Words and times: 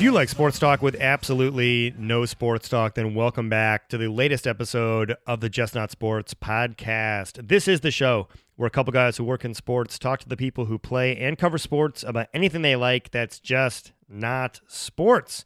If 0.00 0.04
you 0.04 0.12
like 0.12 0.30
sports 0.30 0.58
talk 0.58 0.80
with 0.80 0.96
absolutely 0.98 1.92
no 1.98 2.24
sports 2.24 2.70
talk, 2.70 2.94
then 2.94 3.14
welcome 3.14 3.50
back 3.50 3.90
to 3.90 3.98
the 3.98 4.08
latest 4.08 4.46
episode 4.46 5.14
of 5.26 5.40
the 5.40 5.50
Just 5.50 5.74
Not 5.74 5.90
Sports 5.90 6.32
podcast. 6.32 7.46
This 7.46 7.68
is 7.68 7.82
the 7.82 7.90
show 7.90 8.26
where 8.56 8.66
a 8.66 8.70
couple 8.70 8.94
guys 8.94 9.18
who 9.18 9.24
work 9.24 9.44
in 9.44 9.52
sports 9.52 9.98
talk 9.98 10.20
to 10.20 10.28
the 10.30 10.38
people 10.38 10.64
who 10.64 10.78
play 10.78 11.18
and 11.18 11.36
cover 11.36 11.58
sports 11.58 12.02
about 12.02 12.28
anything 12.32 12.62
they 12.62 12.76
like 12.76 13.10
that's 13.10 13.38
just 13.38 13.92
not 14.08 14.62
sports. 14.66 15.44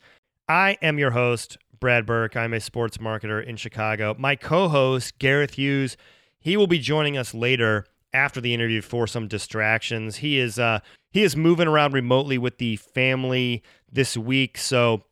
I 0.48 0.78
am 0.80 1.00
your 1.00 1.10
host, 1.10 1.58
Brad 1.80 2.06
Burke. 2.06 2.36
I'm 2.36 2.54
a 2.54 2.60
sports 2.60 2.98
marketer 2.98 3.44
in 3.44 3.56
Chicago. 3.56 4.14
My 4.16 4.36
co 4.36 4.68
host, 4.68 5.18
Gareth 5.18 5.54
Hughes, 5.54 5.96
he 6.38 6.56
will 6.56 6.68
be 6.68 6.78
joining 6.78 7.18
us 7.18 7.34
later 7.34 7.86
after 8.14 8.40
the 8.40 8.54
interview 8.54 8.80
for 8.80 9.06
some 9.06 9.28
distractions. 9.28 10.16
He 10.16 10.38
is 10.38 10.58
uh, 10.58 10.80
he 11.10 11.22
is 11.22 11.36
moving 11.36 11.68
around 11.68 11.92
remotely 11.92 12.38
with 12.38 12.58
the 12.58 12.76
family 12.76 13.62
this 13.92 14.16
week. 14.16 14.56
So 14.56 15.04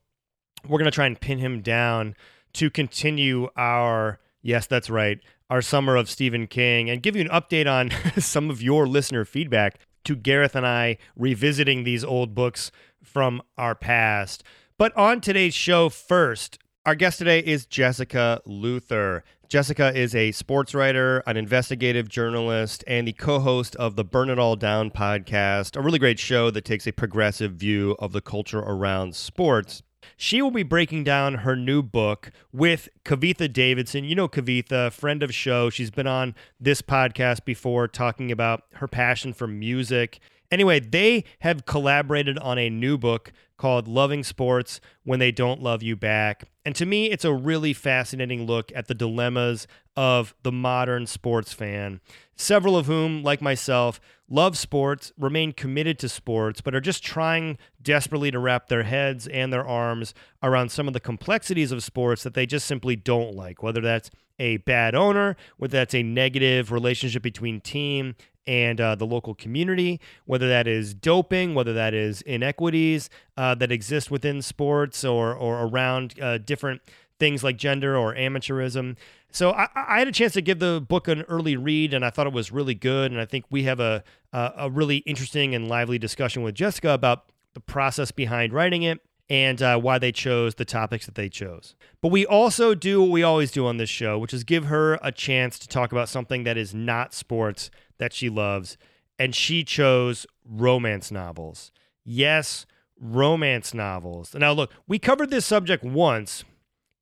we're 0.66 0.78
going 0.78 0.90
to 0.90 0.94
try 0.94 1.06
and 1.06 1.20
pin 1.20 1.38
him 1.38 1.60
down 1.60 2.14
to 2.54 2.70
continue 2.70 3.48
our, 3.56 4.20
yes, 4.42 4.66
that's 4.66 4.90
right, 4.90 5.18
our 5.50 5.62
summer 5.62 5.96
of 5.96 6.08
Stephen 6.08 6.46
King 6.46 6.88
and 6.90 7.02
give 7.02 7.16
you 7.16 7.22
an 7.22 7.28
update 7.28 7.66
on 7.66 7.90
some 8.20 8.50
of 8.50 8.62
your 8.62 8.86
listener 8.86 9.24
feedback 9.24 9.78
to 10.04 10.16
Gareth 10.16 10.56
and 10.56 10.66
I 10.66 10.98
revisiting 11.16 11.84
these 11.84 12.04
old 12.04 12.34
books 12.34 12.70
from 13.02 13.42
our 13.56 13.74
past. 13.74 14.42
But 14.78 14.96
on 14.96 15.20
today's 15.20 15.54
show, 15.54 15.88
first, 15.88 16.58
our 16.84 16.94
guest 16.94 17.18
today 17.18 17.38
is 17.40 17.66
Jessica 17.66 18.40
Luther. 18.44 19.22
Jessica 19.52 19.94
is 19.94 20.14
a 20.14 20.32
sports 20.32 20.74
writer, 20.74 21.18
an 21.26 21.36
investigative 21.36 22.08
journalist, 22.08 22.82
and 22.86 23.06
the 23.06 23.12
co 23.12 23.38
host 23.38 23.76
of 23.76 23.96
the 23.96 24.02
Burn 24.02 24.30
It 24.30 24.38
All 24.38 24.56
Down 24.56 24.90
podcast, 24.90 25.76
a 25.76 25.82
really 25.82 25.98
great 25.98 26.18
show 26.18 26.50
that 26.50 26.64
takes 26.64 26.86
a 26.86 26.90
progressive 26.90 27.52
view 27.52 27.94
of 27.98 28.12
the 28.12 28.22
culture 28.22 28.60
around 28.60 29.14
sports. 29.14 29.82
She 30.16 30.40
will 30.40 30.52
be 30.52 30.62
breaking 30.62 31.04
down 31.04 31.34
her 31.34 31.54
new 31.54 31.82
book 31.82 32.32
with 32.50 32.88
Kavitha 33.04 33.52
Davidson. 33.52 34.04
You 34.04 34.14
know 34.14 34.26
Kavitha, 34.26 34.90
friend 34.90 35.22
of 35.22 35.34
show. 35.34 35.68
She's 35.68 35.90
been 35.90 36.06
on 36.06 36.34
this 36.58 36.80
podcast 36.80 37.44
before 37.44 37.88
talking 37.88 38.32
about 38.32 38.62
her 38.76 38.88
passion 38.88 39.34
for 39.34 39.46
music. 39.46 40.20
Anyway, 40.50 40.80
they 40.80 41.24
have 41.40 41.66
collaborated 41.66 42.38
on 42.38 42.56
a 42.56 42.70
new 42.70 42.96
book 42.96 43.34
called 43.58 43.86
Loving 43.86 44.24
Sports 44.24 44.80
When 45.04 45.18
They 45.18 45.30
Don't 45.30 45.62
Love 45.62 45.82
You 45.82 45.94
Back. 45.94 46.48
And 46.64 46.76
to 46.76 46.86
me, 46.86 47.10
it's 47.10 47.24
a 47.24 47.32
really 47.32 47.72
fascinating 47.72 48.46
look 48.46 48.70
at 48.74 48.86
the 48.86 48.94
dilemmas 48.94 49.66
of 49.96 50.34
the 50.42 50.52
modern 50.52 51.06
sports 51.06 51.52
fan, 51.52 52.00
several 52.36 52.76
of 52.76 52.86
whom, 52.86 53.22
like 53.22 53.42
myself, 53.42 54.00
love 54.28 54.56
sports, 54.56 55.12
remain 55.18 55.52
committed 55.52 55.98
to 55.98 56.08
sports, 56.08 56.60
but 56.60 56.74
are 56.74 56.80
just 56.80 57.02
trying 57.02 57.58
desperately 57.82 58.30
to 58.30 58.38
wrap 58.38 58.68
their 58.68 58.84
heads 58.84 59.26
and 59.26 59.52
their 59.52 59.66
arms 59.66 60.14
around 60.42 60.70
some 60.70 60.86
of 60.86 60.94
the 60.94 61.00
complexities 61.00 61.72
of 61.72 61.82
sports 61.82 62.22
that 62.22 62.34
they 62.34 62.46
just 62.46 62.66
simply 62.66 62.94
don't 62.94 63.34
like, 63.34 63.62
whether 63.62 63.80
that's 63.80 64.10
a 64.38 64.58
bad 64.58 64.94
owner, 64.94 65.36
whether 65.56 65.76
that's 65.76 65.94
a 65.94 66.02
negative 66.02 66.72
relationship 66.72 67.22
between 67.22 67.60
team 67.60 68.14
and 68.46 68.80
uh, 68.80 68.94
the 68.94 69.06
local 69.06 69.34
community, 69.34 70.00
whether 70.24 70.48
that 70.48 70.66
is 70.66 70.94
doping, 70.94 71.54
whether 71.54 71.72
that 71.72 71.94
is 71.94 72.22
inequities 72.22 73.08
uh, 73.36 73.54
that 73.54 73.70
exist 73.70 74.10
within 74.10 74.42
sports 74.42 75.04
or, 75.04 75.34
or 75.34 75.62
around 75.62 76.20
uh, 76.20 76.38
different 76.38 76.82
things 77.18 77.44
like 77.44 77.56
gender 77.56 77.96
or 77.96 78.14
amateurism. 78.14 78.96
So 79.30 79.52
I, 79.52 79.68
I, 79.74 79.98
had 80.00 80.08
a 80.08 80.12
chance 80.12 80.32
to 80.32 80.42
give 80.42 80.58
the 80.58 80.84
book 80.86 81.08
an 81.08 81.22
early 81.22 81.56
read, 81.56 81.94
and 81.94 82.04
I 82.04 82.10
thought 82.10 82.26
it 82.26 82.32
was 82.32 82.50
really 82.50 82.74
good. 82.74 83.12
And 83.12 83.20
I 83.20 83.24
think 83.24 83.44
we 83.48 83.62
have 83.62 83.80
a 83.80 84.02
a, 84.32 84.52
a 84.56 84.70
really 84.70 84.98
interesting 84.98 85.54
and 85.54 85.68
lively 85.68 85.98
discussion 85.98 86.42
with 86.42 86.54
Jessica 86.54 86.90
about 86.90 87.30
the 87.54 87.60
process 87.60 88.10
behind 88.10 88.52
writing 88.52 88.82
it 88.82 89.00
and 89.28 89.62
uh, 89.62 89.78
why 89.78 89.98
they 89.98 90.12
chose 90.12 90.56
the 90.56 90.64
topics 90.64 91.06
that 91.06 91.14
they 91.14 91.28
chose. 91.28 91.74
But 92.00 92.08
we 92.08 92.26
also 92.26 92.74
do 92.74 93.00
what 93.00 93.10
we 93.10 93.22
always 93.22 93.50
do 93.50 93.66
on 93.66 93.76
this 93.76 93.88
show, 93.88 94.18
which 94.18 94.34
is 94.34 94.44
give 94.44 94.66
her 94.66 94.98
a 95.02 95.12
chance 95.12 95.58
to 95.60 95.68
talk 95.68 95.92
about 95.92 96.08
something 96.08 96.44
that 96.44 96.56
is 96.56 96.74
not 96.74 97.14
sports 97.14 97.70
that 98.02 98.12
she 98.12 98.28
loves, 98.28 98.76
and 99.16 99.32
she 99.32 99.62
chose 99.62 100.26
romance 100.44 101.12
novels. 101.12 101.70
Yes, 102.04 102.66
romance 103.00 103.72
novels. 103.72 104.34
Now, 104.34 104.50
look, 104.50 104.72
we 104.88 104.98
covered 104.98 105.30
this 105.30 105.46
subject 105.46 105.84
once 105.84 106.42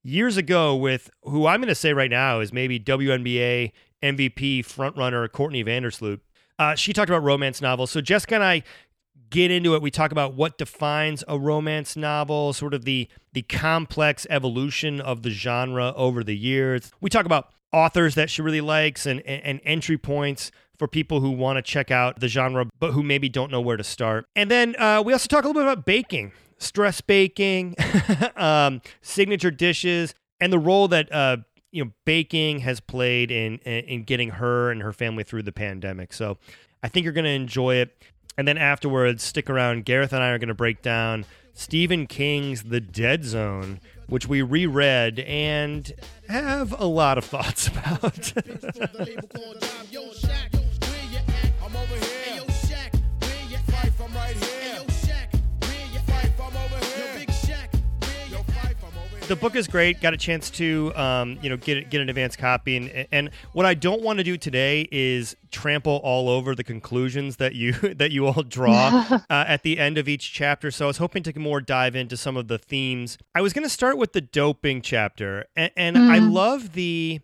years 0.03 0.37
ago 0.37 0.77
with 0.77 1.09
who 1.23 1.47
I'm 1.47 1.61
going 1.61 1.69
to 1.69 1.75
say 1.75 1.95
right 1.95 2.11
now 2.11 2.41
is 2.41 2.53
maybe 2.53 2.79
WNBA 2.79 3.73
MVP 4.03 4.61
frontrunner 4.61 5.33
Courtney 5.33 5.65
Vandersloot. 5.65 6.21
Uh, 6.59 6.75
she 6.75 6.93
talked 6.93 7.09
about 7.09 7.23
romance 7.23 7.63
novels. 7.63 7.91
So 7.91 8.03
Jessica 8.03 8.35
and 8.35 8.45
I 8.45 8.63
get 9.31 9.51
into 9.51 9.75
it. 9.75 9.81
We 9.81 9.91
talk 9.91 10.13
about 10.13 10.35
what 10.35 10.59
defines 10.59 11.25
a 11.29 11.39
romance 11.39 11.97
novel, 11.97 12.53
sort 12.53 12.75
of 12.75 12.85
the 12.85 13.09
the 13.33 13.43
complex 13.43 14.27
evolution 14.29 15.01
of 15.01 15.23
the 15.23 15.31
genre 15.31 15.95
over 15.97 16.23
the 16.23 16.37
years. 16.37 16.93
We 17.01 17.09
talk 17.09 17.25
about 17.25 17.55
authors 17.73 18.17
that 18.17 18.29
she 18.29 18.43
really 18.43 18.61
likes 18.61 19.07
and, 19.07 19.21
and, 19.23 19.43
and 19.43 19.61
entry 19.65 19.97
points 19.97 20.51
for 20.81 20.89
people 20.89 21.21
who 21.21 21.31
want 21.31 21.59
to 21.59 21.63
check 21.63 21.91
out 21.91 22.21
the 22.21 22.27
genre 22.27 22.65
but 22.79 22.93
who 22.93 23.03
maybe 23.03 23.29
don't 23.29 23.51
know 23.51 23.61
where 23.61 23.77
to 23.77 23.85
start. 23.85 24.25
And 24.35 24.51
then 24.51 24.75
uh, 24.79 25.03
we 25.05 25.13
also 25.13 25.29
talk 25.29 25.45
a 25.45 25.47
little 25.47 25.61
bit 25.61 25.71
about 25.71 25.85
baking, 25.85 26.33
stress 26.57 27.03
baking, 27.03 27.77
um, 28.37 28.81
signature 29.03 29.51
dishes, 29.51 30.15
and 30.41 30.51
the 30.51 30.59
role 30.59 30.89
that 30.89 31.13
uh, 31.13 31.37
you 31.71 31.85
know 31.85 31.91
baking 32.07 32.61
has 32.61 32.81
played 32.81 33.31
in 33.31 33.59
in 33.59 34.05
getting 34.05 34.31
her 34.31 34.71
and 34.71 34.81
her 34.81 34.95
family 34.95 35.23
through 35.23 35.43
the 35.43 35.53
pandemic. 35.53 36.15
So 36.15 36.39
I 36.83 36.89
think 36.89 37.05
you're 37.05 37.13
going 37.13 37.25
to 37.27 37.31
enjoy 37.31 37.75
it. 37.75 37.95
And 38.39 38.49
then 38.49 38.57
afterwards, 38.57 39.23
stick 39.23 39.51
around. 39.51 39.85
Gareth 39.85 40.15
and 40.15 40.23
I 40.23 40.31
are 40.31 40.39
going 40.39 40.49
to 40.49 40.55
break 40.55 40.81
down 40.81 41.27
Stephen 41.53 42.07
King's 42.07 42.63
The 42.63 42.81
Dead 42.81 43.23
Zone, 43.27 43.81
which 44.07 44.27
we 44.27 44.41
reread 44.41 45.19
and 45.19 45.93
have 46.27 46.73
a 46.81 46.87
lot 46.87 47.19
of 47.19 47.25
thoughts 47.27 47.67
about. 47.67 48.33
The 59.31 59.37
book 59.37 59.55
is 59.55 59.69
great. 59.69 60.01
Got 60.01 60.13
a 60.13 60.17
chance 60.17 60.51
to 60.51 60.93
um, 60.97 61.39
you 61.41 61.49
know 61.49 61.57
get 61.57 61.89
get 61.89 62.01
an 62.01 62.09
advance 62.09 62.35
copy, 62.35 62.77
and, 62.77 63.07
and 63.13 63.31
what 63.53 63.65
I 63.65 63.75
don't 63.75 64.03
want 64.03 64.19
to 64.19 64.25
do 64.25 64.37
today 64.37 64.89
is 64.91 65.37
trample 65.53 66.01
all 66.03 66.29
over 66.29 66.57
the 66.57 66.65
conclusions 66.65 67.37
that 67.37 67.55
you 67.55 67.73
that 67.95 68.11
you 68.11 68.27
all 68.27 68.43
draw 68.43 69.21
uh, 69.31 69.45
at 69.47 69.63
the 69.63 69.79
end 69.79 69.99
of 69.99 70.09
each 70.09 70.33
chapter. 70.33 70.73
So 70.73 70.87
I 70.87 70.89
was 70.89 70.99
hoping 70.99 71.23
to 71.23 71.39
more 71.39 71.61
dive 71.61 71.95
into 71.95 72.17
some 72.17 72.37
of 72.37 72.49
the 72.49 72.59
themes. 72.59 73.19
I 73.33 73.41
was 73.41 73.53
going 73.53 73.63
to 73.63 73.71
start 73.71 73.97
with 73.99 74.15
the 74.15 74.21
doping 74.21 74.83
chapter, 74.83 75.47
and, 75.55 75.71
and 75.77 75.97
mm. 75.97 76.11
I 76.11 76.19
love 76.19 76.73
the 76.73 77.21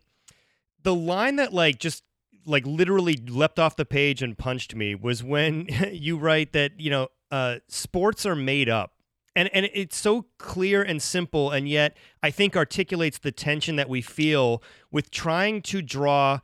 the 0.84 0.94
line 0.94 1.36
that 1.36 1.52
like 1.52 1.80
just 1.80 2.04
like 2.46 2.64
literally 2.64 3.16
leapt 3.16 3.58
off 3.58 3.74
the 3.74 3.84
page 3.84 4.22
and 4.22 4.38
punched 4.38 4.76
me 4.76 4.94
was 4.94 5.24
when 5.24 5.66
you 5.90 6.16
write 6.18 6.52
that 6.52 6.78
you 6.78 6.88
know 6.88 7.08
uh, 7.32 7.56
sports 7.66 8.24
are 8.24 8.36
made 8.36 8.68
up 8.68 8.92
and 9.36 9.50
and 9.52 9.68
it's 9.72 9.96
so 9.96 10.26
clear 10.38 10.82
and 10.82 11.00
simple 11.00 11.50
and 11.50 11.68
yet 11.68 11.96
i 12.22 12.30
think 12.30 12.56
articulates 12.56 13.18
the 13.18 13.30
tension 13.30 13.76
that 13.76 13.88
we 13.88 14.00
feel 14.00 14.62
with 14.90 15.10
trying 15.10 15.62
to 15.62 15.80
draw 15.82 16.40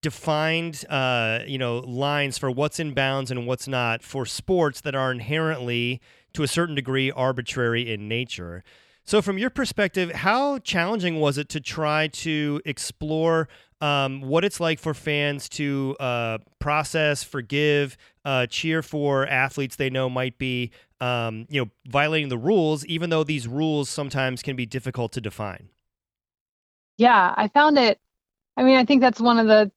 defined 0.00 0.86
uh, 0.88 1.40
you 1.46 1.58
know 1.58 1.80
lines 1.80 2.38
for 2.38 2.50
what's 2.50 2.80
in 2.80 2.94
bounds 2.94 3.30
and 3.30 3.46
what's 3.46 3.68
not 3.68 4.02
for 4.02 4.24
sports 4.24 4.80
that 4.80 4.94
are 4.94 5.12
inherently 5.12 6.00
to 6.32 6.42
a 6.42 6.48
certain 6.48 6.74
degree 6.74 7.10
arbitrary 7.10 7.92
in 7.92 8.08
nature 8.08 8.64
so 9.10 9.20
from 9.20 9.38
your 9.38 9.50
perspective 9.50 10.12
how 10.12 10.58
challenging 10.58 11.18
was 11.18 11.36
it 11.36 11.48
to 11.48 11.60
try 11.60 12.06
to 12.08 12.60
explore 12.64 13.48
um, 13.80 14.20
what 14.20 14.44
it's 14.44 14.60
like 14.60 14.78
for 14.78 14.92
fans 14.92 15.48
to 15.48 15.96
uh, 15.98 16.38
process, 16.58 17.24
forgive, 17.24 17.96
uh, 18.24 18.46
cheer 18.46 18.82
for 18.82 19.26
athletes 19.26 19.76
they 19.76 19.90
know 19.90 20.10
might 20.10 20.36
be, 20.38 20.70
um, 21.00 21.46
you 21.48 21.62
know, 21.62 21.70
violating 21.88 22.28
the 22.28 22.38
rules, 22.38 22.84
even 22.86 23.10
though 23.10 23.24
these 23.24 23.48
rules 23.48 23.88
sometimes 23.88 24.42
can 24.42 24.54
be 24.54 24.66
difficult 24.66 25.12
to 25.12 25.20
define. 25.20 25.70
Yeah, 26.98 27.34
I 27.36 27.48
found 27.48 27.78
it. 27.78 27.98
I 28.56 28.62
mean, 28.62 28.76
I 28.76 28.84
think 28.84 29.00
that's 29.00 29.20
one 29.20 29.38
of 29.38 29.46
the 29.46 29.72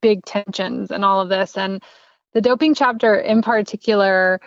big 0.00 0.24
tensions 0.24 0.92
in 0.92 1.02
all 1.02 1.20
of 1.20 1.28
this, 1.28 1.56
and 1.56 1.82
the 2.32 2.40
doping 2.40 2.74
chapter 2.74 3.16
in 3.16 3.42
particular. 3.42 4.40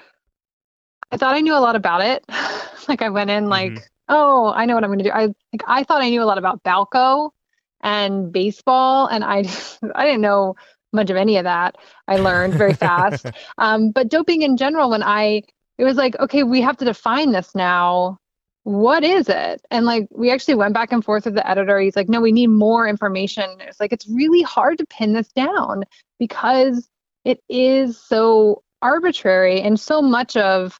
I 1.11 1.17
thought 1.17 1.35
I 1.35 1.41
knew 1.41 1.55
a 1.55 1.59
lot 1.59 1.75
about 1.75 2.01
it. 2.01 2.23
like 2.87 3.01
I 3.01 3.09
went 3.09 3.29
in 3.29 3.45
mm-hmm. 3.45 3.51
like, 3.51 3.71
mm-hmm. 3.71 3.83
Oh, 4.09 4.51
I 4.53 4.65
know 4.65 4.75
what 4.75 4.83
I'm 4.83 4.89
going 4.89 4.99
to 4.99 5.05
do. 5.05 5.11
I 5.11 5.27
like 5.27 5.63
I 5.67 5.83
thought 5.83 6.01
I 6.01 6.09
knew 6.09 6.21
a 6.21 6.25
lot 6.25 6.37
about 6.37 6.63
Balco 6.63 7.31
and 7.81 8.31
baseball, 8.31 9.07
and 9.07 9.23
I 9.23 9.37
I 9.95 10.05
didn't 10.05 10.21
know 10.21 10.55
much 10.91 11.09
of 11.09 11.17
any 11.17 11.37
of 11.37 11.43
that. 11.43 11.75
I 12.07 12.17
learned 12.17 12.55
very 12.55 12.73
fast. 12.87 13.27
um, 13.57 13.91
but 13.91 14.09
doping 14.09 14.41
in 14.41 14.57
general, 14.57 14.89
when 14.89 15.03
I 15.03 15.43
it 15.77 15.85
was 15.85 15.95
like, 15.95 16.19
okay, 16.19 16.43
we 16.43 16.61
have 16.61 16.77
to 16.77 16.85
define 16.85 17.31
this 17.31 17.55
now. 17.55 18.17
What 18.63 19.03
is 19.03 19.29
it? 19.29 19.61
And 19.71 19.85
like 19.85 20.07
we 20.11 20.29
actually 20.29 20.55
went 20.55 20.73
back 20.73 20.91
and 20.91 21.03
forth 21.03 21.25
with 21.25 21.35
the 21.35 21.49
editor. 21.49 21.79
He's 21.79 21.95
like, 21.95 22.09
no, 22.09 22.19
we 22.19 22.33
need 22.33 22.47
more 22.47 22.87
information. 22.87 23.49
It's 23.61 23.79
like 23.79 23.93
it's 23.93 24.07
really 24.07 24.41
hard 24.41 24.77
to 24.79 24.85
pin 24.85 25.13
this 25.13 25.29
down 25.29 25.85
because 26.19 26.89
it 27.23 27.41
is 27.47 27.97
so 27.97 28.63
arbitrary 28.81 29.61
and 29.61 29.79
so 29.79 30.01
much 30.01 30.35
of 30.37 30.79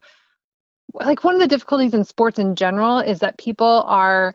like 0.94 1.24
one 1.24 1.36
of 1.36 1.42
the 1.42 1.48
difficulties 1.48 1.94
in 1.94 2.04
sports 2.04 2.40
in 2.40 2.56
general 2.56 3.00
is 3.00 3.20
that 3.20 3.38
people 3.38 3.84
are 3.88 4.34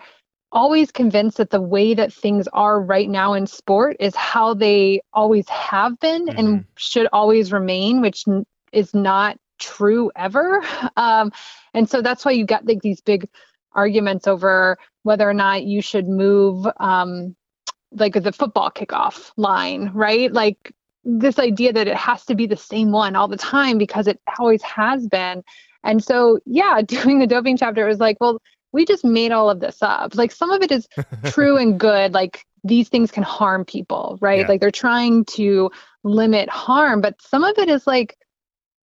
always 0.53 0.93
convinced 0.93 1.37
that 1.39 1.51
the 1.51 1.61
way 1.61 1.95
that 1.95 2.13
things 2.13 2.49
are 2.53 2.81
right 2.81 3.11
now 3.11 3.35
in 3.35 3.47
sport 3.47 3.97
is 3.99 4.15
how 4.15 4.55
they 4.55 5.01
always 5.13 5.49
have 5.49 5.99
been 5.99 6.27
mm-hmm. 6.27 6.39
and 6.39 6.65
should 6.77 7.09
always 7.13 7.53
remain, 7.53 8.01
which 8.01 8.25
is 8.73 8.95
not 8.95 9.37
true 9.59 10.11
ever. 10.17 10.63
Um, 10.97 11.33
and 11.75 11.91
so 11.91 12.03
that's 12.03 12.25
why 12.25 12.31
you 12.31 12.47
got 12.47 12.67
like 12.67 12.81
these 12.83 13.01
big 13.01 13.29
arguments 13.73 14.29
over 14.29 14.79
whether 15.03 15.29
or 15.29 15.35
not 15.35 15.65
you 15.65 15.83
should 15.83 16.07
move 16.07 16.67
um, 16.79 17.35
like 17.91 18.15
the 18.15 18.33
football 18.33 18.71
kickoff 18.71 19.33
line, 19.37 19.91
right? 19.93 20.33
Like 20.33 20.73
this 21.05 21.39
idea 21.39 21.73
that 21.73 21.89
it 21.89 21.97
has 21.97 22.25
to 22.27 22.35
be 22.35 22.47
the 22.47 22.57
same 22.57 22.93
one 22.93 23.17
all 23.17 23.27
the 23.27 23.37
time 23.37 23.77
because 23.77 24.07
it 24.07 24.21
always 24.39 24.63
has 24.63 25.07
been. 25.09 25.43
And 25.85 26.03
so, 26.03 26.41
yeah, 26.47 26.81
doing 26.87 27.19
the 27.19 27.27
doping 27.27 27.57
chapter 27.57 27.87
was 27.87 28.01
like, 28.01 28.17
well, 28.21 28.41
we 28.73 28.85
just 28.85 29.05
made 29.05 29.31
all 29.31 29.49
of 29.49 29.61
this 29.61 29.83
up. 29.83 30.17
Like 30.17 30.33
some 30.33 30.51
of 30.51 30.63
it 30.63 30.73
is 30.73 30.89
true 31.27 31.57
and 31.57 31.79
good. 31.79 32.13
Like 32.13 32.45
these 32.65 32.89
things 32.89 33.11
can 33.11 33.23
harm 33.23 33.65
people, 33.65 34.19
right? 34.21 34.41
Yeah. 34.41 34.49
Like 34.49 34.61
they're 34.61 34.71
trying 34.73 35.25
to 35.27 35.71
limit 36.03 36.49
harm, 36.49 37.01
but 37.01 37.21
some 37.23 37.45
of 37.45 37.57
it 37.59 37.69
is 37.69 37.87
like 37.87 38.17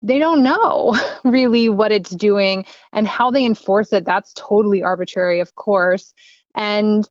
they 0.03 0.19
don't 0.19 0.43
know 0.43 0.97
really 1.25 1.69
what 1.69 1.93
it's 1.93 2.11
doing 2.11 2.65
and 2.93 3.09
how 3.09 3.31
they 3.31 3.45
enforce 3.45 3.93
it. 3.93 4.05
That's 4.05 4.33
totally 4.35 4.83
arbitrary, 4.83 5.41
of 5.41 5.55
course. 5.57 6.15
And 6.55 7.09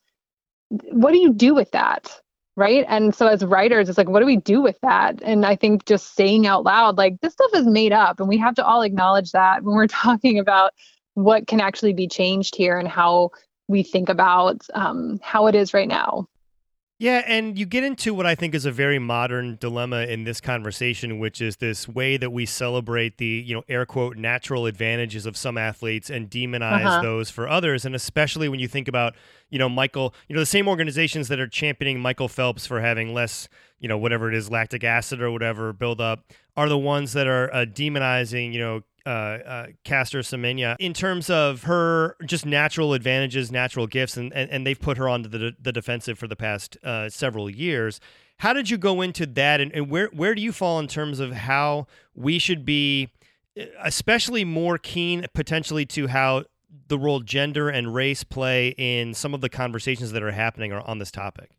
what 0.70 1.12
do 1.12 1.20
you 1.20 1.34
do 1.34 1.54
with 1.54 1.72
that? 1.72 2.22
Right. 2.60 2.84
And 2.90 3.16
so 3.16 3.28
as 3.28 3.46
writers, 3.46 3.88
it's 3.88 3.98
like, 3.98 4.10
what 4.10 4.20
do 4.20 4.26
we 4.26 4.36
do 4.36 4.60
with 4.60 4.78
that? 4.82 5.22
And 5.24 5.46
I 5.46 5.56
think 5.56 5.86
just 5.86 6.14
saying 6.14 6.46
out 6.46 6.66
loud, 6.66 6.98
like, 6.98 7.22
this 7.22 7.32
stuff 7.32 7.52
is 7.54 7.66
made 7.66 7.94
up. 7.94 8.20
And 8.20 8.28
we 8.28 8.38
have 8.38 8.54
to 8.56 8.66
all 8.66 8.82
acknowledge 8.82 9.32
that 9.32 9.64
when 9.64 9.78
we're 9.78 9.88
talking 10.04 10.38
about 10.38 10.74
what 11.14 11.48
can 11.48 11.62
actually 11.62 11.94
be 11.94 12.06
changed 12.06 12.58
here 12.58 12.78
and 12.78 12.86
how 12.86 13.30
we 13.70 13.82
think 13.82 14.10
about 14.10 14.62
um, 14.74 15.22
how 15.24 15.48
it 15.48 15.56
is 15.56 15.74
right 15.74 15.88
now. 15.88 16.28
Yeah, 17.02 17.24
and 17.26 17.58
you 17.58 17.66
get 17.66 17.86
into 17.86 18.14
what 18.14 18.26
I 18.26 18.36
think 18.36 18.54
is 18.54 18.66
a 18.66 18.74
very 18.74 19.00
modern 19.00 19.56
dilemma 19.56 20.02
in 20.02 20.26
this 20.26 20.42
conversation, 20.42 21.18
which 21.18 21.40
is 21.40 21.56
this 21.56 21.88
way 21.88 22.18
that 22.18 22.32
we 22.32 22.46
celebrate 22.46 23.18
the, 23.20 23.26
you 23.26 23.56
know, 23.56 23.64
air 23.70 23.86
quote 23.86 24.18
natural 24.18 24.66
advantages 24.66 25.26
of 25.26 25.38
some 25.38 25.58
athletes 25.58 26.10
and 26.10 26.30
demonize 26.30 26.84
uh-huh. 26.84 27.02
those 27.02 27.30
for 27.30 27.48
others. 27.48 27.86
And 27.86 27.96
especially 27.96 28.50
when 28.50 28.60
you 28.60 28.68
think 28.68 28.90
about, 28.90 29.16
you 29.50 29.58
know, 29.58 29.70
Michael, 29.70 30.14
you 30.28 30.36
know, 30.36 30.42
the 30.42 30.46
same 30.46 30.68
organizations 30.68 31.30
that 31.30 31.40
are 31.40 31.48
championing 31.48 32.02
Michael 32.02 32.28
Phelps 32.28 32.68
for 32.68 32.82
having 32.82 33.14
less, 33.14 33.48
you 33.80 33.88
know, 33.88 33.98
whatever 33.98 34.28
it 34.28 34.36
is, 34.36 34.52
lactic 34.52 34.84
acid 34.84 35.22
or 35.22 35.32
whatever 35.32 35.72
buildup, 35.72 36.26
are 36.58 36.68
the 36.68 36.78
ones 36.78 37.14
that 37.14 37.28
are 37.28 37.50
uh, 37.54 37.66
demonizing, 37.66 38.52
you 38.52 38.60
know, 38.60 38.82
uh, 39.06 39.10
uh, 39.10 39.68
Caster 39.84 40.20
Semenya 40.20 40.76
in 40.80 40.94
terms 40.94 41.30
of 41.30 41.64
her 41.64 42.16
just 42.26 42.46
natural 42.46 42.94
advantages, 42.94 43.52
natural 43.52 43.88
gifts, 43.88 44.18
and, 44.18 44.34
and, 44.34 44.50
and 44.50 44.66
they've 44.66 44.80
put 44.80 44.98
her 44.98 45.08
onto 45.08 45.30
the, 45.30 45.54
the 45.60 45.72
defensive 45.72 46.18
for 46.18 46.28
the 46.28 46.36
past 46.36 46.78
uh, 46.84 47.10
several 47.10 47.50
years. 47.50 48.00
How 48.40 48.54
did 48.54 48.70
you 48.70 48.78
go 48.78 49.02
into 49.02 49.26
that, 49.26 49.60
and, 49.60 49.72
and 49.74 49.90
where 49.90 50.08
where 50.14 50.34
do 50.34 50.42
you 50.42 50.52
fall 50.52 50.80
in 50.80 50.88
terms 50.88 51.20
of 51.20 51.34
how 51.34 51.88
we 52.16 52.40
should 52.40 52.66
be, 52.66 53.10
uh, 53.60 53.66
especially 53.84 54.46
more 54.46 54.78
keen 54.78 55.26
potentially 55.34 55.86
to 55.88 56.08
how 56.08 56.46
the 56.88 56.98
role 56.98 57.20
gender 57.20 57.70
and 57.70 57.94
race 57.94 58.24
play 58.24 58.70
in 58.78 59.14
some 59.14 59.34
of 59.34 59.42
the 59.42 59.50
conversations 59.50 60.12
that 60.12 60.24
are 60.24 60.32
happening 60.32 60.72
on 60.72 61.00
this 61.00 61.12
topic? 61.12 61.52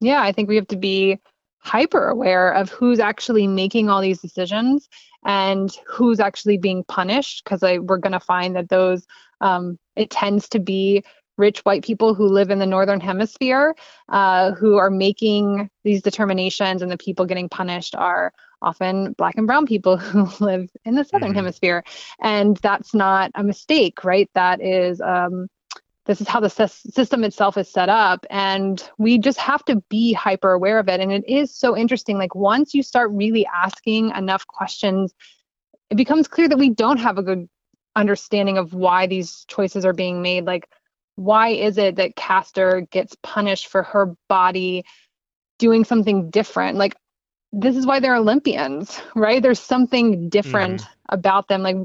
Yeah, 0.00 0.22
I 0.22 0.32
think 0.32 0.48
we 0.48 0.56
have 0.56 0.68
to 0.68 0.76
be 0.76 1.18
hyper 1.58 2.08
aware 2.08 2.52
of 2.52 2.70
who's 2.70 2.98
actually 2.98 3.46
making 3.46 3.90
all 3.90 4.00
these 4.00 4.20
decisions 4.20 4.88
and 5.24 5.76
who's 5.86 6.20
actually 6.20 6.56
being 6.56 6.84
punished 6.84 7.44
because 7.44 7.62
we're 7.62 7.98
going 7.98 8.12
to 8.12 8.20
find 8.20 8.56
that 8.56 8.68
those 8.68 9.06
um, 9.40 9.78
it 9.96 10.10
tends 10.10 10.48
to 10.48 10.58
be 10.58 11.04
rich 11.36 11.60
white 11.60 11.82
people 11.82 12.14
who 12.14 12.26
live 12.26 12.50
in 12.50 12.58
the 12.58 12.66
northern 12.66 13.00
hemisphere 13.00 13.74
uh, 14.10 14.52
who 14.52 14.76
are 14.76 14.90
making 14.90 15.70
these 15.84 16.02
determinations 16.02 16.82
and 16.82 16.90
the 16.90 16.98
people 16.98 17.24
getting 17.24 17.48
punished 17.48 17.94
are 17.94 18.32
often 18.62 19.12
black 19.14 19.36
and 19.36 19.46
brown 19.46 19.66
people 19.66 19.96
who 19.98 20.28
live 20.44 20.70
in 20.84 20.94
the 20.94 21.04
southern 21.04 21.30
mm-hmm. 21.30 21.36
hemisphere 21.36 21.82
and 22.20 22.58
that's 22.58 22.94
not 22.94 23.30
a 23.34 23.42
mistake 23.42 24.04
right 24.04 24.30
that 24.34 24.60
is 24.60 25.00
um, 25.00 25.48
this 26.10 26.20
is 26.20 26.26
how 26.26 26.40
the 26.40 26.50
system 26.50 27.22
itself 27.22 27.56
is 27.56 27.70
set 27.70 27.88
up 27.88 28.26
and 28.30 28.90
we 28.98 29.16
just 29.16 29.38
have 29.38 29.64
to 29.64 29.76
be 29.88 30.12
hyper 30.12 30.50
aware 30.50 30.80
of 30.80 30.88
it. 30.88 30.98
And 30.98 31.12
it 31.12 31.22
is 31.28 31.54
so 31.54 31.76
interesting 31.76 32.18
like 32.18 32.34
once 32.34 32.74
you 32.74 32.82
start 32.82 33.12
really 33.12 33.46
asking 33.46 34.10
enough 34.16 34.44
questions 34.44 35.14
it 35.88 35.94
becomes 35.94 36.26
clear 36.26 36.48
that 36.48 36.58
we 36.58 36.70
don't 36.70 36.96
have 36.96 37.16
a 37.16 37.22
good 37.22 37.48
understanding 37.94 38.58
of 38.58 38.74
why 38.74 39.06
these 39.06 39.44
choices 39.46 39.84
are 39.84 39.92
being 39.92 40.20
made. 40.20 40.46
Like 40.46 40.68
why 41.14 41.50
is 41.50 41.78
it 41.78 41.94
that 41.94 42.16
caster 42.16 42.88
gets 42.90 43.16
punished 43.22 43.68
for 43.68 43.84
her 43.84 44.12
body 44.28 44.84
doing 45.60 45.84
something 45.84 46.28
different? 46.28 46.76
Like 46.76 46.96
this 47.52 47.76
is 47.76 47.86
why 47.86 48.00
they're 48.00 48.16
olympians 48.16 49.00
right? 49.14 49.40
There's 49.40 49.60
something 49.60 50.28
different 50.28 50.80
mm-hmm. 50.80 51.14
about 51.14 51.46
them. 51.46 51.62
Like 51.62 51.76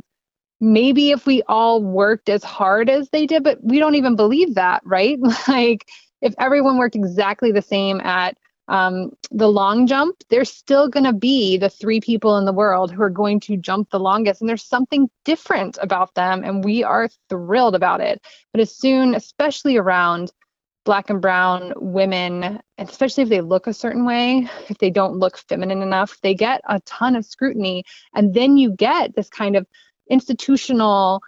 maybe 0.65 1.11
if 1.11 1.25
we 1.25 1.43
all 1.47 1.81
worked 1.81 2.27
as 2.27 2.43
hard 2.43 2.89
as 2.89 3.09
they 3.09 3.25
did, 3.25 3.43
but 3.43 3.63
we 3.63 3.79
don't 3.79 3.95
even 3.95 4.15
believe 4.15 4.55
that, 4.55 4.81
right? 4.83 5.17
like 5.47 5.87
if 6.21 6.33
everyone 6.39 6.77
worked 6.77 6.95
exactly 6.95 7.51
the 7.51 7.61
same 7.61 8.01
at 8.01 8.37
um, 8.67 9.11
the 9.29 9.47
long 9.47 9.85
jump, 9.85 10.17
there's 10.29 10.51
still 10.51 10.89
going 10.89 11.03
to 11.03 11.13
be 11.13 11.55
the 11.57 11.69
three 11.69 12.01
people 12.01 12.37
in 12.37 12.45
the 12.45 12.53
world 12.53 12.91
who 12.91 13.01
are 13.03 13.11
going 13.11 13.39
to 13.41 13.57
jump 13.57 13.91
the 13.91 13.99
longest. 13.99 14.41
And 14.41 14.49
there's 14.49 14.65
something 14.65 15.07
different 15.23 15.77
about 15.81 16.15
them. 16.15 16.43
And 16.43 16.63
we 16.63 16.83
are 16.83 17.09
thrilled 17.29 17.75
about 17.75 18.01
it. 18.01 18.25
But 18.51 18.61
as 18.61 18.75
soon, 18.75 19.13
especially 19.13 19.77
around 19.77 20.31
black 20.83 21.11
and 21.11 21.21
brown 21.21 21.73
women, 21.77 22.59
especially 22.79 23.23
if 23.23 23.29
they 23.29 23.41
look 23.41 23.67
a 23.67 23.73
certain 23.73 24.05
way, 24.05 24.47
if 24.67 24.79
they 24.79 24.89
don't 24.89 25.17
look 25.17 25.37
feminine 25.37 25.83
enough, 25.83 26.17
they 26.21 26.33
get 26.33 26.61
a 26.67 26.79
ton 26.81 27.15
of 27.15 27.25
scrutiny. 27.25 27.83
And 28.15 28.33
then 28.33 28.57
you 28.57 28.71
get 28.71 29.15
this 29.15 29.29
kind 29.29 29.55
of 29.55 29.67
institutional 30.09 31.21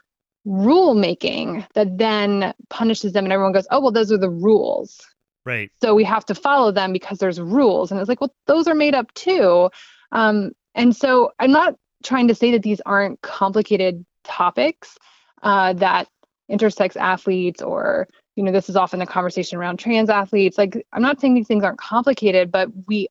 rule 0.46 0.94
making 0.94 1.66
that 1.74 1.98
then 1.98 2.54
punishes 2.70 3.12
them 3.12 3.26
and 3.26 3.34
everyone 3.34 3.52
goes 3.52 3.68
oh 3.70 3.82
well 3.82 3.92
those 3.92 4.12
are 4.12 4.18
the 4.18 4.30
rules. 4.30 5.06
Right. 5.46 5.72
So 5.82 5.96
we 5.96 6.04
have 6.04 6.26
to 6.26 6.36
follow 6.36 6.72
them 6.72 6.92
because 6.92 7.20
there's 7.20 7.40
rules. 7.40 7.92
And 7.92 8.00
it's 8.00 8.10
like 8.10 8.22
well 8.22 8.34
those 8.46 8.68
are 8.68 8.76
made 8.76 8.96
up 8.96 9.14
too. 9.14 9.70
Um, 10.12 10.52
and 10.74 10.96
so 10.96 11.32
i'm 11.40 11.52
not 11.52 11.76
trying 12.04 12.28
to 12.30 12.36
say 12.36 12.52
that 12.52 12.64
these 12.64 12.80
aren't 12.86 13.22
complicated 13.22 14.06
topics 14.24 14.98
uh, 15.44 15.74
that 15.74 16.08
intersex 16.50 16.96
athletes 16.96 17.62
or 17.62 18.08
you 18.36 18.44
know 18.44 18.52
this 18.52 18.70
is 18.70 18.76
often 18.76 19.00
the 19.00 19.06
conversation 19.06 19.58
around 19.58 19.78
trans 19.78 20.10
athletes. 20.10 20.58
Like 20.58 20.86
i'm 20.94 21.02
not 21.02 21.20
saying 21.20 21.34
these 21.34 21.48
things 21.48 21.64
aren't 21.64 21.80
complicated 21.80 22.52
but 22.52 22.70
we 22.88 23.10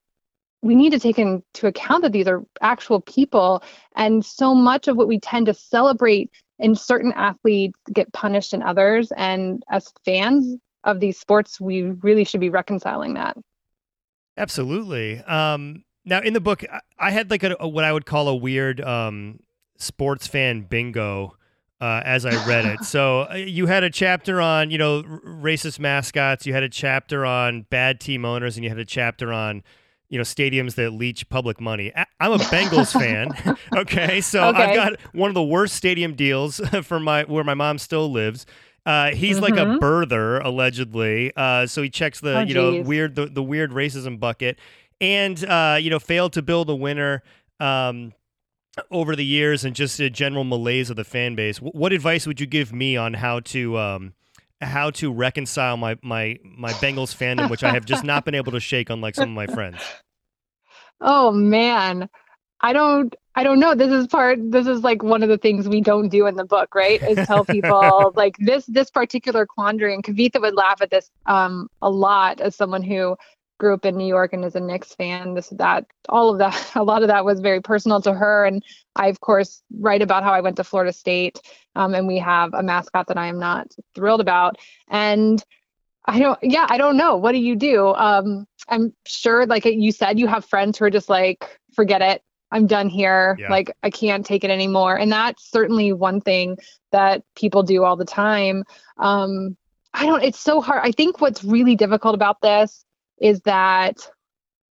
we 0.67 0.75
need 0.75 0.91
to 0.91 0.99
take 0.99 1.19
into 1.19 1.67
account 1.67 2.03
that 2.03 2.13
these 2.13 2.27
are 2.27 2.43
actual 2.61 3.01
people 3.01 3.63
and 3.95 4.25
so 4.25 4.55
much 4.55 4.89
of 4.89 4.97
what 4.97 5.09
we 5.09 5.19
tend 5.19 5.47
to 5.47 5.55
celebrate 5.55 6.31
in 6.59 6.75
certain 6.75 7.13
athletes 7.13 7.79
get 7.93 8.13
punished 8.13 8.53
in 8.53 8.63
others 8.63 9.13
and 9.17 9.63
as 9.71 9.93
fans 10.05 10.57
of 10.85 11.01
these 11.01 11.19
sports 11.19 11.61
we 11.61 11.83
really 11.83 12.25
should 12.25 12.41
be 12.41 12.51
reconciling 12.51 13.15
that 13.15 13.37
absolutely 14.37 15.19
um, 15.21 15.85
now 16.05 16.21
in 16.21 16.33
the 16.33 16.41
book 16.41 16.65
i 16.99 17.11
had 17.11 17.31
like 17.31 17.43
a, 17.43 17.57
a, 17.61 17.69
what 17.69 17.85
i 17.85 17.93
would 17.93 18.07
call 18.07 18.29
a 18.29 18.35
weird 18.37 18.81
um, 18.81 19.39
sports 19.79 20.27
fan 20.27 20.63
bingo 20.63 21.37
uh, 21.79 22.01
as 22.07 22.25
I 22.25 22.33
read 22.47 22.65
it. 22.65 22.83
So 22.85 23.27
uh, 23.31 23.35
you 23.35 23.67
had 23.67 23.85
a 23.85 23.91
chapter 23.91 24.41
on, 24.41 24.71
you 24.71 24.79
know, 24.79 24.99
r- 25.07 25.21
racist 25.27 25.79
mascots. 25.79 26.47
You 26.47 26.55
had 26.55 26.63
a 26.63 26.71
chapter 26.71 27.27
on 27.27 27.67
bad 27.69 28.01
team 28.01 28.25
owners, 28.25 28.57
and 28.57 28.65
you 28.65 28.71
had 28.71 28.79
a 28.79 28.85
chapter 28.87 29.31
on 29.31 29.63
you 30.09 30.19
know 30.19 30.25
stadiums 30.25 30.75
that 30.77 30.91
leech 30.93 31.29
public 31.29 31.61
money. 31.61 31.93
I'm 32.21 32.33
a 32.33 32.39
Bengals 32.39 32.93
fan. 32.99 33.57
Okay, 33.77 34.21
so 34.21 34.49
okay. 34.49 34.63
I've 34.63 34.75
got 34.75 35.01
one 35.13 35.29
of 35.29 35.35
the 35.35 35.43
worst 35.43 35.75
stadium 35.75 36.15
deals 36.15 36.61
for 36.83 36.99
my 36.99 37.25
where 37.25 37.45
my 37.45 37.55
mom 37.55 37.79
still 37.79 38.11
lives. 38.11 38.47
Uh, 38.87 39.11
he's 39.11 39.37
mm-hmm. 39.37 39.45
like 39.45 39.55
a 39.55 39.67
mm-hmm. 39.67 39.85
birther 39.85 40.43
allegedly. 40.43 41.33
Uh, 41.37 41.67
so 41.67 41.83
he 41.83 41.91
checks 41.91 42.21
the 42.21 42.39
oh, 42.39 42.41
you 42.41 42.55
know 42.55 42.73
geez. 42.73 42.87
weird 42.87 43.15
the, 43.17 43.27
the 43.27 43.43
weird 43.43 43.73
racism 43.73 44.19
bucket, 44.19 44.59
and 45.01 45.45
uh, 45.45 45.77
you 45.81 45.91
know 45.91 45.99
failed 45.99 46.33
to 46.35 46.43
build 46.43 46.71
a 46.71 46.75
winner. 46.75 47.23
Um, 47.61 48.13
over 48.91 49.17
the 49.17 49.25
years 49.25 49.65
and 49.65 49.75
just 49.75 49.99
a 50.01 50.11
general 50.11 50.45
malaise 50.45 50.91
of 50.91 50.97
the 50.97 51.05
fan 51.05 51.35
base. 51.35 51.57
what 51.57 51.95
advice 51.95 52.27
would 52.27 52.39
you 52.39 52.47
give 52.47 52.75
me 52.75 52.95
on 52.95 53.15
how 53.15 53.41
to 53.41 53.79
um, 53.79 54.13
how 54.61 54.91
to 54.91 55.13
reconcile 55.13 55.77
my 55.77 55.97
my 56.03 56.39
my 56.43 56.73
Bengals 56.75 57.15
fandom, 57.15 57.51
which 57.51 57.65
I 57.65 57.73
have 57.73 57.85
just 57.85 58.05
not 58.05 58.25
been 58.25 58.35
able 58.35 58.53
to 58.53 58.61
shake, 58.61 58.91
unlike 58.91 59.15
some 59.15 59.31
of 59.31 59.35
my 59.35 59.47
friends. 59.47 59.79
Oh 60.99 61.31
man, 61.31 62.09
I 62.63 62.73
don't 62.73 63.15
I 63.35 63.45
don't 63.45 63.61
know. 63.61 63.75
This 63.75 63.93
is 63.93 64.07
part. 64.07 64.39
This 64.51 64.67
is 64.67 64.81
like 64.81 65.03
one 65.03 65.23
of 65.23 65.29
the 65.29 65.37
things 65.37 65.69
we 65.69 65.83
don't 65.83 66.09
do 66.09 66.27
in 66.27 66.37
the 66.37 66.45
book, 66.45 66.75
right? 66.75 67.03
Is 67.03 67.27
tell 67.27 67.45
people 67.57 68.15
like 68.17 68.35
this 68.39 68.65
this 68.65 68.91
particular 68.91 69.45
quandary. 69.45 69.93
And 69.93 70.03
Kavitha 70.03 70.41
would 70.41 70.55
laugh 70.55 70.81
at 70.81 70.91
this 70.91 71.11
um, 71.27 71.69
a 71.83 71.91
lot 71.91 72.41
as 72.41 72.57
someone 72.57 72.83
who 72.83 73.15
grew 73.59 73.75
up 73.75 73.85
in 73.85 73.97
New 73.97 74.07
York 74.07 74.33
and 74.33 74.45
is 74.45 74.57
a 74.57 74.61
Knicks 74.61 74.95
fan. 74.95 75.35
This, 75.35 75.49
that, 75.51 75.87
all 76.09 76.31
of 76.31 76.39
that, 76.39 76.73
a 76.75 76.83
lot 76.83 77.03
of 77.03 77.09
that 77.09 77.25
was 77.25 77.41
very 77.41 77.61
personal 77.61 78.01
to 78.03 78.13
her. 78.13 78.45
And 78.45 78.63
I, 78.95 79.09
of 79.09 79.21
course, 79.21 79.63
write 79.79 80.03
about 80.03 80.23
how 80.23 80.33
I 80.33 80.41
went 80.41 80.57
to 80.57 80.65
Florida 80.65 80.93
State, 80.93 81.41
um, 81.75 81.95
and 81.95 82.07
we 82.07 82.19
have 82.19 82.55
a 82.55 82.63
mascot 82.63 83.09
that 83.09 83.19
I 83.19 83.27
am 83.27 83.39
not 83.39 83.69
thrilled 83.95 84.21
about. 84.21 84.59
And 84.89 85.43
I 86.05 86.19
don't, 86.19 86.39
yeah, 86.43 86.67
I 86.69 86.79
don't 86.79 86.97
know. 86.97 87.17
What 87.17 87.33
do 87.33 87.39
you 87.39 87.57
do? 87.57 87.89
Um, 87.89 88.47
I'm 88.69 88.95
sure, 89.07 89.47
like 89.47 89.65
you 89.65 89.93
said, 89.93 90.19
you 90.19 90.27
have 90.27 90.45
friends 90.45 90.79
who 90.79 90.85
are 90.85 90.91
just 90.91 91.09
like, 91.09 91.59
forget 91.75 92.03
it. 92.03 92.23
I'm 92.53 92.69
done 92.69 92.89
here. 92.89 93.37
Yeah. 93.41 93.51
Like, 93.51 93.73
I 93.83 93.91
can't 93.91 94.25
take 94.25 94.45
it 94.45 94.51
anymore. 94.51 94.97
And 94.97 95.11
that's 95.11 95.51
certainly 95.51 95.93
one 95.93 96.21
thing 96.21 96.59
that 96.93 97.23
people 97.35 97.65
do 97.65 97.83
all 97.83 97.97
the 97.97 98.05
time. 98.05 98.63
Um, 98.99 99.57
I 99.93 100.07
don't, 100.07 100.23
it's 100.23 100.39
so 100.39 100.61
hard. 100.61 100.83
I 100.85 100.93
think 100.93 101.21
what's 101.21 101.43
really 101.43 101.75
difficult 101.75 102.15
about 102.15 102.41
this 102.41 102.85
is 103.21 103.41
that 103.41 104.09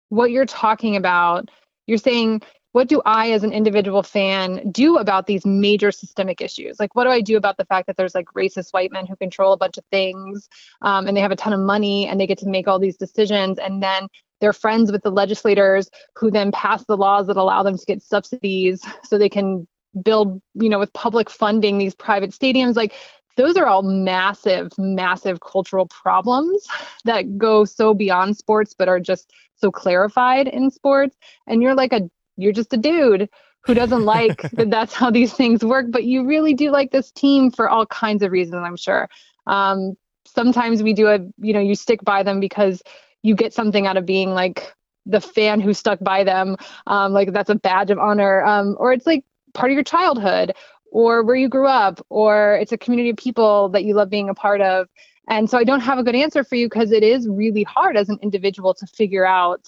what 0.08 0.30
you're 0.30 0.46
talking 0.46 0.96
about, 0.96 1.50
you're 1.86 1.98
saying, 1.98 2.42
what 2.72 2.88
do 2.88 3.02
I, 3.04 3.30
as 3.32 3.44
an 3.44 3.52
individual 3.52 4.02
fan, 4.02 4.70
do 4.70 4.96
about 4.96 5.26
these 5.26 5.44
major 5.44 5.92
systemic 5.92 6.40
issues? 6.40 6.80
Like, 6.80 6.94
what 6.94 7.04
do 7.04 7.10
I 7.10 7.20
do 7.20 7.36
about 7.36 7.58
the 7.58 7.66
fact 7.66 7.86
that 7.86 7.96
there's 7.96 8.14
like 8.14 8.26
racist 8.34 8.72
white 8.72 8.90
men 8.90 9.06
who 9.06 9.14
control 9.16 9.52
a 9.52 9.58
bunch 9.58 9.76
of 9.76 9.84
things 9.90 10.48
um, 10.80 11.06
and 11.06 11.16
they 11.16 11.20
have 11.20 11.30
a 11.30 11.36
ton 11.36 11.52
of 11.52 11.60
money 11.60 12.06
and 12.06 12.18
they 12.18 12.26
get 12.26 12.38
to 12.38 12.48
make 12.48 12.68
all 12.68 12.78
these 12.78 12.96
decisions? 12.96 13.58
And 13.58 13.82
then 13.82 14.08
they're 14.40 14.54
friends 14.54 14.90
with 14.90 15.02
the 15.02 15.10
legislators 15.10 15.90
who 16.16 16.30
then 16.30 16.50
pass 16.50 16.84
the 16.86 16.96
laws 16.96 17.26
that 17.26 17.36
allow 17.36 17.62
them 17.62 17.76
to 17.76 17.84
get 17.84 18.02
subsidies 18.02 18.82
so 19.04 19.18
they 19.18 19.28
can 19.28 19.68
build, 20.02 20.40
you 20.54 20.70
know, 20.70 20.78
with 20.78 20.92
public 20.94 21.28
funding 21.28 21.76
these 21.76 21.94
private 21.94 22.30
stadiums. 22.30 22.74
Like, 22.74 22.94
those 23.36 23.56
are 23.56 23.66
all 23.66 23.82
massive, 23.82 24.70
massive 24.78 25.40
cultural 25.40 25.86
problems 25.86 26.66
that 27.04 27.38
go 27.38 27.64
so 27.64 27.94
beyond 27.94 28.36
sports, 28.36 28.74
but 28.76 28.88
are 28.88 29.00
just 29.00 29.32
so 29.56 29.70
clarified 29.70 30.48
in 30.48 30.70
sports. 30.70 31.16
And 31.46 31.62
you're 31.62 31.74
like 31.74 31.92
a, 31.92 32.10
you're 32.36 32.52
just 32.52 32.72
a 32.72 32.76
dude 32.76 33.28
who 33.64 33.74
doesn't 33.74 34.04
like 34.04 34.42
that 34.52 34.70
that's 34.70 34.92
how 34.94 35.10
these 35.10 35.32
things 35.32 35.64
work, 35.64 35.86
but 35.90 36.04
you 36.04 36.26
really 36.26 36.54
do 36.54 36.70
like 36.70 36.90
this 36.90 37.10
team 37.10 37.50
for 37.50 37.68
all 37.68 37.86
kinds 37.86 38.22
of 38.22 38.32
reasons, 38.32 38.62
I'm 38.64 38.76
sure. 38.76 39.08
Um, 39.46 39.96
sometimes 40.26 40.82
we 40.82 40.92
do 40.92 41.08
a, 41.08 41.18
you 41.38 41.52
know, 41.52 41.60
you 41.60 41.74
stick 41.74 42.02
by 42.04 42.22
them 42.22 42.40
because 42.40 42.82
you 43.22 43.34
get 43.34 43.54
something 43.54 43.86
out 43.86 43.96
of 43.96 44.06
being 44.06 44.30
like 44.30 44.74
the 45.06 45.20
fan 45.20 45.60
who 45.60 45.74
stuck 45.74 45.98
by 46.00 46.24
them. 46.24 46.56
Um, 46.86 47.12
like 47.12 47.32
that's 47.32 47.50
a 47.50 47.54
badge 47.54 47.90
of 47.90 47.98
honor. 47.98 48.44
Um, 48.44 48.76
or 48.78 48.92
it's 48.92 49.06
like 49.06 49.24
part 49.54 49.70
of 49.70 49.74
your 49.74 49.84
childhood 49.84 50.54
or 50.92 51.22
where 51.22 51.36
you 51.36 51.48
grew 51.48 51.66
up, 51.66 52.04
or 52.10 52.56
it's 52.56 52.70
a 52.70 52.78
community 52.78 53.10
of 53.10 53.16
people 53.16 53.70
that 53.70 53.84
you 53.84 53.94
love 53.94 54.10
being 54.10 54.28
a 54.28 54.34
part 54.34 54.60
of. 54.60 54.88
And 55.28 55.48
so 55.48 55.56
I 55.56 55.64
don't 55.64 55.80
have 55.80 55.98
a 55.98 56.02
good 56.02 56.14
answer 56.14 56.44
for 56.44 56.54
you 56.54 56.66
because 56.66 56.92
it 56.92 57.02
is 57.02 57.26
really 57.26 57.62
hard 57.62 57.96
as 57.96 58.10
an 58.10 58.18
individual 58.22 58.74
to 58.74 58.86
figure 58.86 59.26
out 59.26 59.66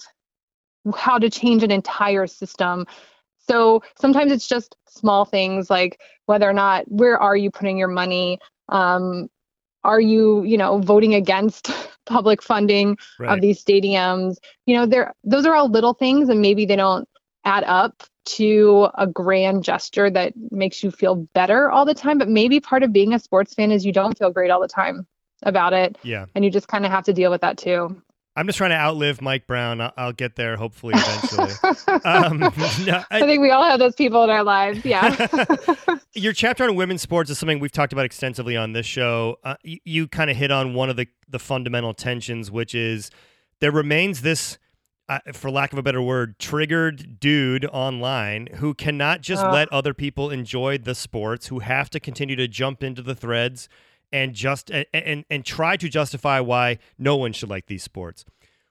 how 0.95 1.17
to 1.17 1.29
change 1.29 1.63
an 1.63 1.71
entire 1.71 2.27
system. 2.27 2.85
So 3.39 3.81
sometimes 3.99 4.31
it's 4.31 4.47
just 4.47 4.75
small 4.87 5.25
things 5.25 5.69
like 5.69 5.99
whether 6.27 6.47
or 6.47 6.53
not 6.53 6.89
where 6.91 7.17
are 7.17 7.35
you 7.35 7.49
putting 7.49 7.77
your 7.77 7.87
money? 7.87 8.39
Um, 8.69 9.27
are 9.83 10.01
you, 10.01 10.43
you 10.43 10.57
know, 10.57 10.77
voting 10.79 11.15
against 11.15 11.71
public 12.05 12.43
funding 12.43 12.97
right. 13.19 13.33
of 13.33 13.41
these 13.41 13.63
stadiums? 13.63 14.37
You 14.67 14.75
know, 14.75 14.85
there 14.85 15.13
those 15.23 15.47
are 15.47 15.55
all 15.55 15.69
little 15.69 15.93
things 15.95 16.29
and 16.29 16.39
maybe 16.39 16.67
they 16.67 16.75
don't 16.75 17.09
add 17.45 17.63
up 17.63 18.03
to 18.25 18.89
a 18.95 19.07
grand 19.07 19.63
gesture 19.63 20.09
that 20.09 20.33
makes 20.51 20.83
you 20.83 20.91
feel 20.91 21.15
better 21.33 21.69
all 21.69 21.85
the 21.85 21.93
time. 21.93 22.17
But 22.17 22.29
maybe 22.29 22.59
part 22.59 22.83
of 22.83 22.91
being 22.91 23.13
a 23.13 23.19
sports 23.19 23.53
fan 23.53 23.71
is 23.71 23.85
you 23.85 23.93
don't 23.93 24.17
feel 24.17 24.31
great 24.31 24.51
all 24.51 24.61
the 24.61 24.67
time 24.67 25.07
about 25.43 25.73
it. 25.73 25.97
Yeah. 26.03 26.25
And 26.35 26.43
you 26.43 26.51
just 26.51 26.67
kind 26.67 26.85
of 26.85 26.91
have 26.91 27.03
to 27.05 27.13
deal 27.13 27.31
with 27.31 27.41
that 27.41 27.57
too. 27.57 28.01
I'm 28.37 28.47
just 28.47 28.57
trying 28.57 28.71
to 28.71 28.75
outlive 28.75 29.21
Mike 29.21 29.47
Brown. 29.47 29.79
I'll, 29.79 29.93
I'll 29.95 30.11
get 30.11 30.35
there 30.35 30.57
hopefully 30.57 30.93
eventually. 30.97 31.53
um, 32.03 32.39
no, 32.85 33.03
I, 33.09 33.19
I, 33.19 33.19
think 33.21 33.41
we 33.41 33.49
all 33.51 33.63
have 33.63 33.79
those 33.79 33.95
people 33.95 34.23
in 34.25 34.29
our 34.29 34.43
lives. 34.43 34.83
Yeah. 34.83 35.27
your 36.13 36.33
chapter 36.33 36.65
on 36.65 36.75
women's 36.75 37.01
sports 37.01 37.29
is 37.29 37.39
something 37.39 37.59
we've 37.59 37.71
talked 37.71 37.93
about 37.93 38.03
extensively 38.03 38.57
on 38.57 38.73
this 38.73 38.85
show. 38.85 39.37
Uh, 39.43 39.55
you, 39.63 39.79
you 39.85 40.07
kind 40.09 40.29
of 40.29 40.35
hit 40.35 40.51
on 40.51 40.73
one 40.73 40.89
of 40.89 40.97
the 40.97 41.07
the 41.29 41.39
fundamental 41.39 41.93
tensions, 41.93 42.51
which 42.51 42.75
is 42.75 43.09
there 43.61 43.71
remains 43.71 44.21
this 44.21 44.57
uh, 45.07 45.19
for 45.33 45.51
lack 45.51 45.71
of 45.71 45.79
a 45.79 45.83
better 45.83 46.01
word, 46.01 46.39
triggered 46.39 47.19
dude 47.19 47.65
online 47.65 48.47
who 48.55 48.73
cannot 48.73 49.21
just 49.21 49.43
uh. 49.43 49.51
let 49.51 49.71
other 49.71 49.93
people 49.93 50.29
enjoy 50.29 50.77
the 50.77 50.95
sports, 50.95 51.47
who 51.47 51.59
have 51.59 51.89
to 51.91 51.99
continue 51.99 52.35
to 52.35 52.47
jump 52.47 52.83
into 52.83 53.01
the 53.01 53.15
threads 53.15 53.69
and 54.11 54.33
just 54.33 54.69
and 54.71 54.85
and, 54.93 55.25
and 55.29 55.45
try 55.45 55.77
to 55.77 55.89
justify 55.89 56.39
why 56.39 56.79
no 56.97 57.15
one 57.15 57.33
should 57.33 57.49
like 57.49 57.67
these 57.67 57.83
sports. 57.83 58.25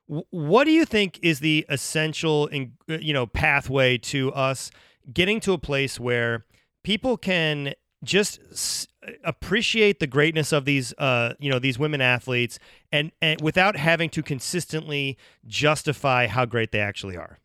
what 0.07 0.65
do 0.65 0.71
you 0.71 0.85
think 0.85 1.19
is 1.23 1.41
the 1.41 1.65
essential, 1.69 2.47
in, 2.49 2.73
uh, 2.91 2.99
you 2.99 3.13
know, 3.13 3.27
pathway 3.27 3.97
to 3.97 4.33
us 4.33 4.71
getting 5.13 5.41
to 5.41 5.53
a 5.53 5.59
place 5.59 5.99
where 5.99 6.45
people 6.83 7.17
can 7.17 7.75
just 8.03 8.39
appreciate 9.25 10.01
the 10.01 10.07
greatness 10.07 10.53
of 10.53 10.65
these 10.65 10.93
uh, 10.99 11.35
you 11.39 11.51
know 11.51 11.59
these 11.59 11.79
women 11.79 12.01
athletes 12.01 12.59
and, 12.93 13.13
and 13.21 13.41
without 13.41 13.77
having 13.77 14.09
to 14.11 14.23
consistently 14.23 15.17
justify 15.47 16.27
how 16.27 16.45
great 16.45 16.73
they 16.73 16.81
actually 16.81 17.17
are. 17.17 17.39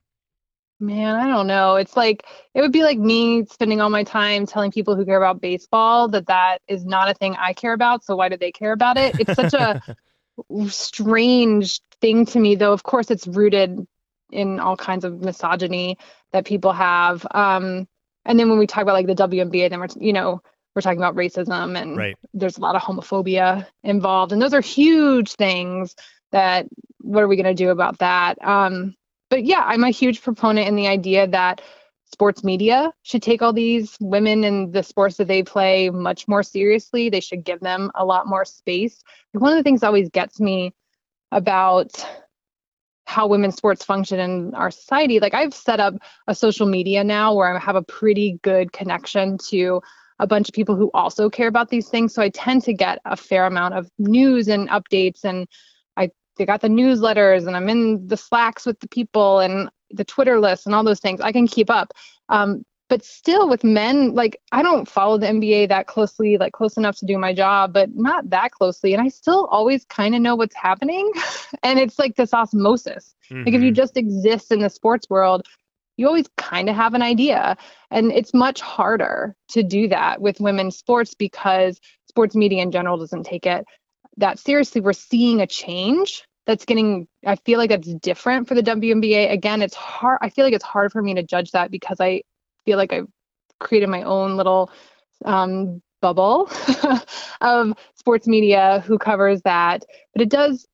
Man 0.81 1.15
i 1.15 1.27
don't 1.27 1.47
know. 1.47 1.75
It's 1.75 1.97
like 1.97 2.25
it 2.53 2.61
would 2.61 2.71
be 2.71 2.83
like 2.83 2.97
me 2.97 3.45
spending 3.45 3.81
all 3.81 3.89
my 3.89 4.03
time 4.03 4.45
telling 4.45 4.71
people 4.71 4.95
who 4.95 5.05
care 5.05 5.17
about 5.17 5.41
baseball 5.41 6.07
that 6.09 6.27
that 6.27 6.59
is 6.67 6.85
not 6.85 7.09
a 7.09 7.13
thing 7.13 7.35
i 7.37 7.51
care 7.51 7.73
about 7.73 8.03
so 8.05 8.15
why 8.15 8.29
do 8.29 8.37
they 8.37 8.51
care 8.51 8.71
about 8.71 8.97
it? 8.97 9.19
It's 9.19 9.33
such 9.33 9.53
a 9.53 9.81
strange 10.67 11.81
thing 11.99 12.25
to 12.27 12.39
me 12.39 12.55
though. 12.55 12.71
Of 12.71 12.83
course 12.83 13.11
it's 13.11 13.27
rooted 13.27 13.85
in 14.31 14.59
all 14.59 14.77
kinds 14.77 15.03
of 15.03 15.19
misogyny 15.19 15.97
that 16.31 16.45
people 16.45 16.71
have. 16.71 17.27
Um 17.31 17.87
and 18.25 18.39
then 18.39 18.49
when 18.49 18.59
we 18.59 18.67
talk 18.67 18.83
about 18.83 18.93
like 18.93 19.07
the 19.07 19.15
WNBA, 19.15 19.69
then 19.69 19.79
we're 19.79 19.87
you 19.99 20.13
know 20.13 20.41
we're 20.79 20.81
talking 20.81 20.99
about 20.99 21.15
racism 21.15 21.77
and 21.77 21.97
right. 21.97 22.17
there's 22.33 22.57
a 22.57 22.61
lot 22.61 22.75
of 22.75 22.81
homophobia 22.81 23.65
involved, 23.83 24.31
and 24.31 24.41
those 24.41 24.53
are 24.53 24.61
huge 24.61 25.33
things. 25.33 25.93
That 26.31 26.67
what 26.99 27.21
are 27.23 27.27
we 27.27 27.35
going 27.35 27.53
to 27.53 27.63
do 27.63 27.69
about 27.69 27.99
that? 27.99 28.37
Um, 28.45 28.95
but 29.29 29.43
yeah, 29.43 29.63
I'm 29.65 29.83
a 29.83 29.89
huge 29.89 30.21
proponent 30.21 30.67
in 30.67 30.75
the 30.75 30.87
idea 30.87 31.27
that 31.27 31.61
sports 32.11 32.43
media 32.43 32.93
should 33.03 33.21
take 33.21 33.41
all 33.41 33.51
these 33.51 33.97
women 33.99 34.43
and 34.43 34.71
the 34.71 34.83
sports 34.83 35.17
that 35.17 35.27
they 35.27 35.43
play 35.43 35.89
much 35.89 36.27
more 36.27 36.43
seriously. 36.43 37.09
They 37.09 37.19
should 37.19 37.43
give 37.43 37.59
them 37.59 37.91
a 37.95 38.05
lot 38.05 38.27
more 38.27 38.45
space. 38.45 39.03
One 39.33 39.51
of 39.51 39.57
the 39.57 39.63
things 39.63 39.81
that 39.81 39.87
always 39.87 40.09
gets 40.09 40.39
me 40.39 40.73
about 41.31 42.05
how 43.09 43.25
women's 43.25 43.55
sports 43.55 43.83
function 43.83 44.19
in 44.19 44.53
our 44.53 44.69
society. 44.69 45.19
Like 45.19 45.33
I've 45.33 45.53
set 45.53 45.79
up 45.79 45.95
a 46.27 46.35
social 46.35 46.67
media 46.67 47.03
now 47.03 47.33
where 47.33 47.55
I 47.55 47.59
have 47.59 47.75
a 47.75 47.81
pretty 47.81 48.39
good 48.43 48.71
connection 48.71 49.39
to 49.49 49.81
a 50.19 50.27
bunch 50.27 50.49
of 50.49 50.53
people 50.53 50.75
who 50.75 50.91
also 50.93 51.29
care 51.29 51.47
about 51.47 51.69
these 51.69 51.87
things. 51.89 52.13
So 52.13 52.21
I 52.21 52.29
tend 52.29 52.63
to 52.63 52.73
get 52.73 52.99
a 53.05 53.15
fair 53.15 53.45
amount 53.45 53.75
of 53.75 53.89
news 53.97 54.47
and 54.47 54.69
updates 54.69 55.23
and 55.23 55.47
I 55.97 56.11
they 56.37 56.45
got 56.45 56.61
the 56.61 56.67
newsletters 56.67 57.47
and 57.47 57.55
I'm 57.55 57.69
in 57.69 58.07
the 58.07 58.17
slacks 58.17 58.65
with 58.65 58.79
the 58.79 58.87
people 58.87 59.39
and 59.39 59.69
the 59.91 60.05
Twitter 60.05 60.39
list 60.39 60.65
and 60.65 60.75
all 60.75 60.83
those 60.83 60.99
things. 60.99 61.21
I 61.21 61.31
can 61.31 61.47
keep 61.47 61.69
up. 61.69 61.93
Um, 62.29 62.63
but 62.89 63.05
still 63.05 63.47
with 63.47 63.63
men 63.63 64.13
like 64.13 64.41
i 64.51 64.61
don't 64.61 64.89
follow 64.89 65.17
the 65.17 65.27
nba 65.27 65.69
that 65.69 65.87
closely 65.87 66.37
like 66.37 66.51
close 66.51 66.75
enough 66.75 66.97
to 66.97 67.05
do 67.05 67.17
my 67.17 67.33
job 67.33 67.71
but 67.71 67.95
not 67.95 68.29
that 68.29 68.51
closely 68.51 68.93
and 68.93 69.01
i 69.01 69.07
still 69.07 69.45
always 69.45 69.85
kind 69.85 70.15
of 70.15 70.21
know 70.21 70.35
what's 70.35 70.55
happening 70.55 71.09
and 71.63 71.79
it's 71.79 71.97
like 71.97 72.15
this 72.15 72.33
osmosis 72.33 73.15
mm-hmm. 73.29 73.45
like 73.45 73.53
if 73.53 73.61
you 73.61 73.69
mm-hmm. 73.69 73.75
just 73.75 73.95
exist 73.95 74.51
in 74.51 74.59
the 74.59 74.69
sports 74.69 75.09
world 75.09 75.45
you 75.99 76.07
always 76.07 76.27
kind 76.37 76.69
of 76.69 76.75
have 76.75 76.93
an 76.93 77.01
idea 77.01 77.57
and 77.91 78.11
it's 78.11 78.33
much 78.33 78.61
harder 78.61 79.35
to 79.49 79.63
do 79.63 79.87
that 79.87 80.21
with 80.21 80.39
women's 80.39 80.77
sports 80.77 81.13
because 81.13 81.79
sports 82.07 82.35
media 82.35 82.61
in 82.61 82.71
general 82.71 82.97
doesn't 82.97 83.23
take 83.23 83.45
it 83.45 83.65
that 84.17 84.39
seriously 84.39 84.81
we're 84.81 84.93
seeing 84.93 85.41
a 85.41 85.47
change 85.47 86.23
that's 86.45 86.65
getting 86.65 87.07
i 87.25 87.35
feel 87.35 87.59
like 87.59 87.69
that's 87.69 87.93
different 87.95 88.47
for 88.47 88.55
the 88.55 88.63
WNBA 88.63 89.31
again 89.31 89.61
it's 89.61 89.75
hard 89.75 90.17
i 90.21 90.29
feel 90.29 90.45
like 90.45 90.53
it's 90.53 90.63
hard 90.63 90.91
for 90.91 91.01
me 91.01 91.13
to 91.13 91.23
judge 91.23 91.51
that 91.51 91.69
because 91.69 91.99
i 91.99 92.21
feel 92.65 92.77
like 92.77 92.93
I've 92.93 93.07
created 93.59 93.89
my 93.89 94.03
own 94.03 94.37
little 94.37 94.71
um, 95.25 95.81
bubble 96.01 96.49
of 97.41 97.73
sports 97.95 98.27
media 98.27 98.83
who 98.85 98.97
covers 98.97 99.41
that. 99.43 99.85
But 100.13 100.21
it 100.21 100.29
does 100.29 100.65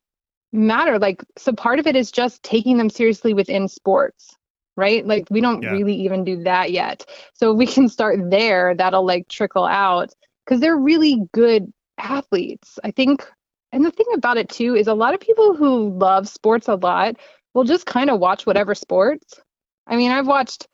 matter. 0.51 0.99
Like, 0.99 1.23
so 1.37 1.53
part 1.53 1.79
of 1.79 1.87
it 1.87 1.95
is 1.95 2.11
just 2.11 2.43
taking 2.43 2.77
them 2.77 2.89
seriously 2.89 3.33
within 3.33 3.67
sports, 3.67 4.35
right? 4.75 5.05
Like, 5.05 5.27
we 5.29 5.41
don't 5.41 5.61
yeah. 5.61 5.71
really 5.71 5.95
even 5.95 6.23
do 6.23 6.43
that 6.43 6.71
yet. 6.71 7.05
So 7.33 7.53
we 7.53 7.65
can 7.65 7.89
start 7.89 8.19
there. 8.29 8.75
That'll 8.75 9.05
like 9.05 9.27
trickle 9.27 9.65
out 9.65 10.13
because 10.45 10.61
they're 10.61 10.77
really 10.77 11.21
good 11.33 11.71
athletes. 11.97 12.79
I 12.83 12.91
think. 12.91 13.25
And 13.71 13.83
the 13.83 13.91
thing 13.91 14.07
about 14.13 14.37
it 14.37 14.47
too 14.47 14.75
is 14.75 14.87
a 14.87 14.93
lot 14.93 15.13
of 15.13 15.19
people 15.19 15.55
who 15.55 15.89
love 15.97 16.29
sports 16.29 16.69
a 16.69 16.75
lot 16.75 17.15
will 17.53 17.65
just 17.65 17.85
kind 17.85 18.09
of 18.09 18.19
watch 18.19 18.45
whatever 18.45 18.73
sports. 18.73 19.39
I 19.87 19.97
mean, 19.97 20.11
I've 20.11 20.27
watched 20.27 20.67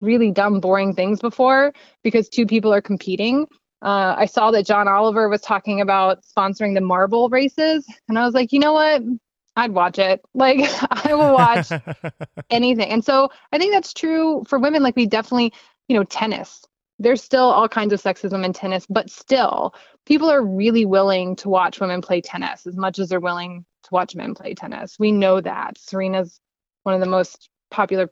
really 0.00 0.30
dumb, 0.30 0.60
boring 0.60 0.94
things 0.94 1.20
before 1.20 1.72
because 2.02 2.28
two 2.28 2.46
people 2.46 2.72
are 2.72 2.82
competing. 2.82 3.46
Uh, 3.82 4.14
I 4.16 4.26
saw 4.26 4.50
that 4.50 4.66
John 4.66 4.88
Oliver 4.88 5.28
was 5.28 5.40
talking 5.40 5.80
about 5.80 6.24
sponsoring 6.24 6.74
the 6.74 6.80
marble 6.80 7.28
races, 7.28 7.86
and 8.08 8.18
I 8.18 8.24
was 8.24 8.34
like, 8.34 8.52
you 8.52 8.58
know 8.58 8.72
what? 8.72 9.02
I'd 9.56 9.72
watch 9.72 9.98
it. 9.98 10.22
Like 10.34 10.68
I 11.06 11.14
will 11.14 11.32
watch 11.32 11.70
anything. 12.50 12.88
And 12.90 13.04
so 13.04 13.30
I 13.52 13.58
think 13.58 13.72
that's 13.72 13.94
true 13.94 14.44
for 14.46 14.58
women. 14.58 14.82
Like 14.82 14.96
we 14.96 15.06
definitely, 15.06 15.52
you 15.88 15.96
know, 15.96 16.04
tennis. 16.04 16.64
There's 16.98 17.22
still 17.22 17.44
all 17.44 17.68
kinds 17.68 17.92
of 17.92 18.02
sexism 18.02 18.44
in 18.44 18.52
tennis, 18.52 18.86
but 18.88 19.10
still, 19.10 19.74
people 20.06 20.30
are 20.30 20.42
really 20.42 20.84
willing 20.84 21.36
to 21.36 21.48
watch 21.48 21.80
women 21.80 22.00
play 22.00 22.20
tennis 22.20 22.66
as 22.66 22.76
much 22.76 22.98
as 22.98 23.08
they're 23.08 23.20
willing 23.20 23.64
to 23.84 23.88
watch 23.92 24.14
men 24.14 24.34
play 24.34 24.54
tennis. 24.54 24.96
We 24.98 25.12
know 25.12 25.40
that. 25.40 25.78
Serena's 25.78 26.40
one 26.84 26.94
of 26.94 27.00
the 27.00 27.06
most 27.06 27.48
popular 27.70 28.10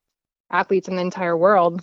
athletes 0.50 0.88
in 0.88 0.96
the 0.96 1.02
entire 1.02 1.36
world. 1.36 1.82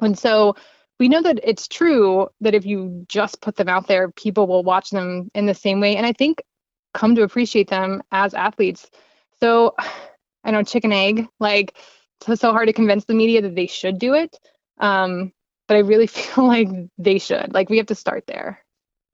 And 0.00 0.18
so 0.18 0.56
we 0.98 1.08
know 1.08 1.22
that 1.22 1.40
it's 1.42 1.68
true 1.68 2.28
that 2.40 2.54
if 2.54 2.64
you 2.64 3.04
just 3.08 3.40
put 3.40 3.56
them 3.56 3.68
out 3.68 3.88
there, 3.88 4.10
people 4.10 4.46
will 4.46 4.62
watch 4.62 4.90
them 4.90 5.30
in 5.34 5.46
the 5.46 5.54
same 5.54 5.80
way. 5.80 5.96
And 5.96 6.06
I 6.06 6.12
think 6.12 6.42
come 6.94 7.14
to 7.14 7.22
appreciate 7.22 7.68
them 7.68 8.02
as 8.12 8.34
athletes. 8.34 8.90
So 9.40 9.74
I 10.44 10.50
know 10.50 10.62
chicken 10.62 10.92
egg, 10.92 11.28
like 11.38 11.76
it's 12.26 12.40
so 12.40 12.52
hard 12.52 12.66
to 12.66 12.72
convince 12.72 13.04
the 13.04 13.14
media 13.14 13.42
that 13.42 13.54
they 13.54 13.66
should 13.66 13.98
do 13.98 14.14
it. 14.14 14.38
Um, 14.78 15.32
but 15.68 15.76
I 15.76 15.80
really 15.80 16.06
feel 16.08 16.46
like 16.46 16.68
they 16.98 17.18
should. 17.18 17.52
Like 17.52 17.70
we 17.70 17.78
have 17.78 17.86
to 17.86 17.94
start 17.94 18.24
there. 18.26 18.62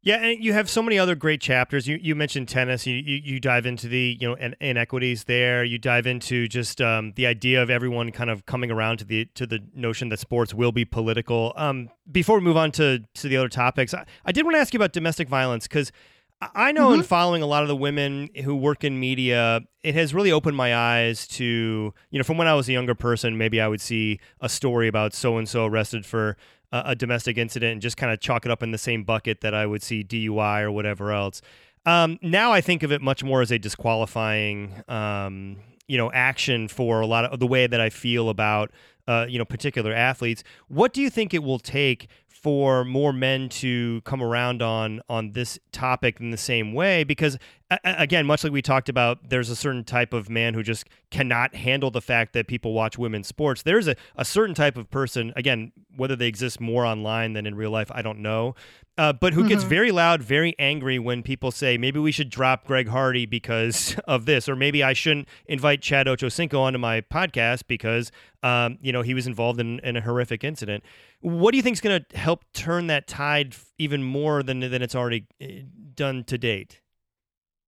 Yeah, 0.01 0.17
and 0.17 0.43
you 0.43 0.53
have 0.53 0.71
so 0.71 0.81
many 0.81 0.97
other 0.97 1.17
great 1.17 1.41
chapters. 1.41 1.89
You 1.89 1.99
you 2.01 2.15
mentioned 2.15 2.49
tennis. 2.49 2.87
You 2.87 2.95
you, 2.95 3.17
you 3.17 3.41
dive 3.41 3.67
into 3.67 3.89
the 3.89 4.17
you 4.19 4.29
know 4.29 4.35
in, 4.35 4.55
inequities 4.61 5.25
there. 5.25 5.65
You 5.65 5.77
dive 5.77 6.07
into 6.07 6.47
just 6.47 6.81
um, 6.81 7.13
the 7.17 7.27
idea 7.27 7.61
of 7.61 7.69
everyone 7.69 8.13
kind 8.13 8.31
of 8.31 8.47
coming 8.47 8.71
around 8.71 8.99
to 8.99 9.05
the 9.05 9.25
to 9.35 9.45
the 9.45 9.59
notion 9.75 10.09
that 10.11 10.21
sports 10.21 10.55
will 10.55 10.71
be 10.71 10.85
political. 10.85 11.53
Um, 11.57 11.91
before 12.11 12.39
we 12.39 12.45
move 12.45 12.57
on 12.57 12.71
to 12.73 13.01
to 13.15 13.29
the 13.29 13.37
other 13.37 13.49
topics, 13.49 13.93
I, 13.93 14.07
I 14.25 14.31
did 14.31 14.45
want 14.45 14.55
to 14.55 14.61
ask 14.61 14.73
you 14.73 14.79
about 14.79 14.93
domestic 14.93 15.29
violence 15.29 15.67
because 15.67 15.91
I 16.41 16.71
know 16.71 16.91
mm-hmm. 16.91 17.01
in 17.01 17.03
following 17.03 17.43
a 17.43 17.47
lot 17.47 17.63
of 17.63 17.69
the 17.69 17.77
women 17.77 18.31
who 18.45 18.55
work 18.55 18.85
in 18.85 19.01
media, 19.01 19.63
it 19.83 19.95
has 19.97 20.15
really 20.15 20.31
opened 20.31 20.57
my 20.57 20.75
eyes 20.75 21.27
to, 21.29 21.93
you 22.11 22.19
know, 22.19 22.23
from 22.23 22.39
when 22.39 22.47
I 22.47 22.55
was 22.55 22.69
a 22.69 22.73
younger 22.73 22.95
person, 22.95 23.37
maybe 23.37 23.61
I 23.61 23.67
would 23.67 23.81
see 23.81 24.21
a 24.41 24.49
story 24.49 24.87
about 24.87 25.15
so 25.15 25.37
and 25.37 25.49
so 25.49 25.67
arrested 25.67 26.07
for 26.07 26.37
a, 26.71 26.83
a, 26.87 26.95
domestic 26.95 27.39
incident 27.39 27.73
and 27.73 27.83
just 27.83 27.97
kind 27.97 28.13
of 28.13 28.21
chalk 28.21 28.45
it 28.45 28.53
up 28.53 28.63
in 28.63 28.71
the 28.71 28.79
same 28.79 29.03
bucket 29.03 29.41
that 29.41 29.53
I 29.53 29.67
would 29.67 29.83
see 29.83 30.05
DUI 30.05 30.63
or 30.63 30.71
whatever 30.71 31.11
else. 31.11 31.43
Um, 31.87 32.21
now 32.23 32.53
I 32.53 32.61
think 32.61 32.85
of 32.85 32.93
it 32.93 33.03
much 33.03 33.25
more 33.25 33.43
as 33.43 33.51
a 33.51 33.59
disqualifying, 33.59 34.85
um, 34.89 35.57
you 35.89 35.99
know, 35.99 36.13
action 36.13 36.69
for 36.69 37.01
a 37.01 37.07
lot 37.07 37.25
of 37.25 37.41
the 37.41 37.47
way 37.47 37.67
that 37.67 37.81
I 37.81 37.91
feel 37.91 38.29
about, 38.29 38.71
uh, 39.09 39.27
you 39.29 39.39
know, 39.39 39.45
particular 39.45 39.93
athletes. 39.93 40.45
What 40.69 40.93
do 40.93 41.01
you 41.01 41.11
think 41.11 41.35
it 41.35 41.43
will 41.43 41.59
take 41.59 42.09
for 42.43 42.85
more 42.85 43.13
men 43.13 43.49
to 43.49 44.01
come 44.03 44.23
around 44.23 44.63
on 44.63 45.01
on 45.09 45.33
this 45.33 45.59
topic 45.73 46.21
in 46.21 46.31
the 46.31 46.37
same 46.37 46.73
way 46.73 47.05
because 47.05 47.39
again 47.85 48.25
much 48.25 48.45
like 48.45 48.53
we 48.53 48.63
talked 48.63 48.89
about 48.89 49.29
there's 49.29 49.51
a 49.51 49.57
certain 49.57 49.85
type 49.85 50.15
of 50.15 50.31
man 50.31 50.55
who 50.55 50.63
just 50.63 50.87
cannot 51.11 51.55
handle 51.55 51.91
the 51.91 52.01
fact 52.01 52.33
that 52.33 52.47
people 52.47 52.73
watch 52.73 52.97
women's 52.97 53.27
sports 53.27 53.63
there's 53.63 53.87
a, 53.87 53.95
a 54.17 54.25
certain 54.25 54.55
type 54.55 54.77
of 54.77 54.91
person 54.91 55.33
again 55.37 55.73
whether 55.97 56.17
they 56.17 56.27
exist 56.27 56.61
more 56.61 56.87
online 56.87 57.35
than 57.35 57.47
in 57.47 57.55
real 57.55 57.71
life 57.71 57.91
i 57.93 58.01
don't 58.01 58.19
know 58.19 58.55
uh, 58.99 59.13
but 59.13 59.33
who 59.33 59.43
mm-hmm. 59.43 59.51
gets 59.51 59.63
very 59.63 59.93
loud, 59.93 60.21
very 60.21 60.57
angry 60.59 60.99
when 60.99 61.23
people 61.23 61.53
say 61.53 61.79
maybe 61.79 62.01
we 62.01 62.11
should 62.11 62.29
drop 62.29 62.67
Greg 62.67 62.89
Hardy 62.89 63.27
because 63.27 63.97
of 64.09 64.27
this, 64.27 64.49
or 64.49 64.57
maybe 64.57 64.83
I 64.83 64.93
shouldn't 64.93 65.29
invite 65.47 65.81
Chad 65.81 66.09
Ochocinco 66.09 66.59
onto 66.59 66.81
my 66.81 67.01
podcast 67.03 67.63
because 67.69 68.11
um, 68.43 68.77
you 68.83 68.93
know 68.93 69.03
he 69.03 69.15
was 69.15 69.29
involved 69.29 69.61
in, 69.61 69.79
in 69.81 69.97
a 69.97 70.01
horrific 70.01 70.43
incident. 70.43 70.83
What 71.21 71.53
do 71.53 71.59
you 71.59 71.63
think 71.63 71.75
is 71.75 71.81
going 71.81 72.05
to 72.11 72.17
help 72.17 72.45
turn 72.53 72.89
that 72.89 73.07
tide 73.07 73.55
even 73.79 74.03
more 74.03 74.43
than 74.43 74.59
than 74.59 74.83
it's 74.83 74.97
already 74.97 75.27
eh, 75.41 75.61
done 75.95 76.25
to 76.25 76.37
date? 76.37 76.81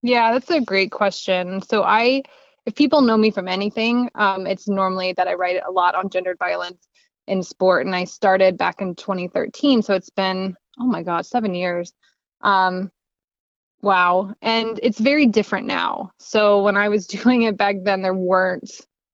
Yeah, 0.02 0.32
that's 0.32 0.50
a 0.50 0.60
great 0.60 0.90
question. 0.90 1.60
So 1.62 1.82
I, 1.82 2.22
if 2.66 2.74
people 2.74 3.02
know 3.02 3.16
me 3.16 3.30
from 3.30 3.48
anything, 3.48 4.08
um, 4.14 4.46
it's 4.46 4.68
normally 4.68 5.12
that 5.14 5.28
I 5.28 5.34
write 5.34 5.60
a 5.66 5.70
lot 5.70 5.94
on 5.94 6.08
gendered 6.10 6.38
violence 6.38 6.88
in 7.26 7.42
sport, 7.42 7.86
and 7.86 7.94
I 7.94 8.04
started 8.04 8.56
back 8.56 8.80
in 8.80 8.94
2013. 8.94 9.82
So 9.82 9.94
it's 9.94 10.10
been 10.10 10.56
oh 10.78 10.86
my 10.86 11.02
god 11.02 11.26
seven 11.26 11.54
years 11.54 11.92
um 12.42 12.90
wow 13.82 14.34
and 14.42 14.80
it's 14.82 14.98
very 14.98 15.26
different 15.26 15.66
now 15.66 16.10
so 16.18 16.62
when 16.62 16.76
i 16.76 16.88
was 16.88 17.06
doing 17.08 17.42
it 17.42 17.56
back 17.56 17.76
then 17.84 18.02
there 18.02 18.14
weren't 18.14 18.70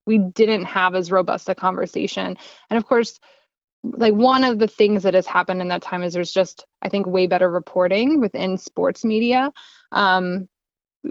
we 0.06 0.18
didn't 0.18 0.64
have 0.64 0.94
as 0.94 1.10
robust 1.10 1.48
a 1.48 1.54
conversation 1.54 2.36
and 2.70 2.78
of 2.78 2.86
course 2.86 3.18
like 3.84 4.14
one 4.14 4.44
of 4.44 4.58
the 4.58 4.68
things 4.68 5.04
that 5.04 5.14
has 5.14 5.26
happened 5.26 5.60
in 5.60 5.68
that 5.68 5.82
time 5.82 6.02
is 6.02 6.14
there's 6.14 6.32
just 6.32 6.64
i 6.82 6.88
think 6.88 7.06
way 7.06 7.26
better 7.26 7.50
reporting 7.50 8.20
within 8.20 8.58
sports 8.58 9.04
media 9.04 9.52
um 9.92 10.48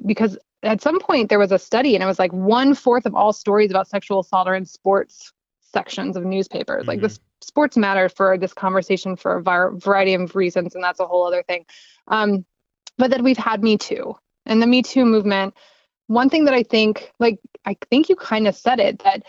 because 0.05 0.37
at 0.63 0.81
some 0.81 0.99
point 0.99 1.29
there 1.29 1.39
was 1.39 1.51
a 1.51 1.59
study 1.59 1.95
and 1.95 2.03
it 2.03 2.07
was 2.07 2.19
like 2.19 2.33
one 2.33 2.73
fourth 2.73 3.05
of 3.05 3.13
all 3.13 3.33
stories 3.33 3.69
about 3.69 3.87
sexual 3.87 4.21
assault 4.21 4.47
are 4.47 4.55
in 4.55 4.65
sports 4.65 5.31
sections 5.61 6.15
of 6.15 6.23
newspapers 6.23 6.81
mm-hmm. 6.81 6.89
like 6.89 7.01
this 7.01 7.19
sports 7.45 7.77
matter 7.77 8.09
for 8.09 8.37
this 8.37 8.53
conversation 8.53 9.15
for 9.15 9.37
a 9.37 9.41
variety 9.77 10.13
of 10.13 10.35
reasons, 10.35 10.75
and 10.75 10.83
that's 10.83 10.99
a 10.99 11.05
whole 11.05 11.25
other 11.25 11.43
thing. 11.43 11.65
Um, 12.07 12.45
but 12.97 13.11
then 13.11 13.23
we've 13.23 13.37
had 13.37 13.63
Me 13.63 13.77
Too 13.77 14.15
and 14.45 14.61
the 14.61 14.67
Me 14.67 14.81
Too 14.81 15.05
movement. 15.05 15.53
One 16.07 16.29
thing 16.29 16.45
that 16.45 16.53
I 16.53 16.63
think, 16.63 17.11
like, 17.19 17.39
I 17.65 17.75
think 17.89 18.09
you 18.09 18.15
kind 18.15 18.47
of 18.47 18.55
said 18.55 18.79
it 18.79 18.99
that 18.99 19.23